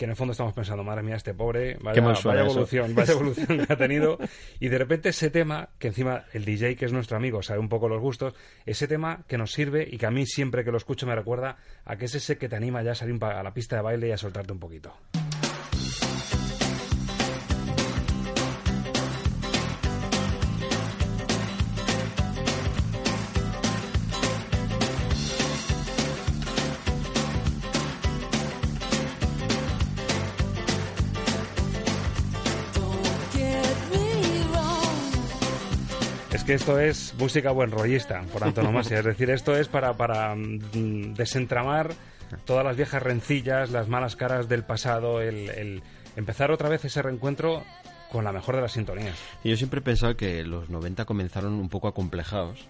que 0.00 0.04
en 0.04 0.10
el 0.12 0.16
fondo 0.16 0.32
estamos 0.32 0.54
pensando, 0.54 0.82
madre 0.82 1.02
mía, 1.02 1.16
este 1.16 1.34
pobre, 1.34 1.76
vaya, 1.82 2.00
vaya 2.00 2.40
evolución, 2.40 2.94
vaya 2.94 3.12
evolución 3.12 3.66
que 3.66 3.70
ha 3.70 3.76
tenido. 3.76 4.16
Y 4.58 4.68
de 4.68 4.78
repente 4.78 5.10
ese 5.10 5.28
tema, 5.28 5.68
que 5.78 5.88
encima 5.88 6.24
el 6.32 6.46
DJ, 6.46 6.74
que 6.76 6.86
es 6.86 6.92
nuestro 6.94 7.18
amigo, 7.18 7.42
sabe 7.42 7.60
un 7.60 7.68
poco 7.68 7.86
los 7.86 8.00
gustos, 8.00 8.32
ese 8.64 8.88
tema 8.88 9.24
que 9.28 9.36
nos 9.36 9.52
sirve 9.52 9.86
y 9.86 9.98
que 9.98 10.06
a 10.06 10.10
mí 10.10 10.24
siempre 10.24 10.64
que 10.64 10.70
lo 10.70 10.78
escucho 10.78 11.06
me 11.06 11.14
recuerda 11.14 11.58
a 11.84 11.96
que 11.96 12.06
es 12.06 12.14
ese 12.14 12.38
que 12.38 12.48
te 12.48 12.56
anima 12.56 12.82
ya 12.82 12.92
a 12.92 12.94
salir 12.94 13.22
a 13.22 13.42
la 13.42 13.52
pista 13.52 13.76
de 13.76 13.82
baile 13.82 14.08
y 14.08 14.12
a 14.12 14.16
soltarte 14.16 14.54
un 14.54 14.58
poquito. 14.58 14.96
Que 36.50 36.54
esto 36.54 36.80
es 36.80 37.14
música 37.16 37.52
buen 37.52 37.70
rollista, 37.70 38.22
por 38.32 38.42
antonomasia. 38.42 38.98
es 38.98 39.04
decir, 39.04 39.30
esto 39.30 39.54
es 39.56 39.68
para, 39.68 39.96
para 39.96 40.34
mm, 40.34 41.14
desentramar 41.14 41.92
todas 42.44 42.64
las 42.64 42.76
viejas 42.76 43.00
rencillas, 43.00 43.70
las 43.70 43.86
malas 43.86 44.16
caras 44.16 44.48
del 44.48 44.64
pasado, 44.64 45.20
el, 45.20 45.48
el 45.50 45.80
empezar 46.16 46.50
otra 46.50 46.68
vez 46.68 46.84
ese 46.84 47.02
reencuentro 47.02 47.62
con 48.10 48.24
la 48.24 48.32
mejor 48.32 48.56
de 48.56 48.62
las 48.62 48.72
sintonías. 48.72 49.16
Yo 49.44 49.56
siempre 49.56 49.78
he 49.78 49.82
pensado 49.84 50.16
que 50.16 50.42
los 50.42 50.68
90 50.70 51.04
comenzaron 51.04 51.52
un 51.52 51.68
poco 51.68 51.86
acomplejados. 51.86 52.66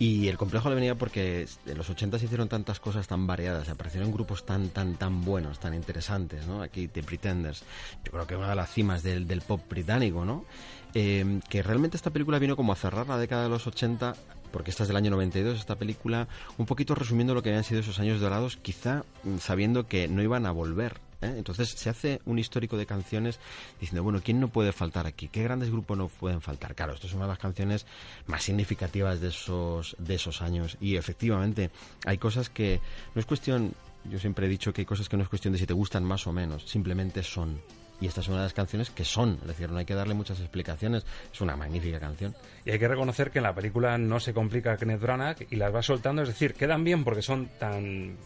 Y 0.00 0.28
el 0.28 0.38
complejo 0.38 0.70
le 0.70 0.76
venía 0.76 0.94
porque 0.94 1.46
en 1.66 1.76
los 1.76 1.90
80 1.90 2.18
se 2.18 2.24
hicieron 2.24 2.48
tantas 2.48 2.80
cosas 2.80 3.06
tan 3.06 3.26
variadas, 3.26 3.68
aparecieron 3.68 4.10
grupos 4.10 4.46
tan, 4.46 4.70
tan, 4.70 4.94
tan 4.94 5.20
buenos, 5.20 5.60
tan 5.60 5.74
interesantes, 5.74 6.46
¿no? 6.46 6.62
Aquí 6.62 6.88
The 6.88 7.02
Pretenders, 7.02 7.64
yo 8.02 8.10
creo 8.10 8.26
que 8.26 8.34
una 8.34 8.48
de 8.48 8.56
las 8.56 8.72
cimas 8.72 9.02
del, 9.02 9.28
del 9.28 9.42
pop 9.42 9.60
británico, 9.68 10.24
¿no? 10.24 10.46
Eh, 10.94 11.40
que 11.50 11.62
realmente 11.62 11.98
esta 11.98 12.08
película 12.08 12.38
vino 12.38 12.56
como 12.56 12.72
a 12.72 12.76
cerrar 12.76 13.08
la 13.08 13.18
década 13.18 13.42
de 13.42 13.50
los 13.50 13.66
80 13.66 14.14
porque 14.50 14.70
esta 14.70 14.84
es 14.84 14.88
del 14.88 14.96
año 14.96 15.10
92, 15.10 15.58
esta 15.58 15.76
película, 15.76 16.28
un 16.56 16.64
poquito 16.64 16.94
resumiendo 16.94 17.34
lo 17.34 17.42
que 17.42 17.50
habían 17.50 17.64
sido 17.64 17.80
esos 17.80 18.00
años 18.00 18.20
dorados, 18.20 18.56
quizá 18.56 19.04
mm, 19.22 19.36
sabiendo 19.36 19.86
que 19.86 20.08
no 20.08 20.22
iban 20.22 20.46
a 20.46 20.50
volver. 20.50 20.94
¿Eh? 21.22 21.34
Entonces 21.36 21.70
se 21.70 21.90
hace 21.90 22.20
un 22.24 22.38
histórico 22.38 22.76
de 22.76 22.86
canciones 22.86 23.38
diciendo, 23.80 24.02
bueno, 24.02 24.20
¿quién 24.22 24.40
no 24.40 24.48
puede 24.48 24.72
faltar 24.72 25.06
aquí? 25.06 25.28
¿Qué 25.28 25.42
grandes 25.42 25.70
grupos 25.70 25.96
no 25.96 26.08
pueden 26.08 26.40
faltar? 26.40 26.74
Claro, 26.74 26.94
esto 26.94 27.06
es 27.06 27.14
una 27.14 27.24
de 27.24 27.30
las 27.30 27.38
canciones 27.38 27.86
más 28.26 28.42
significativas 28.42 29.20
de 29.20 29.28
esos, 29.28 29.96
de 29.98 30.14
esos 30.14 30.42
años. 30.42 30.76
Y 30.80 30.96
efectivamente, 30.96 31.70
hay 32.06 32.18
cosas 32.18 32.50
que 32.50 32.80
no 33.14 33.20
es 33.20 33.26
cuestión, 33.26 33.74
yo 34.04 34.18
siempre 34.18 34.46
he 34.46 34.48
dicho 34.48 34.72
que 34.72 34.82
hay 34.82 34.86
cosas 34.86 35.08
que 35.08 35.16
no 35.16 35.22
es 35.22 35.28
cuestión 35.28 35.52
de 35.52 35.58
si 35.58 35.66
te 35.66 35.74
gustan 35.74 36.04
más 36.04 36.26
o 36.26 36.32
menos, 36.32 36.68
simplemente 36.68 37.22
son. 37.22 37.60
Y 38.00 38.06
esta 38.06 38.22
es 38.22 38.28
una 38.28 38.38
de 38.38 38.44
las 38.44 38.54
canciones 38.54 38.88
que 38.88 39.04
son, 39.04 39.38
es 39.42 39.48
decir, 39.48 39.70
no 39.70 39.76
hay 39.76 39.84
que 39.84 39.94
darle 39.94 40.14
muchas 40.14 40.40
explicaciones, 40.40 41.04
es 41.30 41.40
una 41.42 41.54
magnífica 41.54 42.00
canción. 42.00 42.34
Y 42.64 42.70
hay 42.70 42.78
que 42.78 42.88
reconocer 42.88 43.30
que 43.30 43.40
en 43.40 43.42
la 43.42 43.54
película 43.54 43.98
no 43.98 44.20
se 44.20 44.32
complica 44.32 44.78
Kenneth 44.78 45.02
Branagh 45.02 45.36
y 45.50 45.56
las 45.56 45.74
va 45.74 45.82
soltando, 45.82 46.22
es 46.22 46.28
decir, 46.28 46.54
quedan 46.54 46.82
bien 46.82 47.04
porque 47.04 47.20
son 47.20 47.50
tan 47.58 48.16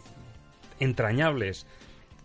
entrañables 0.79 1.67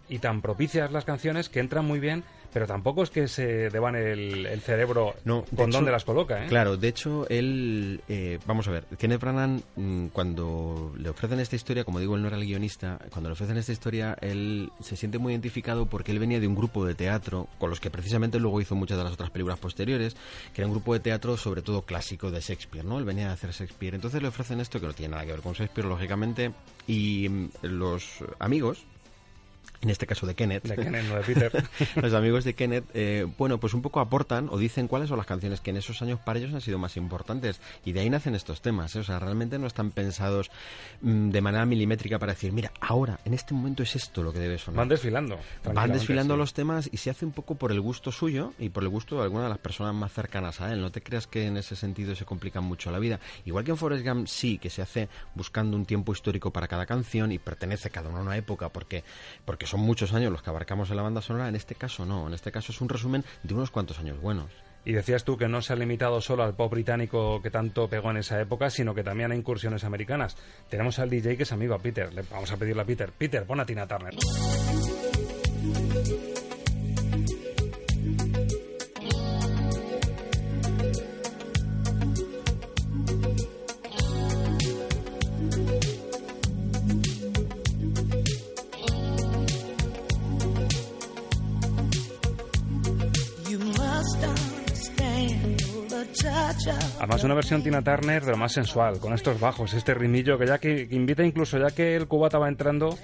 y 0.09 0.19
tan 0.19 0.41
propicias 0.41 0.91
las 0.91 1.05
canciones 1.05 1.49
que 1.49 1.59
entran 1.59 1.85
muy 1.85 1.99
bien 1.99 2.23
pero 2.51 2.67
tampoco 2.67 3.03
es 3.03 3.09
que 3.09 3.27
se 3.27 3.69
deban 3.69 3.95
el, 3.95 4.45
el 4.45 4.61
cerebro 4.61 5.15
no, 5.23 5.45
con 5.55 5.69
dónde 5.69 5.91
las 5.91 6.03
coloca. 6.03 6.43
¿eh? 6.43 6.47
Claro, 6.47 6.77
de 6.77 6.87
hecho, 6.87 7.27
él. 7.29 8.01
Eh, 8.07 8.39
vamos 8.45 8.67
a 8.67 8.71
ver, 8.71 8.85
Kenneth 8.97 9.21
Branagh, 9.21 9.61
mm, 9.75 10.07
cuando 10.07 10.93
le 10.97 11.09
ofrecen 11.09 11.39
esta 11.39 11.55
historia, 11.55 11.83
como 11.83 11.99
digo, 11.99 12.15
él 12.15 12.21
no 12.21 12.27
era 12.27 12.37
el 12.37 12.45
guionista, 12.45 12.99
cuando 13.11 13.29
le 13.29 13.33
ofrecen 13.33 13.57
esta 13.57 13.71
historia, 13.71 14.17
él 14.21 14.71
se 14.79 14.95
siente 14.95 15.17
muy 15.17 15.33
identificado 15.33 15.85
porque 15.85 16.11
él 16.11 16.19
venía 16.19 16.39
de 16.39 16.47
un 16.47 16.55
grupo 16.55 16.85
de 16.85 16.95
teatro, 16.95 17.47
con 17.59 17.69
los 17.69 17.79
que 17.79 17.91
precisamente 17.91 18.39
luego 18.39 18.61
hizo 18.61 18.75
muchas 18.75 18.97
de 18.97 19.03
las 19.03 19.13
otras 19.13 19.29
películas 19.29 19.59
posteriores, 19.59 20.15
que 20.53 20.61
era 20.61 20.67
un 20.67 20.73
grupo 20.73 20.93
de 20.93 20.99
teatro 20.99 21.37
sobre 21.37 21.61
todo 21.61 21.83
clásico 21.83 22.31
de 22.31 22.39
Shakespeare, 22.39 22.85
¿no? 22.85 22.97
Él 22.97 23.05
venía 23.05 23.29
a 23.29 23.33
hacer 23.33 23.51
Shakespeare. 23.51 23.95
Entonces 23.95 24.21
le 24.21 24.27
ofrecen 24.27 24.59
esto 24.59 24.79
que 24.79 24.87
no 24.87 24.93
tiene 24.93 25.11
nada 25.11 25.25
que 25.25 25.31
ver 25.33 25.41
con 25.41 25.53
Shakespeare, 25.53 25.87
lógicamente, 25.87 26.51
y 26.87 27.29
mm, 27.29 27.49
los 27.61 28.23
amigos 28.39 28.85
en 29.81 29.89
este 29.89 30.05
caso 30.05 30.27
de 30.27 30.35
Kenneth, 30.35 30.63
de 30.63 30.75
Kenneth 30.75 31.05
no 31.05 31.15
de 31.15 31.21
Peter. 31.21 31.63
los 31.95 32.13
amigos 32.13 32.43
de 32.43 32.53
Kenneth, 32.53 32.85
eh, 32.93 33.25
bueno, 33.37 33.59
pues 33.59 33.73
un 33.73 33.81
poco 33.81 33.99
aportan 33.99 34.49
o 34.49 34.57
dicen 34.57 34.87
cuáles 34.87 35.09
son 35.09 35.17
las 35.17 35.25
canciones 35.25 35.61
que 35.61 35.69
en 35.69 35.77
esos 35.77 36.01
años 36.01 36.19
para 36.19 36.39
ellos 36.39 36.53
han 36.53 36.61
sido 36.61 36.77
más 36.77 36.97
importantes. 36.97 37.61
Y 37.85 37.93
de 37.93 38.01
ahí 38.01 38.09
nacen 38.09 38.35
estos 38.35 38.61
temas. 38.61 38.95
¿eh? 38.95 38.99
O 38.99 39.03
sea, 39.03 39.19
realmente 39.19 39.57
no 39.57 39.67
están 39.67 39.91
pensados 39.91 40.51
mm, 41.01 41.29
de 41.29 41.41
manera 41.41 41.65
milimétrica 41.65 42.19
para 42.19 42.33
decir, 42.33 42.51
mira, 42.51 42.71
ahora, 42.81 43.19
en 43.23 43.33
este 43.33 43.53
momento 43.53 43.83
es 43.83 43.95
esto 43.95 44.21
lo 44.21 44.33
que 44.33 44.39
debe 44.39 44.57
sonar. 44.57 44.79
Van 44.79 44.89
desfilando. 44.89 45.39
Van 45.73 45.91
desfilando 45.93 46.35
los 46.35 46.53
temas 46.53 46.89
y 46.91 46.97
se 46.97 47.09
hace 47.09 47.25
un 47.25 47.31
poco 47.31 47.55
por 47.55 47.71
el 47.71 47.79
gusto 47.79 48.11
suyo 48.11 48.53
y 48.59 48.69
por 48.69 48.83
el 48.83 48.89
gusto 48.89 49.17
de 49.17 49.23
alguna 49.23 49.43
de 49.43 49.49
las 49.49 49.59
personas 49.59 49.93
más 49.93 50.11
cercanas 50.11 50.59
a 50.59 50.73
él. 50.73 50.81
No 50.81 50.91
te 50.91 51.01
creas 51.01 51.27
que 51.27 51.45
en 51.45 51.57
ese 51.57 51.75
sentido 51.75 52.15
se 52.15 52.25
complica 52.25 52.59
mucho 52.59 52.91
la 52.91 52.99
vida. 52.99 53.19
Igual 53.45 53.63
que 53.63 53.71
en 53.71 53.77
Forrest 53.77 54.05
Gump 54.05 54.27
sí, 54.27 54.57
que 54.57 54.69
se 54.69 54.81
hace 54.81 55.07
buscando 55.35 55.77
un 55.77 55.85
tiempo 55.85 56.11
histórico 56.11 56.51
para 56.51 56.67
cada 56.67 56.85
canción 56.85 57.31
y 57.31 57.39
pertenece 57.39 57.89
cada 57.89 58.09
una 58.09 58.19
a 58.19 58.23
una 58.23 58.37
época 58.37 58.69
porque, 58.69 59.03
porque 59.45 59.68
son 59.69 59.81
muchos 59.81 60.13
años 60.13 60.31
los 60.31 60.41
que 60.41 60.49
abarcamos 60.49 60.89
en 60.89 60.97
la 60.97 61.03
banda 61.03 61.21
sonora, 61.21 61.47
en 61.47 61.55
este 61.55 61.75
caso 61.75 62.05
no, 62.05 62.27
en 62.27 62.33
este 62.33 62.51
caso 62.51 62.71
es 62.71 62.81
un 62.81 62.89
resumen 62.89 63.23
de 63.43 63.53
unos 63.53 63.71
cuantos 63.71 63.99
años 63.99 64.19
buenos. 64.19 64.49
Y 64.85 64.93
decías 64.93 65.23
tú 65.23 65.37
que 65.37 65.47
no 65.47 65.61
se 65.61 65.73
ha 65.73 65.75
limitado 65.75 66.21
solo 66.21 66.43
al 66.43 66.55
pop 66.55 66.71
británico 66.71 67.41
que 67.41 67.51
tanto 67.51 67.87
pegó 67.89 68.11
en 68.11 68.17
esa 68.17 68.39
época, 68.39 68.69
sino 68.69 68.95
que 68.95 69.03
también 69.03 69.31
a 69.31 69.35
incursiones 69.35 69.83
americanas. 69.83 70.37
Tenemos 70.69 70.99
al 70.99 71.09
DJ 71.09 71.37
que 71.37 71.43
es 71.43 71.51
amigo 71.51 71.75
a 71.75 71.79
Peter. 71.79 72.13
Le 72.13 72.23
vamos 72.23 72.51
a 72.51 72.57
pedirle 72.57 72.81
a 72.81 72.85
Peter. 72.85 73.11
Peter, 73.11 73.45
pon 73.45 73.59
a 73.59 73.65
Tina 73.65 73.85
Turner. 73.85 74.15
Además, 96.97 97.23
una 97.23 97.33
versión 97.33 97.63
Tina 97.63 97.81
Turner 97.81 98.23
de 98.23 98.31
lo 98.31 98.37
más 98.37 98.51
sensual, 98.51 98.99
con 98.99 99.13
estos 99.13 99.39
bajos, 99.39 99.73
este 99.73 99.93
rimillo 99.93 100.37
que 100.37 100.45
ya 100.47 100.57
que, 100.57 100.87
invita 100.91 101.23
incluso, 101.23 101.57
ya 101.57 101.71
que 101.71 101.95
el 101.95 102.07
cubata 102.07 102.37
va 102.37 102.47
entrando. 102.47 102.97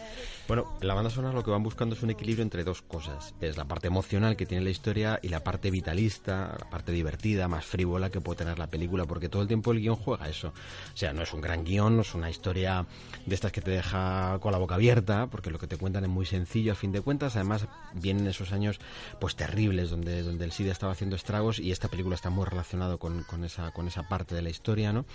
Bueno, 0.48 0.72
la 0.80 0.94
banda 0.94 1.10
sonora 1.10 1.34
lo 1.34 1.44
que 1.44 1.50
van 1.50 1.64
buscando 1.64 1.96
es 1.96 2.04
un 2.04 2.12
equilibrio 2.12 2.44
entre 2.44 2.64
dos 2.64 2.84
cosas. 2.84 3.34
Es 3.42 3.58
la 3.58 3.66
parte 3.66 3.88
emocional 3.88 4.36
que 4.36 4.46
tiene 4.46 4.64
la 4.64 4.70
historia 4.70 5.20
y 5.24 5.30
la 5.30 5.44
parte 5.44 5.72
vitalista, 5.72 6.56
la 6.60 6.70
parte 6.70 6.92
divertida, 6.92 7.48
más 7.48 7.66
frívola 7.66 8.12
que 8.12 8.22
puede 8.22 8.38
tener 8.38 8.60
la 8.60 8.68
película, 8.68 9.06
porque 9.06 9.28
todo 9.28 9.42
el 9.42 9.48
tiempo 9.48 9.72
el 9.72 9.80
guion 9.80 9.96
juega 9.96 10.30
eso. 10.30 10.50
O 10.50 10.98
sea, 10.98 11.14
no 11.14 11.24
es 11.24 11.34
un 11.34 11.42
gran 11.42 11.64
guion, 11.64 11.96
no 11.96 12.04
es 12.04 12.14
una 12.14 12.30
historia 12.30 12.86
de 13.26 13.34
estas 13.34 13.52
que 13.52 13.62
te 13.62 13.72
deja 13.72 14.38
con 14.40 14.52
la 14.52 14.60
boca 14.60 14.76
abierta, 14.76 15.26
porque 15.32 15.50
lo 15.50 15.58
que 15.58 15.66
te 15.66 15.78
cuentan 15.78 16.04
es 16.04 16.12
muy 16.12 16.28
sencillo 16.28 16.74
a 16.74 16.76
fin 16.76 16.92
de 16.92 17.02
cuentas. 17.02 17.36
Además, 17.36 17.68
vienen 17.96 18.28
esos 18.28 18.52
años 18.52 18.80
pues 19.20 19.36
terribles 19.36 19.90
donde, 19.90 20.22
donde 20.22 20.46
el 20.46 20.52
SIDA 20.52 20.72
estaba 20.72 20.92
haciendo 20.92 21.16
estragos 21.16 21.58
y 21.58 21.72
esta 21.72 21.88
película 21.88 22.14
está 22.14 22.30
muy 22.30 22.46
relacionado 22.46 23.00
con, 23.00 23.24
con 23.24 23.46
esa, 23.46 23.72
con 23.72 23.88
esa 23.88 24.08
parte 24.08 24.36
de 24.36 24.44
la 24.44 24.52
historia, 24.52 24.94
¿no? 24.94 25.06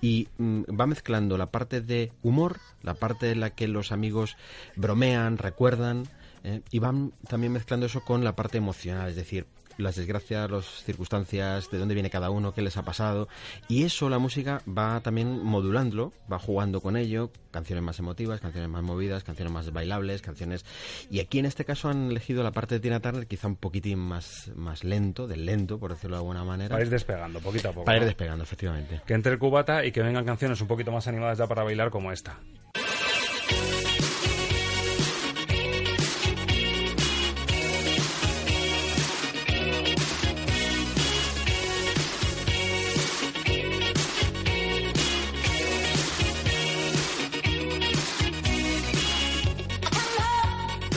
Y 0.00 0.28
mm, 0.38 0.62
va 0.80 0.86
mezclando 0.86 1.36
la 1.36 1.50
parte 1.50 1.82
de 1.82 2.10
humor, 2.22 2.58
la 2.82 2.94
parte 2.94 3.32
en 3.32 3.40
la 3.40 3.50
que 3.50 3.68
los 3.68 3.92
amigos 3.92 4.38
bromean, 4.78 5.36
recuerdan, 5.36 6.04
¿eh? 6.44 6.62
y 6.70 6.78
van 6.78 7.12
también 7.28 7.52
mezclando 7.52 7.86
eso 7.86 8.02
con 8.04 8.24
la 8.24 8.34
parte 8.34 8.58
emocional, 8.58 9.10
es 9.10 9.16
decir, 9.16 9.46
las 9.78 9.94
desgracias, 9.94 10.50
las 10.50 10.66
circunstancias, 10.84 11.70
de 11.70 11.78
dónde 11.78 11.94
viene 11.94 12.10
cada 12.10 12.30
uno, 12.30 12.52
qué 12.52 12.62
les 12.62 12.76
ha 12.76 12.82
pasado. 12.82 13.28
Y 13.68 13.84
eso 13.84 14.08
la 14.10 14.18
música 14.18 14.60
va 14.66 15.00
también 15.00 15.42
modulándolo, 15.44 16.12
va 16.30 16.38
jugando 16.38 16.80
con 16.80 16.96
ello, 16.96 17.30
canciones 17.52 17.84
más 17.84 17.98
emotivas, 17.98 18.40
canciones 18.40 18.68
más 18.68 18.82
movidas, 18.82 19.22
canciones 19.22 19.52
más 19.52 19.72
bailables, 19.72 20.20
canciones... 20.20 20.64
Y 21.10 21.20
aquí 21.20 21.38
en 21.38 21.46
este 21.46 21.64
caso 21.64 21.88
han 21.88 22.10
elegido 22.10 22.42
la 22.42 22.50
parte 22.50 22.74
de 22.74 22.80
Tina 22.80 23.00
Turner 23.00 23.26
quizá 23.26 23.46
un 23.46 23.56
poquitín 23.56 24.00
más, 24.00 24.50
más 24.56 24.82
lento, 24.82 25.28
del 25.28 25.46
lento, 25.46 25.78
por 25.78 25.92
decirlo 25.92 26.16
de 26.16 26.20
alguna 26.22 26.44
manera. 26.44 26.70
Para 26.70 26.82
ir 26.82 26.90
despegando, 26.90 27.40
poquito 27.40 27.68
a 27.68 27.72
poco. 27.72 27.84
Para 27.84 27.98
ir 27.98 28.04
despegando, 28.04 28.42
efectivamente. 28.42 29.00
Que 29.06 29.14
entre 29.14 29.32
el 29.32 29.38
cubata 29.38 29.84
y 29.84 29.92
que 29.92 30.02
vengan 30.02 30.24
canciones 30.24 30.60
un 30.60 30.66
poquito 30.66 30.90
más 30.90 31.06
animadas 31.06 31.38
ya 31.38 31.46
para 31.46 31.62
bailar 31.62 31.90
como 31.90 32.10
esta. 32.10 32.40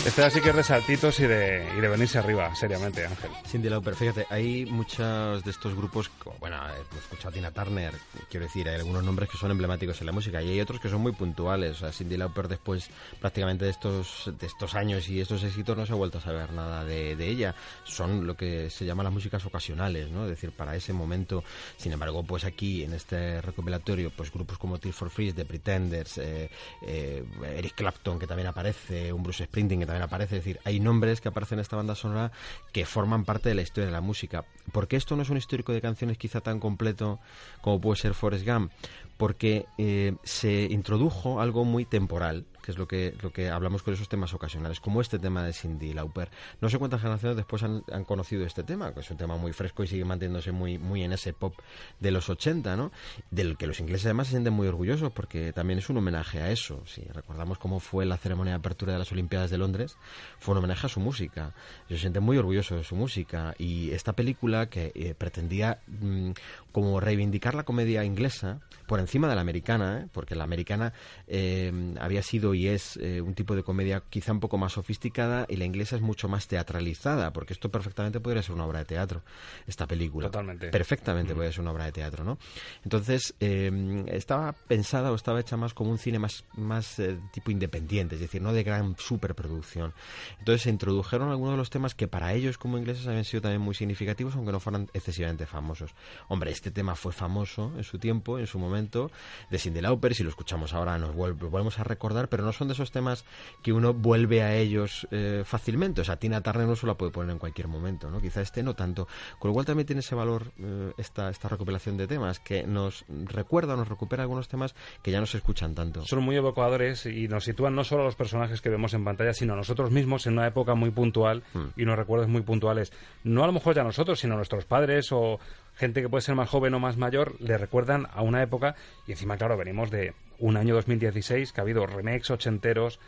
Este 0.05 0.23
así 0.23 0.41
que 0.41 0.49
es 0.49 0.55
de 0.55 0.63
saltitos 0.63 1.19
y 1.19 1.27
de, 1.27 1.63
y 1.77 1.79
de 1.79 1.87
venirse 1.87 2.17
arriba, 2.17 2.55
seriamente, 2.55 3.05
Ángel. 3.05 3.29
Cindy 3.45 3.69
Lauper, 3.69 3.93
fíjate, 3.95 4.25
hay 4.31 4.65
muchos 4.65 5.43
de 5.43 5.51
estos 5.51 5.75
grupos, 5.75 6.09
bueno, 6.39 6.57
hemos 6.57 7.03
escuchado 7.03 7.29
a 7.29 7.31
Tina 7.31 7.51
Turner, 7.51 7.93
quiero 8.29 8.47
decir, 8.47 8.67
hay 8.67 8.75
algunos 8.75 9.03
nombres 9.03 9.29
que 9.29 9.37
son 9.37 9.51
emblemáticos 9.51 9.99
en 10.01 10.07
la 10.07 10.11
música 10.11 10.41
y 10.41 10.49
hay 10.49 10.59
otros 10.59 10.79
que 10.79 10.89
son 10.89 11.01
muy 11.01 11.11
puntuales. 11.11 11.77
O 11.77 11.79
sea, 11.79 11.91
Cindy 11.91 12.17
Lauper 12.17 12.47
después 12.47 12.89
prácticamente 13.19 13.65
de 13.65 13.71
estos, 13.71 14.31
de 14.39 14.47
estos 14.47 14.73
años 14.73 15.07
y 15.07 15.21
estos 15.21 15.43
éxitos 15.43 15.77
no 15.77 15.85
se 15.85 15.93
ha 15.93 15.95
vuelto 15.95 16.17
a 16.17 16.21
saber 16.21 16.51
nada 16.51 16.83
de, 16.83 17.11
ella. 17.21 17.53
Son 17.83 18.25
lo 18.25 18.35
que 18.35 18.71
se 18.71 18.85
llama 18.85 19.03
las 19.03 19.13
músicas 19.13 19.45
ocasionales, 19.45 20.09
¿no? 20.09 20.23
Es 20.23 20.31
decir, 20.31 20.51
para 20.51 20.75
ese 20.75 20.93
momento. 20.93 21.43
Sin 21.77 21.91
embargo, 21.91 22.23
pues 22.23 22.43
aquí 22.43 22.83
en 22.83 22.93
este 22.93 23.39
recopilatorio, 23.41 24.09
pues 24.09 24.31
grupos 24.31 24.57
como 24.57 24.79
Tears 24.79 24.97
for 24.97 25.09
Freeze, 25.09 25.35
The 25.35 25.45
Pretenders, 25.45 26.17
eh, 26.17 26.49
eh, 26.87 27.23
Eric 27.55 27.75
Clapton, 27.75 28.17
que 28.17 28.25
también 28.25 28.47
aparece, 28.47 29.13
un 29.13 29.21
Bruce 29.21 29.45
Springsteen, 29.45 29.81
que 29.81 29.90
aparece. 29.99 30.37
Es 30.37 30.43
decir, 30.43 30.59
hay 30.63 30.79
nombres 30.79 31.21
que 31.21 31.29
aparecen 31.29 31.59
en 31.59 31.61
esta 31.61 31.75
banda 31.75 31.95
sonora 31.95 32.31
que 32.71 32.85
forman 32.85 33.25
parte 33.25 33.49
de 33.49 33.55
la 33.55 33.61
historia 33.61 33.87
de 33.87 33.91
la 33.91 34.01
música. 34.01 34.45
Porque 34.71 34.95
esto 34.95 35.15
no 35.15 35.23
es 35.23 35.29
un 35.29 35.37
histórico 35.37 35.73
de 35.73 35.81
canciones 35.81 36.17
quizá 36.17 36.41
tan 36.41 36.59
completo 36.59 37.19
como 37.61 37.81
puede 37.81 37.99
ser 37.99 38.13
Forrest 38.13 38.45
Gump? 38.45 38.71
Porque 39.17 39.65
eh, 39.77 40.15
se 40.23 40.63
introdujo 40.63 41.41
algo 41.41 41.65
muy 41.65 41.85
temporal 41.85 42.45
que 42.61 42.71
es 42.71 42.77
lo 42.77 42.87
que, 42.87 43.15
lo 43.21 43.31
que 43.31 43.49
hablamos 43.49 43.83
con 43.83 43.93
esos 43.93 44.09
temas 44.09 44.33
ocasionales, 44.33 44.79
como 44.79 45.01
este 45.01 45.19
tema 45.19 45.43
de 45.43 45.53
Cindy 45.53 45.93
Lauper. 45.93 46.29
No 46.59 46.69
sé 46.69 46.77
cuántas 46.77 47.01
generaciones 47.01 47.35
después 47.37 47.63
han, 47.63 47.81
conocido 48.05 48.45
este 48.45 48.63
tema, 48.63 48.93
que 48.93 49.01
es 49.01 49.11
un 49.11 49.17
tema 49.17 49.37
muy 49.37 49.53
fresco 49.53 49.83
y 49.83 49.87
sigue 49.87 50.05
manteniéndose 50.05 50.51
muy, 50.51 50.77
muy 50.77 51.03
en 51.03 51.13
ese 51.13 51.33
pop 51.33 51.53
de 51.99 52.11
los 52.11 52.29
80, 52.29 52.75
¿no? 52.75 52.91
Del 53.29 53.57
que 53.57 53.67
los 53.67 53.79
ingleses 53.79 54.05
además 54.05 54.27
se 54.27 54.31
sienten 54.31 54.53
muy 54.53 54.67
orgullosos 54.67 55.11
porque 55.11 55.53
también 55.53 55.79
es 55.79 55.89
un 55.89 55.97
homenaje 55.97 56.41
a 56.41 56.51
eso. 56.51 56.83
Si 56.85 57.01
recordamos 57.03 57.57
cómo 57.57 57.79
fue 57.79 58.05
la 58.05 58.17
ceremonia 58.17 58.53
de 58.53 58.59
apertura 58.59 58.93
de 58.93 58.99
las 58.99 59.11
Olimpiadas 59.11 59.49
de 59.49 59.57
Londres, 59.57 59.97
fue 60.39 60.53
un 60.53 60.59
homenaje 60.59 60.87
a 60.87 60.89
su 60.89 60.99
música. 60.99 61.53
Se 61.87 61.97
sienten 61.97 62.23
muy 62.23 62.37
orgullosos 62.37 62.77
de 62.77 62.83
su 62.83 62.95
música 62.95 63.55
y 63.57 63.91
esta 63.91 64.13
película 64.13 64.67
que 64.67 64.91
eh, 64.95 65.15
pretendía 65.17 65.79
mm, 65.87 66.31
como 66.71 66.99
reivindicar 66.99 67.55
la 67.55 67.63
comedia 67.63 68.03
inglesa 68.03 68.59
por 68.87 68.99
encima 68.99 69.27
de 69.27 69.35
la 69.35 69.41
americana, 69.41 70.01
¿eh? 70.01 70.07
porque 70.11 70.35
la 70.35 70.43
americana 70.43 70.93
eh, 71.27 71.71
había 71.99 72.23
sido 72.23 72.50
y 72.53 72.67
es 72.67 72.97
eh, 72.97 73.21
un 73.21 73.33
tipo 73.33 73.55
de 73.55 73.63
comedia 73.63 74.03
quizá 74.09 74.31
un 74.31 74.39
poco 74.39 74.57
más 74.57 74.73
sofisticada 74.73 75.45
y 75.49 75.57
la 75.57 75.65
inglesa 75.65 75.95
es 75.95 76.01
mucho 76.01 76.27
más 76.27 76.47
teatralizada, 76.47 77.33
porque 77.33 77.53
esto 77.53 77.69
perfectamente 77.69 78.19
podría 78.19 78.43
ser 78.43 78.55
una 78.55 78.65
obra 78.65 78.79
de 78.79 78.85
teatro, 78.85 79.23
esta 79.67 79.87
película. 79.87 80.27
Totalmente. 80.27 80.69
Perfectamente 80.69 81.33
podría 81.33 81.51
ser 81.51 81.61
una 81.61 81.71
obra 81.71 81.85
de 81.85 81.91
teatro, 81.91 82.23
¿no? 82.23 82.37
Entonces, 82.83 83.35
estaba 83.39 84.53
pensada 84.53 85.11
o 85.11 85.15
estaba 85.15 85.39
hecha 85.39 85.57
más 85.57 85.73
como 85.73 85.91
un 85.91 85.97
cine 85.97 86.19
más, 86.19 86.45
más 86.55 87.01
tipo 87.31 87.51
independiente, 87.51 88.15
es 88.15 88.21
decir, 88.21 88.41
no 88.41 88.53
de 88.53 88.63
gran 88.63 88.95
superproducción. 88.97 89.93
Entonces 90.39 90.63
se 90.63 90.69
introdujeron 90.69 91.29
algunos 91.29 91.53
de 91.53 91.57
los 91.57 91.69
temas 91.69 91.95
que 91.95 92.07
para 92.07 92.33
ellos 92.33 92.57
como 92.57 92.77
ingleses 92.77 93.07
habían 93.07 93.25
sido 93.25 93.41
también 93.41 93.61
muy 93.61 93.75
significativos, 93.75 94.35
aunque 94.35 94.51
no 94.51 94.59
fueran 94.59 94.89
excesivamente 94.93 95.45
famosos. 95.45 95.91
Hombre, 96.27 96.51
este 96.51 96.71
tema 96.71 96.95
fue 96.95 97.11
famoso 97.11 97.73
en 97.77 97.83
su 97.83 97.99
tiempo, 97.99 98.39
en 98.39 98.47
su 98.47 98.59
momento, 98.59 99.11
de 99.49 99.59
Cindy 99.59 99.81
Lauper, 99.81 100.15
si 100.15 100.23
lo 100.23 100.29
escuchamos 100.29 100.73
ahora 100.73 100.97
nos 100.97 101.15
volvemos 101.15 101.79
a 101.79 101.83
recordar, 101.83 102.29
pero 102.29 102.40
pero 102.41 102.47
no 102.47 102.53
son 102.53 102.67
de 102.69 102.73
esos 102.73 102.91
temas 102.91 103.23
que 103.61 103.71
uno 103.71 103.93
vuelve 103.93 104.41
a 104.41 104.55
ellos 104.55 105.07
eh, 105.11 105.43
fácilmente. 105.45 106.01
O 106.01 106.03
sea, 106.03 106.17
Tina 106.17 106.41
Turner 106.41 106.67
no 106.67 106.75
se 106.75 106.87
la 106.87 106.95
puede 106.95 107.11
poner 107.11 107.31
en 107.31 107.37
cualquier 107.37 107.67
momento, 107.67 108.09
¿no? 108.09 108.19
Quizá 108.19 108.41
este 108.41 108.63
no 108.63 108.73
tanto. 108.73 109.07
Con 109.37 109.49
lo 109.49 109.53
cual 109.53 109.67
también 109.67 109.85
tiene 109.85 109.99
ese 109.99 110.15
valor 110.15 110.51
eh, 110.57 110.91
esta, 110.97 111.29
esta 111.29 111.49
recopilación 111.49 111.97
de 111.97 112.07
temas, 112.07 112.39
que 112.39 112.63
nos 112.63 113.05
recuerda, 113.07 113.75
nos 113.75 113.87
recupera 113.87 114.23
algunos 114.23 114.47
temas 114.47 114.73
que 115.03 115.11
ya 115.11 115.19
no 115.19 115.27
se 115.27 115.37
escuchan 115.37 115.75
tanto. 115.75 116.03
Son 116.05 116.23
muy 116.23 116.35
evocadores 116.35 117.05
y 117.05 117.27
nos 117.27 117.43
sitúan 117.43 117.75
no 117.75 117.83
solo 117.83 118.01
a 118.01 118.05
los 118.05 118.15
personajes 118.15 118.59
que 118.59 118.69
vemos 118.69 118.93
en 118.95 119.05
pantalla, 119.05 119.33
sino 119.33 119.53
a 119.53 119.57
nosotros 119.57 119.91
mismos 119.91 120.25
en 120.25 120.33
una 120.33 120.47
época 120.47 120.73
muy 120.73 120.89
puntual 120.89 121.43
Hmm. 121.53 121.67
y 121.75 121.83
unos 121.83 121.97
recuerdos 121.97 122.27
muy 122.27 122.41
puntuales. 122.41 122.91
No 123.23 123.43
a 123.43 123.47
lo 123.47 123.53
mejor 123.53 123.75
ya 123.75 123.83
nosotros, 123.83 124.19
sino 124.19 124.33
a 124.33 124.37
nuestros 124.37 124.65
padres 124.65 125.11
o 125.11 125.39
gente 125.75 126.01
que 126.01 126.09
puede 126.09 126.21
ser 126.21 126.35
más 126.35 126.49
joven 126.49 126.73
o 126.73 126.79
más 126.79 126.97
mayor, 126.97 127.35
le 127.39 127.57
recuerdan 127.57 128.07
a 128.13 128.21
una 128.21 128.41
época 128.41 128.75
y 129.07 129.11
encima, 129.11 129.37
claro, 129.37 129.57
venimos 129.57 129.89
de 129.91 130.13
un 130.41 130.57
año 130.57 130.75
2016 130.75 131.53
que 131.53 131.61
ha 131.61 131.63
habido 131.63 131.85
remakes 131.87 132.29
ochenteros, 132.29 132.99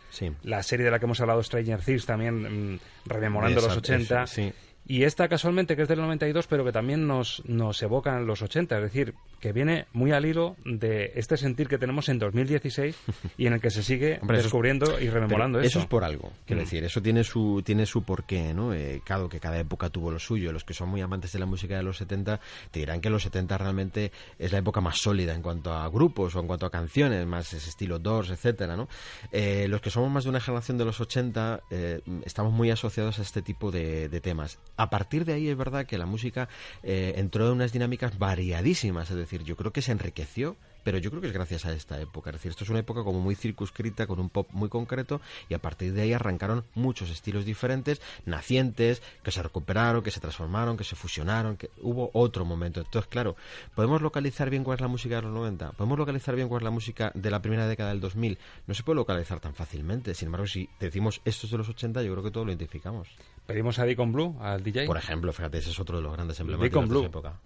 la 0.43 0.63
serie 0.63 0.85
de 0.85 0.91
la 0.91 0.99
que 0.99 1.05
hemos 1.05 1.19
hablado, 1.19 1.43
Stranger 1.43 1.81
Things, 1.81 2.05
también 2.05 2.75
mm, 2.75 2.79
rememorando 3.05 3.61
los 3.61 3.77
Exacto, 3.77 3.93
80. 3.93 4.27
sí, 4.27 4.49
sí. 4.49 4.53
Y 4.85 5.03
esta 5.03 5.29
casualmente 5.29 5.75
que 5.75 5.83
es 5.83 5.87
del 5.87 5.99
92, 5.99 6.47
pero 6.47 6.65
que 6.65 6.71
también 6.73 7.07
nos, 7.07 7.41
nos 7.45 7.81
evoca 7.81 8.17
en 8.17 8.25
los 8.27 8.41
80, 8.41 8.77
es 8.77 8.83
decir, 8.83 9.13
que 9.43 9.51
viene 9.51 9.87
muy 9.91 10.13
al 10.13 10.25
hilo 10.25 10.55
de 10.63 11.11
este 11.15 11.35
sentir 11.35 11.67
que 11.67 11.77
tenemos 11.77 12.07
en 12.07 12.17
2016 12.17 12.95
y 13.37 13.45
en 13.45 13.51
el 13.51 13.59
que 13.59 13.71
se 13.71 13.83
sigue 13.83 14.19
Hombre, 14.21 14.37
eso 14.37 14.39
es- 14.39 14.43
descubriendo 14.45 15.01
y 15.01 15.09
rememorando 15.09 15.59
eso. 15.59 15.67
Eso 15.67 15.79
es 15.79 15.85
por 15.87 16.05
algo. 16.05 16.31
Quiero 16.45 16.61
Mm. 16.61 16.63
decir, 16.63 16.83
eso 16.85 17.01
tiene 17.01 17.25
su, 17.25 17.61
tiene 17.65 17.85
su 17.85 18.03
porqué, 18.03 18.53
¿no? 18.53 18.73
Eh, 18.73 19.01
claro, 19.03 19.27
que 19.27 19.41
cada 19.41 19.59
época 19.59 19.89
tuvo 19.89 20.11
lo 20.11 20.19
suyo. 20.19 20.53
Los 20.53 20.63
que 20.63 20.73
son 20.73 20.87
muy 20.87 21.01
amantes 21.01 21.33
de 21.33 21.39
la 21.39 21.45
música 21.45 21.75
de 21.75 21.83
los 21.83 21.97
70 21.97 22.39
te 22.71 22.79
dirán 22.79 23.01
que 23.01 23.09
los 23.09 23.23
70 23.23 23.57
realmente 23.57 24.13
es 24.39 24.53
la 24.53 24.59
época 24.59 24.79
más 24.79 24.97
sólida 25.01 25.35
en 25.35 25.41
cuanto 25.41 25.73
a 25.73 25.89
grupos 25.89 26.33
o 26.37 26.39
en 26.39 26.47
cuanto 26.47 26.65
a 26.65 26.71
canciones, 26.71 27.27
más 27.27 27.51
ese 27.53 27.67
estilo 27.69 27.99
Doors, 27.99 28.29
etcétera, 28.29 28.77
¿no? 28.77 28.87
Eh, 29.33 29.67
los 29.67 29.81
que 29.81 29.89
somos 29.89 30.09
más 30.09 30.23
de 30.23 30.29
una 30.29 30.39
generación 30.39 30.77
de 30.77 30.85
los 30.85 31.01
80 31.01 31.63
eh, 31.69 31.99
estamos 32.25 32.53
muy 32.53 32.71
asociados 32.71 33.19
a 33.19 33.23
este 33.23 33.41
tipo 33.41 33.71
de, 33.71 34.07
de 34.07 34.21
temas. 34.21 34.57
A 34.77 34.89
partir 34.89 35.25
de 35.25 35.33
ahí 35.33 35.49
es 35.49 35.57
verdad 35.57 35.85
que 35.85 35.97
la 35.97 36.05
música 36.05 36.47
eh, 36.81 37.15
entró 37.17 37.47
en 37.47 37.53
unas 37.55 37.73
dinámicas 37.73 38.17
variadísimas, 38.17 39.09
es 39.09 39.17
decir, 39.17 39.32
yo 39.41 39.55
creo 39.55 39.71
que 39.71 39.81
se 39.81 39.91
enriqueció 39.91 40.55
pero 40.83 40.97
yo 40.97 41.09
creo 41.09 41.21
que 41.21 41.27
es 41.27 41.33
gracias 41.33 41.65
a 41.65 41.73
esta 41.73 41.99
época. 41.99 42.29
Es 42.29 42.35
decir, 42.35 42.51
esto 42.51 42.63
es 42.63 42.69
una 42.69 42.79
época 42.79 43.03
como 43.03 43.19
muy 43.19 43.35
circunscrita, 43.35 44.05
con 44.05 44.19
un 44.19 44.29
pop 44.29 44.47
muy 44.51 44.69
concreto, 44.69 45.21
y 45.49 45.53
a 45.53 45.59
partir 45.59 45.93
de 45.93 46.01
ahí 46.01 46.13
arrancaron 46.13 46.63
muchos 46.75 47.09
estilos 47.09 47.45
diferentes, 47.45 48.01
nacientes, 48.25 49.01
que 49.23 49.31
se 49.31 49.41
recuperaron, 49.41 50.03
que 50.03 50.11
se 50.11 50.19
transformaron, 50.19 50.77
que 50.77 50.83
se 50.83 50.95
fusionaron, 50.95 51.57
que 51.57 51.69
hubo 51.81 52.11
otro 52.13 52.45
momento. 52.45 52.81
Entonces, 52.81 53.09
claro, 53.09 53.35
podemos 53.75 54.01
localizar 54.01 54.49
bien 54.49 54.63
cuál 54.63 54.75
es 54.75 54.81
la 54.81 54.87
música 54.87 55.15
de 55.15 55.21
los 55.23 55.31
90, 55.31 55.71
podemos 55.71 55.97
localizar 55.97 56.35
bien 56.35 56.49
cuál 56.49 56.61
es 56.61 56.65
la 56.65 56.71
música 56.71 57.11
de 57.15 57.31
la 57.31 57.41
primera 57.41 57.67
década 57.67 57.89
del 57.89 58.01
2000. 58.01 58.37
No 58.67 58.73
se 58.73 58.83
puede 58.83 58.97
localizar 58.97 59.39
tan 59.39 59.53
fácilmente. 59.53 60.13
Sin 60.13 60.27
embargo, 60.27 60.47
si 60.47 60.69
decimos 60.79 61.21
esto 61.25 61.47
es 61.47 61.51
de 61.51 61.57
los 61.57 61.69
80, 61.69 62.03
yo 62.03 62.11
creo 62.11 62.23
que 62.23 62.31
todo 62.31 62.45
lo 62.45 62.51
identificamos. 62.51 63.07
Pedimos 63.45 63.79
a 63.79 63.85
Deacon 63.85 64.11
Blue, 64.11 64.37
al 64.41 64.63
DJ. 64.63 64.85
Por 64.85 64.97
ejemplo, 64.97 65.33
fíjate, 65.33 65.57
ese 65.57 65.71
es 65.71 65.79
otro 65.79 65.97
de 65.97 66.03
los 66.03 66.13
grandes 66.13 66.37
Deacon 66.37 66.89
de 66.89 66.99
esa 66.99 67.05
época. 67.07 67.39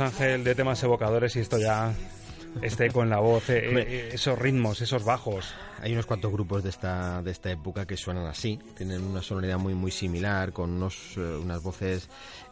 Ángel, 0.00 0.44
de 0.44 0.54
temas 0.54 0.82
evocadores 0.82 1.36
y 1.36 1.40
esto 1.40 1.58
ya, 1.58 1.92
este 2.62 2.86
eco 2.86 3.02
en 3.02 3.10
la 3.10 3.18
voz, 3.18 3.48
eh, 3.50 3.62
eh, 3.64 4.10
esos 4.12 4.38
ritmos, 4.38 4.80
esos 4.80 5.04
bajos. 5.04 5.54
Hay 5.80 5.92
unos 5.92 6.06
cuantos 6.06 6.32
grupos 6.32 6.62
de 6.62 6.70
esta, 6.70 7.22
de 7.22 7.30
esta 7.30 7.50
época 7.50 7.86
que 7.86 7.96
suenan 7.96 8.26
así, 8.26 8.58
tienen 8.76 9.02
una 9.02 9.22
sonoridad 9.22 9.58
muy 9.58 9.74
muy 9.74 9.90
similar, 9.90 10.52
con 10.52 10.70
unos, 10.70 11.16
eh, 11.16 11.20
unas 11.20 11.62
voces 11.62 12.08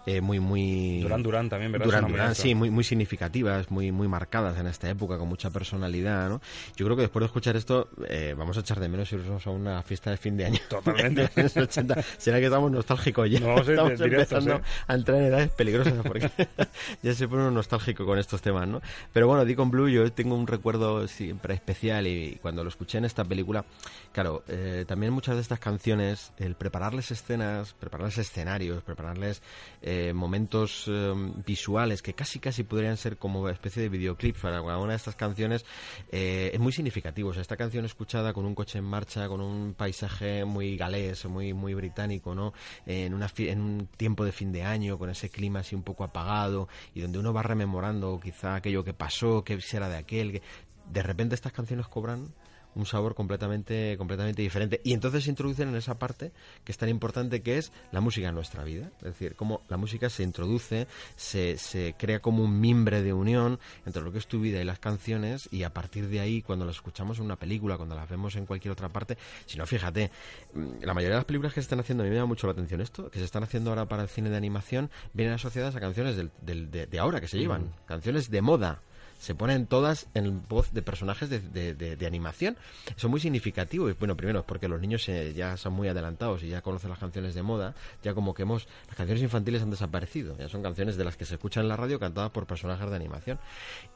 eh, 0.06 0.20
muy 0.20 0.40
muy... 0.40 1.00
Duran 1.00 1.22
Duran 1.22 1.48
también, 1.48 1.72
¿verdad? 1.72 1.86
Duran, 1.86 2.20
alto. 2.20 2.34
sí, 2.34 2.54
muy, 2.54 2.70
muy 2.70 2.84
significativas, 2.84 3.70
muy, 3.70 3.92
muy 3.92 4.08
marcadas 4.08 4.58
en 4.58 4.66
esta 4.66 4.88
época, 4.88 5.18
con 5.18 5.28
mucha 5.28 5.50
personalidad, 5.50 6.28
¿no? 6.28 6.40
Yo 6.76 6.84
creo 6.86 6.96
que 6.96 7.02
después 7.02 7.22
de 7.22 7.26
escuchar 7.26 7.56
esto, 7.56 7.88
eh, 8.08 8.34
vamos 8.36 8.56
a 8.56 8.60
echar 8.60 8.80
de 8.80 8.88
menos 8.88 9.10
irnos 9.12 9.46
a 9.46 9.50
una 9.50 9.82
fiesta 9.82 10.10
de 10.10 10.16
fin 10.16 10.36
de 10.36 10.46
año. 10.46 10.60
Totalmente. 10.68 11.28
De 11.34 11.42
los 11.42 11.56
80. 11.56 12.02
Será 12.18 12.38
que 12.38 12.46
estamos 12.46 12.70
nostálgicos 12.70 13.30
ya. 13.30 13.40
No, 13.40 13.58
estamos 13.58 14.00
empezando 14.00 14.60
a 14.86 14.94
entrar 14.94 15.18
en 15.18 15.24
edades 15.24 15.50
peligrosas 15.50 15.94
porque 16.06 16.30
ya 17.02 17.14
se 17.14 17.26
pone 17.28 17.42
uno 17.42 17.50
nostálgico 17.50 18.04
con 18.04 18.18
estos 18.18 18.42
temas, 18.42 18.68
¿no? 18.68 18.80
Pero 19.12 19.26
bueno, 19.26 19.44
Deacon 19.44 19.70
Blue 19.70 19.88
yo 19.88 20.10
tengo 20.12 20.36
un 20.36 20.46
recuerdo 20.46 21.08
siempre 21.08 21.54
especial 21.54 22.06
y 22.06 22.38
cuando 22.42 22.62
lo 22.62 22.68
escuché 22.68 22.98
en 22.98 23.04
esta 23.04 23.24
película, 23.24 23.64
claro, 24.12 24.44
eh, 24.48 24.84
también 24.86 25.12
muchas 25.12 25.36
de 25.36 25.42
estas 25.42 25.58
canciones, 25.58 26.32
el 26.38 26.54
prepararles 26.54 27.10
escenas, 27.10 27.74
prepararles 27.74 28.18
escenarios, 28.18 28.82
prepararles 28.82 29.42
eh, 29.82 29.93
momentos 30.14 30.86
eh, 30.88 31.12
visuales 31.46 32.02
que 32.02 32.14
casi 32.14 32.38
casi 32.38 32.64
podrían 32.64 32.96
ser 32.96 33.16
como 33.16 33.48
especie 33.48 33.82
de 33.82 33.88
videoclips 33.88 34.40
para 34.40 34.60
una 34.62 34.90
de 34.90 34.96
estas 34.96 35.16
canciones, 35.16 35.64
eh, 36.10 36.50
es 36.52 36.60
muy 36.60 36.72
significativo. 36.72 37.30
O 37.30 37.32
sea, 37.32 37.42
esta 37.42 37.56
canción 37.56 37.84
escuchada 37.84 38.32
con 38.32 38.44
un 38.44 38.54
coche 38.54 38.78
en 38.78 38.84
marcha, 38.84 39.28
con 39.28 39.40
un 39.40 39.74
paisaje 39.74 40.44
muy 40.44 40.76
galés, 40.76 41.24
muy, 41.26 41.52
muy 41.52 41.74
británico, 41.74 42.34
¿no? 42.34 42.52
En, 42.86 43.14
una 43.14 43.30
en 43.36 43.60
un 43.60 43.86
tiempo 43.86 44.24
de 44.24 44.32
fin 44.32 44.52
de 44.52 44.62
año, 44.62 44.98
con 44.98 45.10
ese 45.10 45.30
clima 45.30 45.60
así 45.60 45.74
un 45.74 45.82
poco 45.82 46.04
apagado, 46.04 46.68
y 46.94 47.00
donde 47.00 47.18
uno 47.18 47.32
va 47.32 47.42
rememorando 47.42 48.20
quizá 48.20 48.56
aquello 48.56 48.84
que 48.84 48.94
pasó, 48.94 49.44
que 49.44 49.60
será 49.60 49.88
de 49.88 49.96
aquel, 49.96 50.32
que 50.32 50.42
de 50.90 51.02
repente 51.02 51.34
estas 51.34 51.52
canciones 51.52 51.86
cobran 51.88 52.34
un 52.74 52.86
sabor 52.86 53.14
completamente 53.14 53.96
completamente 53.98 54.42
diferente. 54.42 54.80
Y 54.84 54.92
entonces 54.92 55.24
se 55.24 55.30
introducen 55.30 55.68
en 55.68 55.76
esa 55.76 55.98
parte 55.98 56.32
que 56.64 56.72
es 56.72 56.78
tan 56.78 56.88
importante 56.88 57.42
que 57.42 57.58
es 57.58 57.72
la 57.92 58.00
música 58.00 58.28
en 58.28 58.34
nuestra 58.34 58.64
vida. 58.64 58.90
Es 58.98 59.04
decir 59.04 59.34
cómo 59.36 59.62
la 59.68 59.76
música 59.76 60.10
se 60.10 60.22
introduce 60.22 60.86
se, 61.16 61.56
se 61.58 61.94
crea 61.98 62.20
como 62.20 62.42
un 62.44 62.60
mimbre 62.60 63.02
de 63.02 63.12
unión 63.12 63.58
entre 63.86 64.02
lo 64.02 64.12
que 64.12 64.18
es 64.18 64.26
tu 64.26 64.40
vida 64.40 64.60
y 64.60 64.64
las 64.64 64.78
canciones 64.78 65.48
y 65.52 65.62
a 65.62 65.70
partir 65.72 66.08
de 66.08 66.20
ahí 66.20 66.42
cuando 66.42 66.64
las 66.64 66.76
escuchamos 66.76 67.18
en 67.18 67.24
una 67.24 67.36
película 67.36 67.76
cuando 67.76 67.94
las 67.94 68.08
vemos 68.08 68.36
en 68.36 68.46
cualquier 68.46 68.72
otra 68.72 68.88
parte 68.88 69.16
si 69.46 69.56
no 69.58 69.66
fíjate 69.66 70.10
mm, 70.54 70.82
la 70.82 70.94
mayoría 70.94 71.14
de 71.16 71.18
las 71.20 71.24
películas 71.24 71.52
que 71.52 71.60
se 71.60 71.66
están 71.66 71.80
haciendo 71.80 72.02
a 72.02 72.04
mí 72.04 72.10
me 72.10 72.16
llama 72.16 72.26
mucho 72.26 72.46
la 72.46 72.52
atención 72.52 72.80
esto 72.80 73.10
que 73.10 73.18
se 73.18 73.24
están 73.24 73.42
haciendo 73.42 73.70
ahora 73.70 73.86
para 73.86 74.02
el 74.02 74.08
cine 74.08 74.30
de 74.30 74.36
animación 74.36 74.90
vienen 75.12 75.34
asociadas 75.34 75.74
a 75.76 75.80
canciones 75.80 76.16
del, 76.16 76.30
del- 76.42 76.70
de, 76.70 76.86
de 76.86 76.98
ahora 76.98 77.20
que 77.20 77.28
se 77.28 77.38
llevan 77.38 77.62
Mm. 77.62 77.86
canciones 77.86 78.30
de 78.30 78.42
moda 78.42 78.80
se 79.24 79.34
ponen 79.34 79.66
todas 79.66 80.08
en 80.14 80.42
voz 80.48 80.72
de 80.72 80.82
personajes 80.82 81.30
de, 81.30 81.40
de- 81.40 81.74
de- 81.74 81.96
de 81.96 82.06
animación. 82.06 82.56
Son 82.96 83.10
muy 83.10 83.20
significativos. 83.20 83.98
Bueno, 83.98 84.16
primero 84.16 84.40
es 84.40 84.44
porque 84.44 84.68
los 84.68 84.80
niños 84.80 85.06
ya 85.34 85.56
son 85.56 85.72
muy 85.72 85.88
adelantados 85.88 86.42
y 86.42 86.48
ya 86.48 86.60
conocen 86.62 86.90
las 86.90 86.98
canciones 86.98 87.34
de 87.34 87.42
moda. 87.42 87.74
Ya 88.02 88.14
como 88.14 88.34
que 88.34 88.42
hemos... 88.42 88.68
Las 88.86 88.96
canciones 88.96 89.22
infantiles 89.22 89.62
han 89.62 89.70
desaparecido. 89.70 90.36
Ya 90.38 90.48
son 90.48 90.62
canciones 90.62 90.96
de 90.96 91.04
las 91.04 91.16
que 91.16 91.24
se 91.24 91.34
escuchan 91.34 91.62
en 91.64 91.68
la 91.70 91.76
radio 91.76 91.98
cantadas 91.98 92.30
por 92.30 92.46
personajes 92.46 92.88
de 92.88 92.96
animación. 92.96 93.38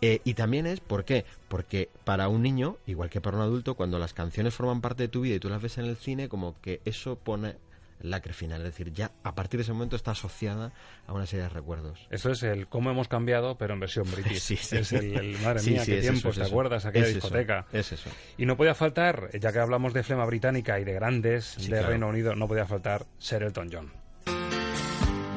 Eh, 0.00 0.20
y 0.24 0.34
también 0.34 0.66
es, 0.66 0.80
¿por 0.80 1.04
qué? 1.04 1.24
Porque 1.48 1.90
para 2.04 2.28
un 2.28 2.42
niño, 2.42 2.76
igual 2.86 3.10
que 3.10 3.20
para 3.20 3.36
un 3.36 3.42
adulto, 3.42 3.74
cuando 3.74 3.98
las 3.98 4.14
canciones 4.14 4.54
forman 4.54 4.80
parte 4.80 5.02
de 5.04 5.08
tu 5.08 5.20
vida 5.20 5.34
y 5.36 5.40
tú 5.40 5.48
las 5.50 5.60
ves 5.60 5.78
en 5.78 5.84
el 5.84 5.96
cine, 5.96 6.28
como 6.28 6.58
que 6.60 6.80
eso 6.84 7.16
pone 7.16 7.56
lacre 8.00 8.32
final. 8.32 8.60
Es 8.62 8.68
decir, 8.72 8.92
ya 8.92 9.10
a 9.22 9.34
partir 9.34 9.58
de 9.58 9.62
ese 9.62 9.72
momento 9.72 9.96
está 9.96 10.12
asociada 10.12 10.72
a 11.06 11.12
una 11.12 11.26
serie 11.26 11.44
de 11.44 11.48
recuerdos. 11.48 12.06
Eso 12.10 12.30
es 12.30 12.42
el 12.42 12.66
cómo 12.68 12.90
hemos 12.90 13.08
cambiado, 13.08 13.56
pero 13.58 13.74
en 13.74 13.80
versión 13.80 14.10
british. 14.10 14.40
Sí, 14.40 14.56
sí. 14.56 14.76
Es 14.78 14.92
el, 14.92 15.16
el- 15.16 15.38
madre 15.40 15.60
Sí, 15.60 15.70
mía, 15.72 15.84
sí, 15.84 15.92
qué 15.92 16.00
tiempos, 16.00 16.34
¿te 16.36 16.42
eso. 16.42 16.50
acuerdas? 16.50 16.84
Aquella 16.86 17.04
Es 17.06 17.10
eso, 17.10 17.20
discoteca. 17.26 17.66
es 17.72 17.92
eso. 17.92 18.10
Y 18.36 18.46
no 18.46 18.56
podía 18.56 18.74
faltar, 18.74 19.30
ya 19.38 19.52
que 19.52 19.58
hablamos 19.58 19.92
de 19.94 20.02
flema 20.02 20.24
británica 20.26 20.78
y 20.80 20.84
de 20.84 20.92
grandes 20.94 21.44
Sí, 21.56 21.62
de 21.62 21.68
claro. 21.68 21.88
Reino 21.88 22.08
Unido, 22.08 22.34
no 22.34 22.46
podía 22.48 22.66
faltar 22.66 23.06
Sir 23.18 23.42
Elton 23.42 23.68
John. 23.72 23.92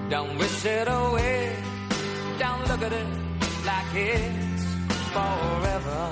Don't 0.09 0.37
wish 0.39 0.65
it 0.65 0.87
away. 0.87 1.51
Don't 2.37 2.67
look 2.67 2.83
at 2.83 2.91
it 2.91 3.05
like 3.65 3.95
it's 3.95 4.65
forever. 5.13 6.09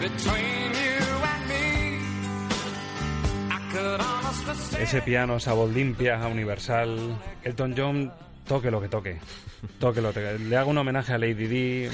Between 0.00 0.72
you 0.74 0.95
Ese 4.78 5.02
piano, 5.02 5.36
esa 5.36 5.52
voz 5.52 5.72
limpia, 5.72 6.18
universal. 6.26 7.18
Elton 7.42 7.74
John 7.74 8.12
toque 8.46 8.70
lo 8.70 8.80
que 8.80 8.88
toque. 8.88 9.18
Toque 9.78 10.00
lo 10.00 10.12
que 10.12 10.20
toque. 10.20 10.38
Le 10.44 10.56
hago 10.56 10.70
un 10.70 10.78
homenaje 10.78 11.12
a 11.12 11.18
Lady 11.18 11.46
Di, 11.46 11.88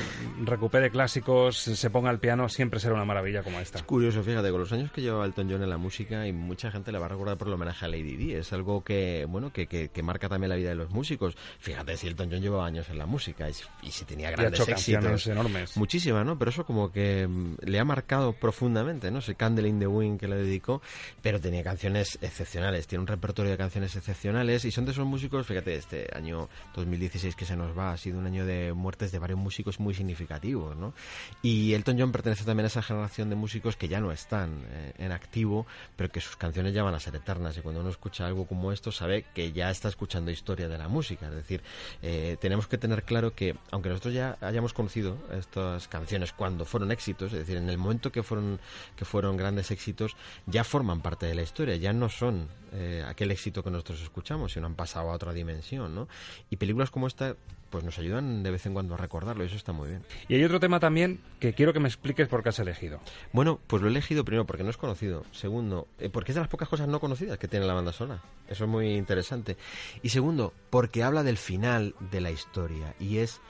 recupere 0.44 0.90
clásicos, 0.90 1.56
se 1.56 1.90
ponga 1.90 2.10
al 2.10 2.18
piano, 2.20 2.48
siempre 2.48 2.78
será 2.80 2.94
una 2.94 3.04
maravilla 3.04 3.42
como 3.42 3.58
esta. 3.60 3.82
Curioso, 3.84 4.22
fíjate, 4.22 4.50
con 4.50 4.60
los 4.60 4.72
años 4.72 4.90
que 4.92 5.00
lleva 5.00 5.24
Elton 5.24 5.50
John 5.50 5.62
en 5.62 5.70
la 5.70 5.78
música 5.78 6.26
y 6.26 6.32
mucha 6.32 6.70
gente 6.70 6.92
le 6.92 6.98
va 6.98 7.06
a 7.06 7.08
recordar 7.08 7.36
por 7.38 7.48
el 7.48 7.54
homenaje 7.54 7.84
a 7.84 7.88
Lady 7.88 8.16
Di. 8.16 8.34
Es 8.34 8.52
algo 8.52 8.84
que, 8.84 9.26
bueno, 9.28 9.52
que, 9.52 9.66
que, 9.66 9.88
que 9.88 10.02
marca 10.02 10.28
también 10.28 10.50
la 10.50 10.56
vida 10.56 10.68
de 10.70 10.74
los 10.74 10.90
músicos. 10.90 11.36
Fíjate 11.58 11.96
si 11.96 12.06
Elton 12.08 12.28
John 12.30 12.40
llevaba 12.40 12.66
años 12.66 12.88
en 12.90 12.98
la 12.98 13.06
música 13.06 13.48
y, 13.48 13.54
y 13.82 13.90
si 13.90 14.04
tenía 14.04 14.30
Y 14.30 14.32
ha 14.32 14.36
grandes 14.36 14.60
hecho 14.60 14.66
canciones 14.70 15.12
éxitos. 15.12 15.26
enormes. 15.28 15.76
Muchísimas, 15.76 16.26
¿no? 16.26 16.38
Pero 16.38 16.50
eso 16.50 16.64
como 16.66 16.92
que 16.92 17.26
mm, 17.26 17.54
le 17.64 17.78
ha 17.78 17.84
marcado 17.84 18.32
profundamente, 18.34 19.10
¿no? 19.10 19.20
Ese 19.20 19.34
Candle 19.34 19.68
in 19.68 19.78
the 19.78 19.86
Wind 19.86 20.20
que 20.20 20.28
le 20.28 20.36
dedicó, 20.36 20.82
pero 21.22 21.40
tenía 21.40 21.62
canciones 21.62 22.18
excepcionales, 22.20 22.86
tiene 22.86 23.00
un 23.00 23.06
repertorio 23.06 23.50
de 23.50 23.56
canciones 23.56 23.96
excepcionales 23.96 24.64
y 24.64 24.70
son 24.70 24.84
de 24.84 24.92
esos 24.92 25.06
músicos, 25.06 25.46
fíjate, 25.46 25.74
este 25.76 26.08
año 26.14 26.41
2016 26.74 27.36
que 27.36 27.44
se 27.44 27.56
nos 27.56 27.76
va 27.76 27.92
ha 27.92 27.96
sido 27.96 28.18
un 28.18 28.26
año 28.26 28.46
de 28.46 28.72
muertes 28.72 29.12
de 29.12 29.18
varios 29.18 29.38
músicos 29.38 29.80
muy 29.80 29.94
significativos, 29.94 30.76
¿no? 30.76 30.94
Y 31.42 31.74
Elton 31.74 31.98
John 31.98 32.12
pertenece 32.12 32.44
también 32.44 32.64
a 32.64 32.68
esa 32.68 32.82
generación 32.82 33.30
de 33.30 33.36
músicos 33.36 33.76
que 33.76 33.88
ya 33.88 34.00
no 34.00 34.12
están 34.12 34.64
eh, 34.70 34.92
en 34.98 35.12
activo, 35.12 35.66
pero 35.96 36.10
que 36.10 36.20
sus 36.20 36.36
canciones 36.36 36.74
ya 36.74 36.82
van 36.82 36.94
a 36.94 37.00
ser 37.00 37.14
eternas 37.16 37.56
y 37.56 37.60
cuando 37.60 37.80
uno 37.80 37.90
escucha 37.90 38.26
algo 38.26 38.46
como 38.46 38.72
esto 38.72 38.92
sabe 38.92 39.24
que 39.34 39.52
ya 39.52 39.70
está 39.70 39.88
escuchando 39.88 40.30
historia 40.30 40.68
de 40.68 40.78
la 40.78 40.88
música, 40.88 41.28
es 41.28 41.34
decir, 41.34 41.62
eh, 42.02 42.36
tenemos 42.40 42.66
que 42.66 42.78
tener 42.78 43.04
claro 43.04 43.34
que 43.34 43.56
aunque 43.70 43.88
nosotros 43.88 44.14
ya 44.14 44.36
hayamos 44.40 44.72
conocido 44.72 45.18
estas 45.32 45.88
canciones 45.88 46.32
cuando 46.32 46.64
fueron 46.64 46.92
éxitos, 46.92 47.32
es 47.32 47.40
decir, 47.40 47.56
en 47.56 47.68
el 47.68 47.78
momento 47.78 48.12
que 48.12 48.22
fueron 48.22 48.60
que 48.96 49.04
fueron 49.04 49.36
grandes 49.36 49.70
éxitos, 49.70 50.16
ya 50.46 50.64
forman 50.64 51.00
parte 51.00 51.26
de 51.26 51.34
la 51.34 51.42
historia, 51.42 51.76
ya 51.76 51.92
no 51.92 52.08
son 52.08 52.48
eh, 52.74 53.04
aquel 53.06 53.30
éxito 53.30 53.62
que 53.62 53.70
nosotros 53.70 54.00
escuchamos, 54.00 54.52
sino 54.52 54.66
han 54.66 54.74
pasado 54.74 55.10
a 55.10 55.14
otra 55.14 55.32
dimensión, 55.32 55.94
¿no? 55.94 56.08
Y 56.50 56.56
películas 56.56 56.90
como 56.90 57.06
esta 57.06 57.36
pues 57.70 57.84
nos 57.84 57.98
ayudan 57.98 58.42
de 58.42 58.50
vez 58.50 58.66
en 58.66 58.74
cuando 58.74 58.92
a 58.92 58.98
recordarlo 58.98 59.42
y 59.44 59.46
eso 59.46 59.56
está 59.56 59.72
muy 59.72 59.88
bien. 59.88 60.02
Y 60.28 60.34
hay 60.34 60.44
otro 60.44 60.60
tema 60.60 60.78
también 60.78 61.20
que 61.40 61.54
quiero 61.54 61.72
que 61.72 61.80
me 61.80 61.88
expliques 61.88 62.28
por 62.28 62.42
qué 62.42 62.50
has 62.50 62.58
elegido. 62.58 63.00
Bueno, 63.32 63.60
pues 63.66 63.80
lo 63.80 63.88
he 63.88 63.90
elegido 63.90 64.26
primero 64.26 64.44
porque 64.44 64.62
no 64.62 64.68
es 64.68 64.76
conocido. 64.76 65.24
Segundo, 65.32 65.88
eh, 65.98 66.10
porque 66.10 66.32
es 66.32 66.34
de 66.34 66.42
las 66.42 66.50
pocas 66.50 66.68
cosas 66.68 66.86
no 66.88 67.00
conocidas 67.00 67.38
que 67.38 67.48
tiene 67.48 67.64
la 67.64 67.72
banda 67.72 67.92
sonora. 67.92 68.20
Eso 68.46 68.64
es 68.64 68.70
muy 68.70 68.94
interesante. 68.94 69.56
Y 70.02 70.10
segundo, 70.10 70.52
porque 70.68 71.02
habla 71.02 71.22
del 71.22 71.38
final 71.38 71.94
de 72.10 72.20
la 72.20 72.30
historia. 72.30 72.94
Y 73.00 73.18
es 73.18 73.40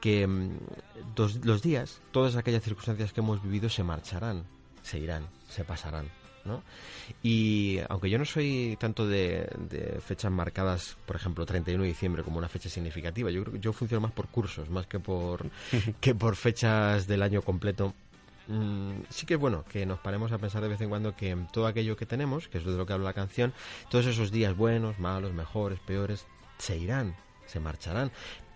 que 0.00 0.26
mm, 0.26 0.58
dos- 1.14 1.44
los 1.44 1.62
días, 1.62 2.00
todas 2.10 2.34
aquellas 2.34 2.64
circunstancias 2.64 3.12
que 3.12 3.20
hemos 3.20 3.40
vivido 3.44 3.68
se 3.68 3.84
marcharán, 3.84 4.42
se 4.82 4.98
irán, 4.98 5.28
se 5.48 5.62
pasarán. 5.62 6.06
¿No? 6.48 6.62
Y 7.22 7.78
aunque 7.88 8.10
yo 8.10 8.18
no 8.18 8.24
soy 8.24 8.76
tanto 8.80 9.06
de, 9.06 9.48
de 9.70 10.00
fechas 10.00 10.32
marcadas, 10.32 10.96
por 11.06 11.14
ejemplo, 11.14 11.46
31 11.46 11.82
de 11.82 11.88
diciembre 11.88 12.22
como 12.24 12.38
una 12.38 12.48
fecha 12.48 12.68
significativa, 12.68 13.30
yo 13.30 13.42
creo 13.42 13.52
que 13.52 13.60
yo 13.60 13.72
funciono 13.72 14.00
más 14.00 14.12
por 14.12 14.26
cursos, 14.28 14.68
más 14.70 14.86
que 14.86 14.98
por, 14.98 15.48
que 16.00 16.14
por 16.14 16.34
fechas 16.34 17.06
del 17.06 17.22
año 17.22 17.42
completo. 17.42 17.94
Mm, 18.48 19.02
sí 19.10 19.26
que 19.26 19.34
es 19.34 19.40
bueno 19.40 19.64
que 19.70 19.84
nos 19.84 19.98
paremos 19.98 20.32
a 20.32 20.38
pensar 20.38 20.62
de 20.62 20.68
vez 20.68 20.80
en 20.80 20.88
cuando 20.88 21.14
que 21.14 21.36
todo 21.52 21.66
aquello 21.66 21.96
que 21.96 22.06
tenemos, 22.06 22.48
que 22.48 22.58
es 22.58 22.64
de 22.64 22.72
lo 22.72 22.86
que 22.86 22.94
habla 22.94 23.04
la 23.04 23.12
canción, 23.12 23.52
todos 23.90 24.06
esos 24.06 24.30
días 24.30 24.56
buenos, 24.56 24.98
malos, 24.98 25.32
mejores, 25.34 25.78
peores, 25.80 26.26
se 26.56 26.76
irán, 26.78 27.14
se 27.46 27.60
marcharán. 27.60 28.10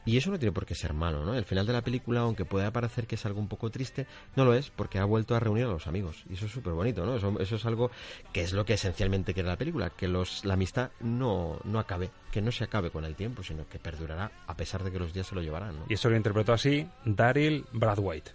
Y 0.05 0.17
eso 0.17 0.31
no 0.31 0.39
tiene 0.39 0.53
por 0.53 0.67
qué 0.67 0.75
ser 0.75 0.93
malo, 0.93 1.25
¿no? 1.25 1.35
El 1.35 1.45
final 1.45 1.67
de 1.67 1.73
la 1.73 1.83
película, 1.83 2.21
aunque 2.21 2.45
pueda 2.45 2.71
parecer 2.73 3.07
que 3.07 3.15
es 3.15 3.27
algo 3.27 3.41
un 3.41 3.49
poco 3.49 3.71
triste, 3.71 4.07
no 4.37 4.45
lo 4.45 4.55
es, 4.55 4.71
porque 4.71 4.99
ha 4.99 5.05
vuelto 5.05 5.35
a 5.35 5.41
reunir 5.41 5.65
a 5.65 5.69
los 5.69 5.87
amigos. 5.87 6.25
Y 6.29 6.35
eso 6.35 6.47
es 6.47 6.53
súper 6.53 6.73
bonito, 6.73 7.07
¿no? 7.07 7.17
Eso, 7.17 7.57
es 7.57 7.67
algo 7.67 7.91
que 8.33 8.43
es 8.43 8.53
lo 8.53 8.65
que 8.65 8.75
esencialmente 8.75 9.35
quiere 9.35 9.49
la 9.49 9.57
película, 9.57 9.91
que 9.91 10.09
los, 10.09 10.45
la 10.45 10.55
amistad 10.55 10.91
no, 11.01 11.59
no 11.65 11.79
acabe, 11.79 12.11
que 12.31 12.43
no 12.43 12.51
se 12.51 12.65
acabe 12.65 12.91
con 12.91 13.05
el 13.05 13.15
tiempo, 13.15 13.43
sino 13.43 13.69
que 13.69 13.79
perdurará 13.79 14.33
a 14.47 14.57
pesar 14.57 14.83
de 14.83 14.91
que 14.91 14.99
los 14.99 15.13
días 15.13 15.27
se 15.27 15.35
lo 15.35 15.43
llevarán, 15.43 15.77
¿no? 15.77 15.85
Y 15.89 15.95
eso 15.95 16.11
lo 16.11 16.17
interpretó 16.17 16.53
así 16.53 16.87
Daryl 17.05 17.65
Bradwaite. 17.73 18.33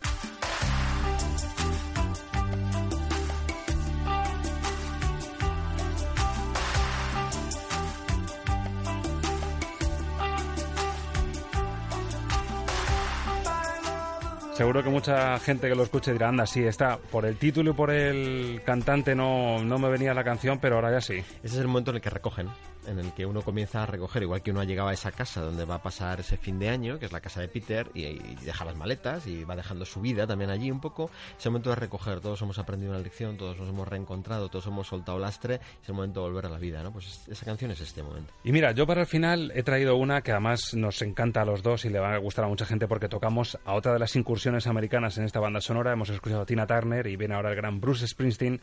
Seguro 14.77 14.91
que 14.91 14.93
mucha 14.93 15.39
gente 15.39 15.69
que 15.69 15.73
lo 15.73 15.81
escuche 15.81 16.13
dirá, 16.13 16.29
anda, 16.29 16.45
sí, 16.45 16.63
está, 16.63 16.99
por 16.99 17.25
el 17.25 17.37
título 17.37 17.71
y 17.71 17.73
por 17.73 17.89
el 17.89 18.61
cantante 18.63 19.15
no, 19.15 19.57
no 19.63 19.79
me 19.79 19.89
venía 19.89 20.13
la 20.13 20.23
canción, 20.23 20.59
pero 20.59 20.75
ahora 20.75 20.91
ya 20.91 21.01
sí. 21.01 21.15
Ese 21.15 21.55
es 21.55 21.55
el 21.55 21.67
momento 21.67 21.89
en 21.89 21.95
el 21.95 22.01
que 22.03 22.11
recogen, 22.11 22.47
en 22.87 22.99
el 22.99 23.13
que 23.13 23.25
uno 23.25 23.41
comienza 23.41 23.83
a 23.83 23.85
recoger, 23.85 24.23
igual 24.23 24.41
que 24.41 24.51
uno 24.51 24.61
ha 24.61 24.65
llegado 24.65 24.87
a 24.89 24.93
esa 24.93 25.11
casa 25.11 25.41
donde 25.41 25.65
va 25.65 25.75
a 25.75 25.81
pasar 25.83 26.19
ese 26.19 26.37
fin 26.37 26.57
de 26.59 26.69
año, 26.69 26.97
que 26.99 27.05
es 27.05 27.11
la 27.11 27.19
casa 27.21 27.41
de 27.41 27.47
Peter, 27.47 27.89
y, 27.93 28.35
deja 28.43 28.65
las 28.65 28.75
maletas 28.75 29.27
y 29.27 29.43
va 29.43 29.55
dejando 29.55 29.85
su 29.85 30.01
vida 30.01 30.25
también 30.25 30.49
allí 30.49 30.71
un 30.71 30.79
poco. 30.79 31.09
Es 31.37 31.45
el 31.45 31.51
momento 31.51 31.69
de 31.69 31.75
recoger, 31.75 32.19
todos 32.21 32.41
hemos 32.41 32.57
aprendido 32.59 32.91
una 32.91 33.01
lección, 33.01 33.37
todos 33.37 33.57
nos 33.57 33.69
hemos 33.69 33.87
reencontrado, 33.87 34.49
todos 34.49 34.65
hemos 34.67 34.87
soltado 34.87 35.19
lastre, 35.19 35.55
es 35.81 35.89
el 35.89 35.95
momento 35.95 36.21
de 36.23 36.27
volver 36.29 36.45
a 36.45 36.49
la 36.49 36.57
vida, 36.59 36.81
¿no? 36.81 36.91
Pues 36.91 37.07
es- 37.07 37.27
esa 37.27 37.45
canción 37.45 37.71
es 37.71 37.81
este 37.81 38.01
momento. 38.03 38.33
Y 38.43 38.51
mira, 38.51 38.71
yo 38.71 38.87
para 38.87 39.01
el 39.01 39.07
final 39.07 39.51
he 39.55 39.63
traído 39.63 39.95
una 39.95 40.21
que 40.21 40.31
además 40.31 40.73
nos 40.73 41.01
encanta 41.01 41.41
a 41.41 41.45
los 41.45 41.61
dos 41.63 41.85
y 41.85 41.89
le 41.89 41.99
va 41.99 42.13
a 42.13 42.17
gustar 42.17 42.45
a 42.45 42.47
mucha 42.47 42.65
gente 42.65 42.87
porque 42.87 43.09
tocamos 43.09 43.57
a 43.65 43.73
otra 43.73 43.93
de 43.93 43.99
las 43.99 44.15
incursiones 44.15 44.67
americanas 44.67 45.17
en 45.17 45.25
esta 45.25 45.39
banda 45.39 45.61
sonora. 45.61 45.91
Hemos 45.93 46.09
escuchado 46.09 46.41
a 46.41 46.45
Tina 46.45 46.65
Turner 46.65 47.07
y 47.07 47.15
viene 47.15 47.35
ahora 47.35 47.49
el 47.49 47.55
gran 47.55 47.79
Bruce 47.81 48.07
Springsteen 48.07 48.61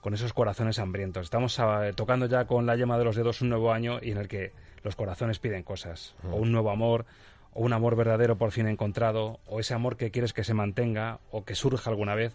con 0.00 0.14
esos 0.14 0.32
corazones 0.32 0.78
hambrientos. 0.78 1.24
Estamos 1.24 1.58
ah, 1.60 1.90
tocando 1.94 2.26
ya 2.26 2.46
con 2.46 2.66
la 2.66 2.76
yema 2.76 2.98
de 2.98 3.04
los 3.04 3.16
dedos 3.16 3.40
un 3.42 3.50
nuevo 3.50 3.72
año 3.72 3.98
y 4.02 4.12
en 4.12 4.18
el 4.18 4.28
que 4.28 4.52
los 4.82 4.96
corazones 4.96 5.38
piden 5.38 5.62
cosas. 5.62 6.14
O 6.30 6.36
un 6.36 6.52
nuevo 6.52 6.70
amor, 6.70 7.04
o 7.52 7.62
un 7.62 7.72
amor 7.72 7.96
verdadero 7.96 8.36
por 8.36 8.50
fin 8.52 8.66
encontrado, 8.66 9.40
o 9.46 9.60
ese 9.60 9.74
amor 9.74 9.96
que 9.96 10.10
quieres 10.10 10.32
que 10.32 10.44
se 10.44 10.54
mantenga 10.54 11.20
o 11.30 11.44
que 11.44 11.54
surja 11.54 11.90
alguna 11.90 12.14
vez. 12.14 12.34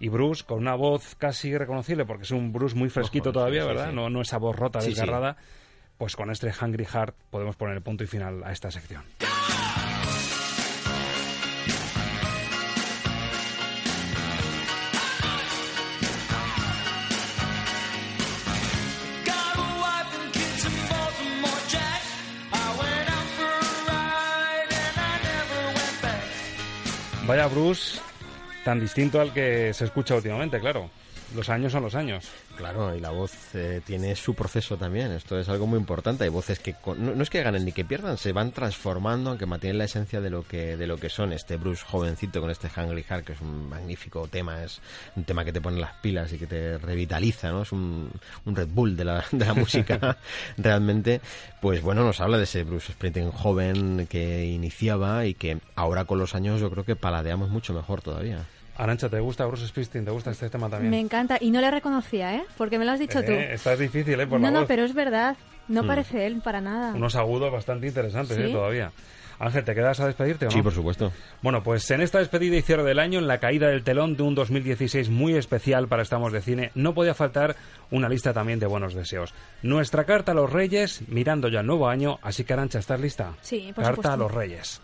Y 0.00 0.08
Bruce, 0.08 0.44
con 0.44 0.58
una 0.58 0.74
voz 0.74 1.16
casi 1.16 1.56
reconocible, 1.56 2.04
porque 2.04 2.22
es 2.22 2.30
un 2.30 2.52
Bruce 2.52 2.76
muy 2.76 2.88
fresquito 2.88 3.30
Ojo, 3.30 3.40
todavía, 3.40 3.62
sí, 3.62 3.68
¿verdad? 3.68 3.90
sí. 3.90 3.96
No, 3.96 4.10
no 4.10 4.20
esa 4.20 4.38
voz 4.38 4.56
rota, 4.56 4.80
desgarrada. 4.80 5.36
Pues 5.98 6.14
con 6.14 6.30
este 6.30 6.52
Hungry 6.60 6.84
Heart 6.84 7.16
podemos 7.30 7.56
poner 7.56 7.76
el 7.76 7.82
punto 7.82 8.04
y 8.04 8.06
final 8.06 8.44
a 8.44 8.52
esta 8.52 8.70
sección. 8.70 9.02
Vaya 27.28 27.46
Bruce, 27.46 28.00
tan 28.64 28.80
distinto 28.80 29.20
al 29.20 29.34
que 29.34 29.74
se 29.74 29.84
escucha 29.84 30.14
últimamente, 30.14 30.58
claro. 30.60 30.88
Los 31.34 31.48
años 31.50 31.72
son 31.72 31.82
los 31.82 31.94
años. 31.94 32.26
Claro, 32.56 32.94
y 32.96 33.00
la 33.00 33.10
voz 33.10 33.32
eh, 33.54 33.82
tiene 33.84 34.16
su 34.16 34.34
proceso 34.34 34.76
también. 34.78 35.12
Esto 35.12 35.38
es 35.38 35.48
algo 35.50 35.66
muy 35.66 35.78
importante. 35.78 36.24
Hay 36.24 36.30
voces 36.30 36.58
que 36.58 36.72
con- 36.72 37.04
no, 37.04 37.14
no 37.14 37.22
es 37.22 37.28
que 37.28 37.42
ganen 37.42 37.64
ni 37.66 37.72
que 37.72 37.84
pierdan, 37.84 38.16
se 38.16 38.32
van 38.32 38.50
transformando, 38.50 39.30
aunque 39.30 39.44
mantienen 39.44 39.76
la 39.78 39.84
esencia 39.84 40.20
de 40.22 40.30
lo 40.30 40.42
que 40.42 40.76
de 40.78 40.86
lo 40.86 40.96
que 40.96 41.10
son. 41.10 41.32
Este 41.34 41.56
Bruce 41.58 41.84
jovencito 41.86 42.40
con 42.40 42.50
este 42.50 42.68
Hungry 42.74 43.02
Heart, 43.04 43.24
que 43.26 43.32
es 43.34 43.40
un 43.42 43.68
magnífico 43.68 44.26
tema, 44.26 44.64
es 44.64 44.80
un 45.16 45.24
tema 45.24 45.44
que 45.44 45.52
te 45.52 45.60
pone 45.60 45.78
las 45.78 45.92
pilas 45.96 46.32
y 46.32 46.38
que 46.38 46.46
te 46.46 46.78
revitaliza, 46.78 47.50
¿no? 47.50 47.62
Es 47.62 47.72
un, 47.72 48.10
un 48.46 48.56
Red 48.56 48.68
Bull 48.68 48.96
de 48.96 49.04
la, 49.04 49.24
de 49.30 49.44
la 49.44 49.54
música 49.54 50.16
realmente. 50.56 51.20
Pues 51.60 51.82
bueno, 51.82 52.04
nos 52.04 52.20
habla 52.20 52.38
de 52.38 52.44
ese 52.44 52.64
Bruce 52.64 52.92
Springsteen 52.92 53.30
joven 53.32 54.06
que 54.08 54.46
iniciaba 54.46 55.26
y 55.26 55.34
que 55.34 55.58
ahora 55.76 56.06
con 56.06 56.18
los 56.18 56.34
años 56.34 56.60
yo 56.60 56.70
creo 56.70 56.84
que 56.84 56.96
paladeamos 56.96 57.50
mucho 57.50 57.74
mejor 57.74 58.00
todavía. 58.02 58.46
Arancha, 58.78 59.08
¿te 59.08 59.18
gusta 59.18 59.44
Bruce 59.46 59.66
Springsteen? 59.66 60.04
¿Te 60.04 60.10
gusta 60.12 60.30
este 60.30 60.48
tema 60.48 60.68
también? 60.70 60.90
Me 60.90 61.00
encanta. 61.00 61.36
Y 61.40 61.50
no 61.50 61.60
le 61.60 61.70
reconocía, 61.70 62.36
¿eh? 62.36 62.44
Porque 62.56 62.78
me 62.78 62.84
lo 62.84 62.92
has 62.92 63.00
dicho 63.00 63.24
tú. 63.24 63.32
Eh, 63.32 63.54
Esta 63.54 63.72
es 63.72 63.80
difícil, 63.80 64.18
¿eh? 64.20 64.26
Por 64.26 64.38
no, 64.38 64.46
la 64.46 64.50
no, 64.52 64.58
voz. 64.60 64.68
pero 64.68 64.84
es 64.84 64.94
verdad. 64.94 65.36
No 65.66 65.82
Mm. 65.82 65.86
parece 65.86 66.26
él 66.26 66.40
para 66.42 66.60
nada. 66.60 66.94
Unos 66.94 67.16
agudos 67.16 67.52
bastante 67.52 67.88
interesantes, 67.88 68.36
¿Sí? 68.36 68.42
¿eh? 68.44 68.52
Todavía. 68.52 68.92
Ángel, 69.40 69.64
¿te 69.64 69.74
quedas 69.74 70.00
a 70.00 70.06
despedirte 70.06 70.46
o 70.46 70.48
no? 70.48 70.52
Sí, 70.54 70.62
por 70.62 70.72
supuesto. 70.72 71.12
Bueno, 71.42 71.62
pues 71.62 71.88
en 71.92 72.00
esta 72.00 72.18
despedida 72.18 72.56
y 72.56 72.62
cierre 72.62 72.82
del 72.82 72.98
año, 72.98 73.20
en 73.20 73.28
la 73.28 73.38
caída 73.38 73.68
del 73.68 73.84
telón 73.84 74.16
de 74.16 74.24
un 74.24 74.34
2016 74.34 75.10
muy 75.10 75.34
especial 75.36 75.86
para 75.86 76.02
Estamos 76.02 76.32
de 76.32 76.40
Cine, 76.40 76.72
no 76.74 76.92
podía 76.92 77.14
faltar 77.14 77.54
una 77.92 78.08
lista 78.08 78.32
también 78.32 78.58
de 78.58 78.66
buenos 78.66 78.94
deseos. 78.94 79.32
Nuestra 79.62 80.04
carta 80.04 80.32
a 80.32 80.34
los 80.34 80.52
Reyes, 80.52 81.02
mirando 81.08 81.48
ya 81.48 81.60
el 81.60 81.66
nuevo 81.66 81.88
año, 81.88 82.18
así 82.22 82.42
que 82.42 82.52
Arancha, 82.52 82.80
¿estás 82.80 83.00
lista? 83.00 83.34
Sí, 83.42 83.72
por 83.74 83.84
Carta 83.84 83.90
supuesto. 83.96 84.12
a 84.12 84.16
los 84.16 84.32
Reyes. 84.32 84.80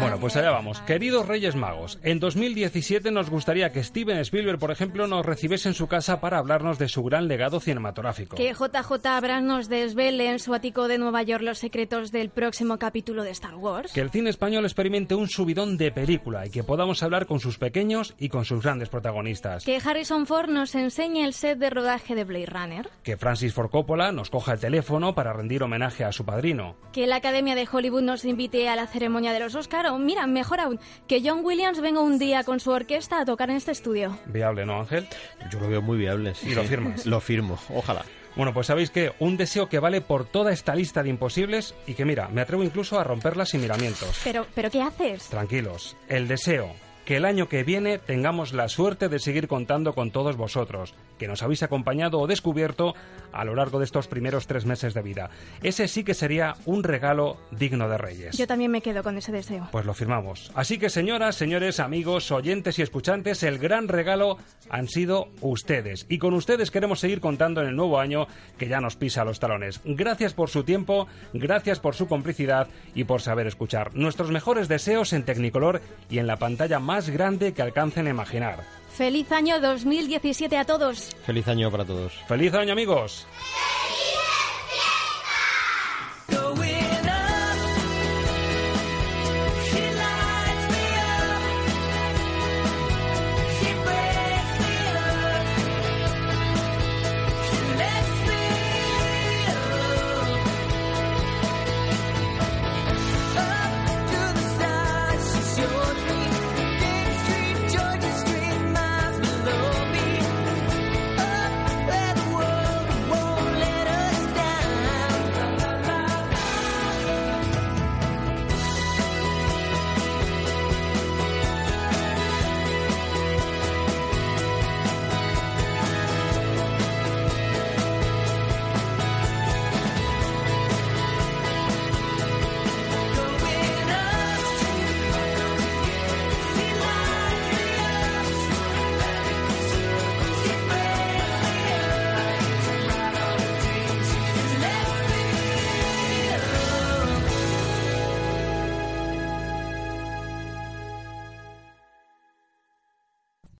Bueno, 0.00 0.18
pues 0.20 0.36
allá 0.36 0.50
vamos. 0.50 0.80
Queridos 0.82 1.26
Reyes 1.26 1.56
Magos, 1.56 1.98
en 2.02 2.20
2017 2.20 3.10
nos 3.10 3.30
gustaría 3.30 3.72
que 3.72 3.82
Steven 3.82 4.18
Spielberg, 4.18 4.58
por 4.58 4.70
ejemplo, 4.70 5.06
nos 5.06 5.24
recibiese 5.24 5.68
en 5.68 5.74
su 5.74 5.86
casa 5.88 6.20
para 6.20 6.38
hablarnos 6.38 6.78
de 6.78 6.88
su 6.88 7.02
gran 7.02 7.26
legado 7.26 7.37
cinematográfico. 7.60 8.36
Que 8.36 8.52
JJ 8.52 9.06
Abrams 9.06 9.46
nos 9.46 9.68
desvele 9.68 10.30
en 10.30 10.38
su 10.38 10.54
ático 10.54 10.88
de 10.88 10.98
Nueva 10.98 11.22
York 11.22 11.42
los 11.42 11.58
secretos 11.58 12.10
del 12.10 12.30
próximo 12.30 12.78
capítulo 12.78 13.22
de 13.22 13.30
Star 13.30 13.54
Wars. 13.54 13.92
Que 13.92 14.00
el 14.00 14.10
cine 14.10 14.30
español 14.30 14.64
experimente 14.64 15.14
un 15.14 15.28
subidón 15.28 15.76
de 15.78 15.90
película 15.92 16.46
y 16.46 16.50
que 16.50 16.64
podamos 16.64 17.02
hablar 17.02 17.26
con 17.26 17.40
sus 17.40 17.58
pequeños 17.58 18.14
y 18.18 18.28
con 18.28 18.44
sus 18.44 18.62
grandes 18.62 18.88
protagonistas. 18.88 19.64
Que 19.64 19.78
Harrison 19.82 20.26
Ford 20.26 20.50
nos 20.50 20.74
enseñe 20.74 21.24
el 21.24 21.32
set 21.32 21.58
de 21.58 21.70
rodaje 21.70 22.14
de 22.14 22.24
Blade 22.24 22.46
Runner. 22.46 22.90
Que 23.02 23.16
Francis 23.16 23.54
Ford 23.54 23.70
Coppola 23.70 24.12
nos 24.12 24.30
coja 24.30 24.52
el 24.52 24.60
teléfono 24.60 25.14
para 25.14 25.32
rendir 25.32 25.62
homenaje 25.62 26.04
a 26.04 26.12
su 26.12 26.24
padrino. 26.24 26.76
Que 26.92 27.06
la 27.06 27.16
Academia 27.16 27.54
de 27.54 27.68
Hollywood 27.70 28.02
nos 28.02 28.24
invite 28.24 28.68
a 28.68 28.76
la 28.76 28.86
ceremonia 28.86 29.32
de 29.32 29.40
los 29.40 29.54
Oscar. 29.54 29.86
O 29.86 29.98
mira, 29.98 30.26
mejor 30.26 30.60
aún, 30.60 30.80
que 31.06 31.22
John 31.24 31.44
Williams 31.44 31.80
venga 31.80 32.00
un 32.00 32.18
día 32.18 32.42
con 32.44 32.60
su 32.60 32.70
orquesta 32.70 33.20
a 33.20 33.24
tocar 33.24 33.50
en 33.50 33.56
este 33.56 33.72
estudio. 33.72 34.18
Viable, 34.26 34.66
¿no, 34.66 34.80
Ángel? 34.80 35.06
Yo 35.50 35.60
lo 35.60 35.68
veo 35.68 35.82
muy 35.82 35.98
viable. 35.98 36.34
sí, 36.34 36.50
¿Y 36.50 36.54
lo 36.54 36.64
firmas? 36.64 37.06
Lo 37.06 37.20
firmo, 37.28 37.58
ojalá. 37.74 38.06
Bueno, 38.36 38.54
pues 38.54 38.68
sabéis 38.68 38.88
que 38.88 39.12
un 39.18 39.36
deseo 39.36 39.68
que 39.68 39.80
vale 39.80 40.00
por 40.00 40.24
toda 40.24 40.50
esta 40.50 40.74
lista 40.74 41.02
de 41.02 41.10
imposibles 41.10 41.74
y 41.86 41.92
que 41.92 42.06
mira, 42.06 42.28
me 42.28 42.40
atrevo 42.40 42.64
incluso 42.64 42.98
a 42.98 43.04
romperla 43.04 43.44
sin 43.44 43.60
miramientos. 43.60 44.18
Pero, 44.24 44.46
¿pero 44.54 44.70
qué 44.70 44.80
haces? 44.80 45.24
Tranquilos, 45.24 45.94
el 46.08 46.26
deseo 46.26 46.72
que 47.08 47.16
el 47.16 47.24
año 47.24 47.48
que 47.48 47.64
viene 47.64 47.96
tengamos 47.96 48.52
la 48.52 48.68
suerte 48.68 49.08
de 49.08 49.18
seguir 49.18 49.48
contando 49.48 49.94
con 49.94 50.10
todos 50.10 50.36
vosotros, 50.36 50.92
que 51.16 51.26
nos 51.26 51.42
habéis 51.42 51.62
acompañado 51.62 52.20
o 52.20 52.26
descubierto 52.26 52.94
a 53.32 53.46
lo 53.46 53.54
largo 53.54 53.78
de 53.78 53.86
estos 53.86 54.08
primeros 54.08 54.46
tres 54.46 54.66
meses 54.66 54.92
de 54.92 55.00
vida. 55.00 55.30
Ese 55.62 55.88
sí 55.88 56.04
que 56.04 56.12
sería 56.12 56.56
un 56.66 56.82
regalo 56.82 57.38
digno 57.50 57.88
de 57.88 57.96
Reyes. 57.96 58.36
Yo 58.36 58.46
también 58.46 58.70
me 58.70 58.82
quedo 58.82 59.02
con 59.02 59.16
ese 59.16 59.32
deseo. 59.32 59.68
Pues 59.72 59.86
lo 59.86 59.94
firmamos. 59.94 60.52
Así 60.54 60.76
que 60.76 60.90
señoras, 60.90 61.36
señores, 61.36 61.80
amigos, 61.80 62.30
oyentes 62.30 62.78
y 62.78 62.82
escuchantes, 62.82 63.42
el 63.42 63.58
gran 63.58 63.88
regalo 63.88 64.36
han 64.68 64.86
sido 64.86 65.28
ustedes. 65.40 66.04
Y 66.10 66.18
con 66.18 66.34
ustedes 66.34 66.70
queremos 66.70 67.00
seguir 67.00 67.22
contando 67.22 67.62
en 67.62 67.68
el 67.68 67.76
nuevo 67.76 68.00
año 68.00 68.26
que 68.58 68.68
ya 68.68 68.82
nos 68.82 68.96
pisa 68.96 69.24
los 69.24 69.40
talones. 69.40 69.80
Gracias 69.86 70.34
por 70.34 70.50
su 70.50 70.62
tiempo, 70.62 71.06
gracias 71.32 71.80
por 71.80 71.94
su 71.94 72.06
complicidad 72.06 72.68
y 72.94 73.04
por 73.04 73.22
saber 73.22 73.46
escuchar. 73.46 73.94
Nuestros 73.94 74.30
mejores 74.30 74.68
deseos 74.68 75.14
en 75.14 75.24
Tecnicolor 75.24 75.80
y 76.10 76.18
en 76.18 76.26
la 76.26 76.36
pantalla 76.36 76.78
más 76.80 76.97
grande 77.08 77.54
que 77.54 77.62
alcancen 77.62 78.06
a 78.06 78.10
imaginar. 78.10 78.64
Feliz 78.90 79.30
año 79.30 79.60
2017 79.60 80.56
a 80.56 80.64
todos. 80.64 81.14
Feliz 81.24 81.46
año 81.46 81.70
para 81.70 81.84
todos. 81.84 82.12
¡Feliz 82.26 82.52
año, 82.54 82.72
amigos! 82.72 83.26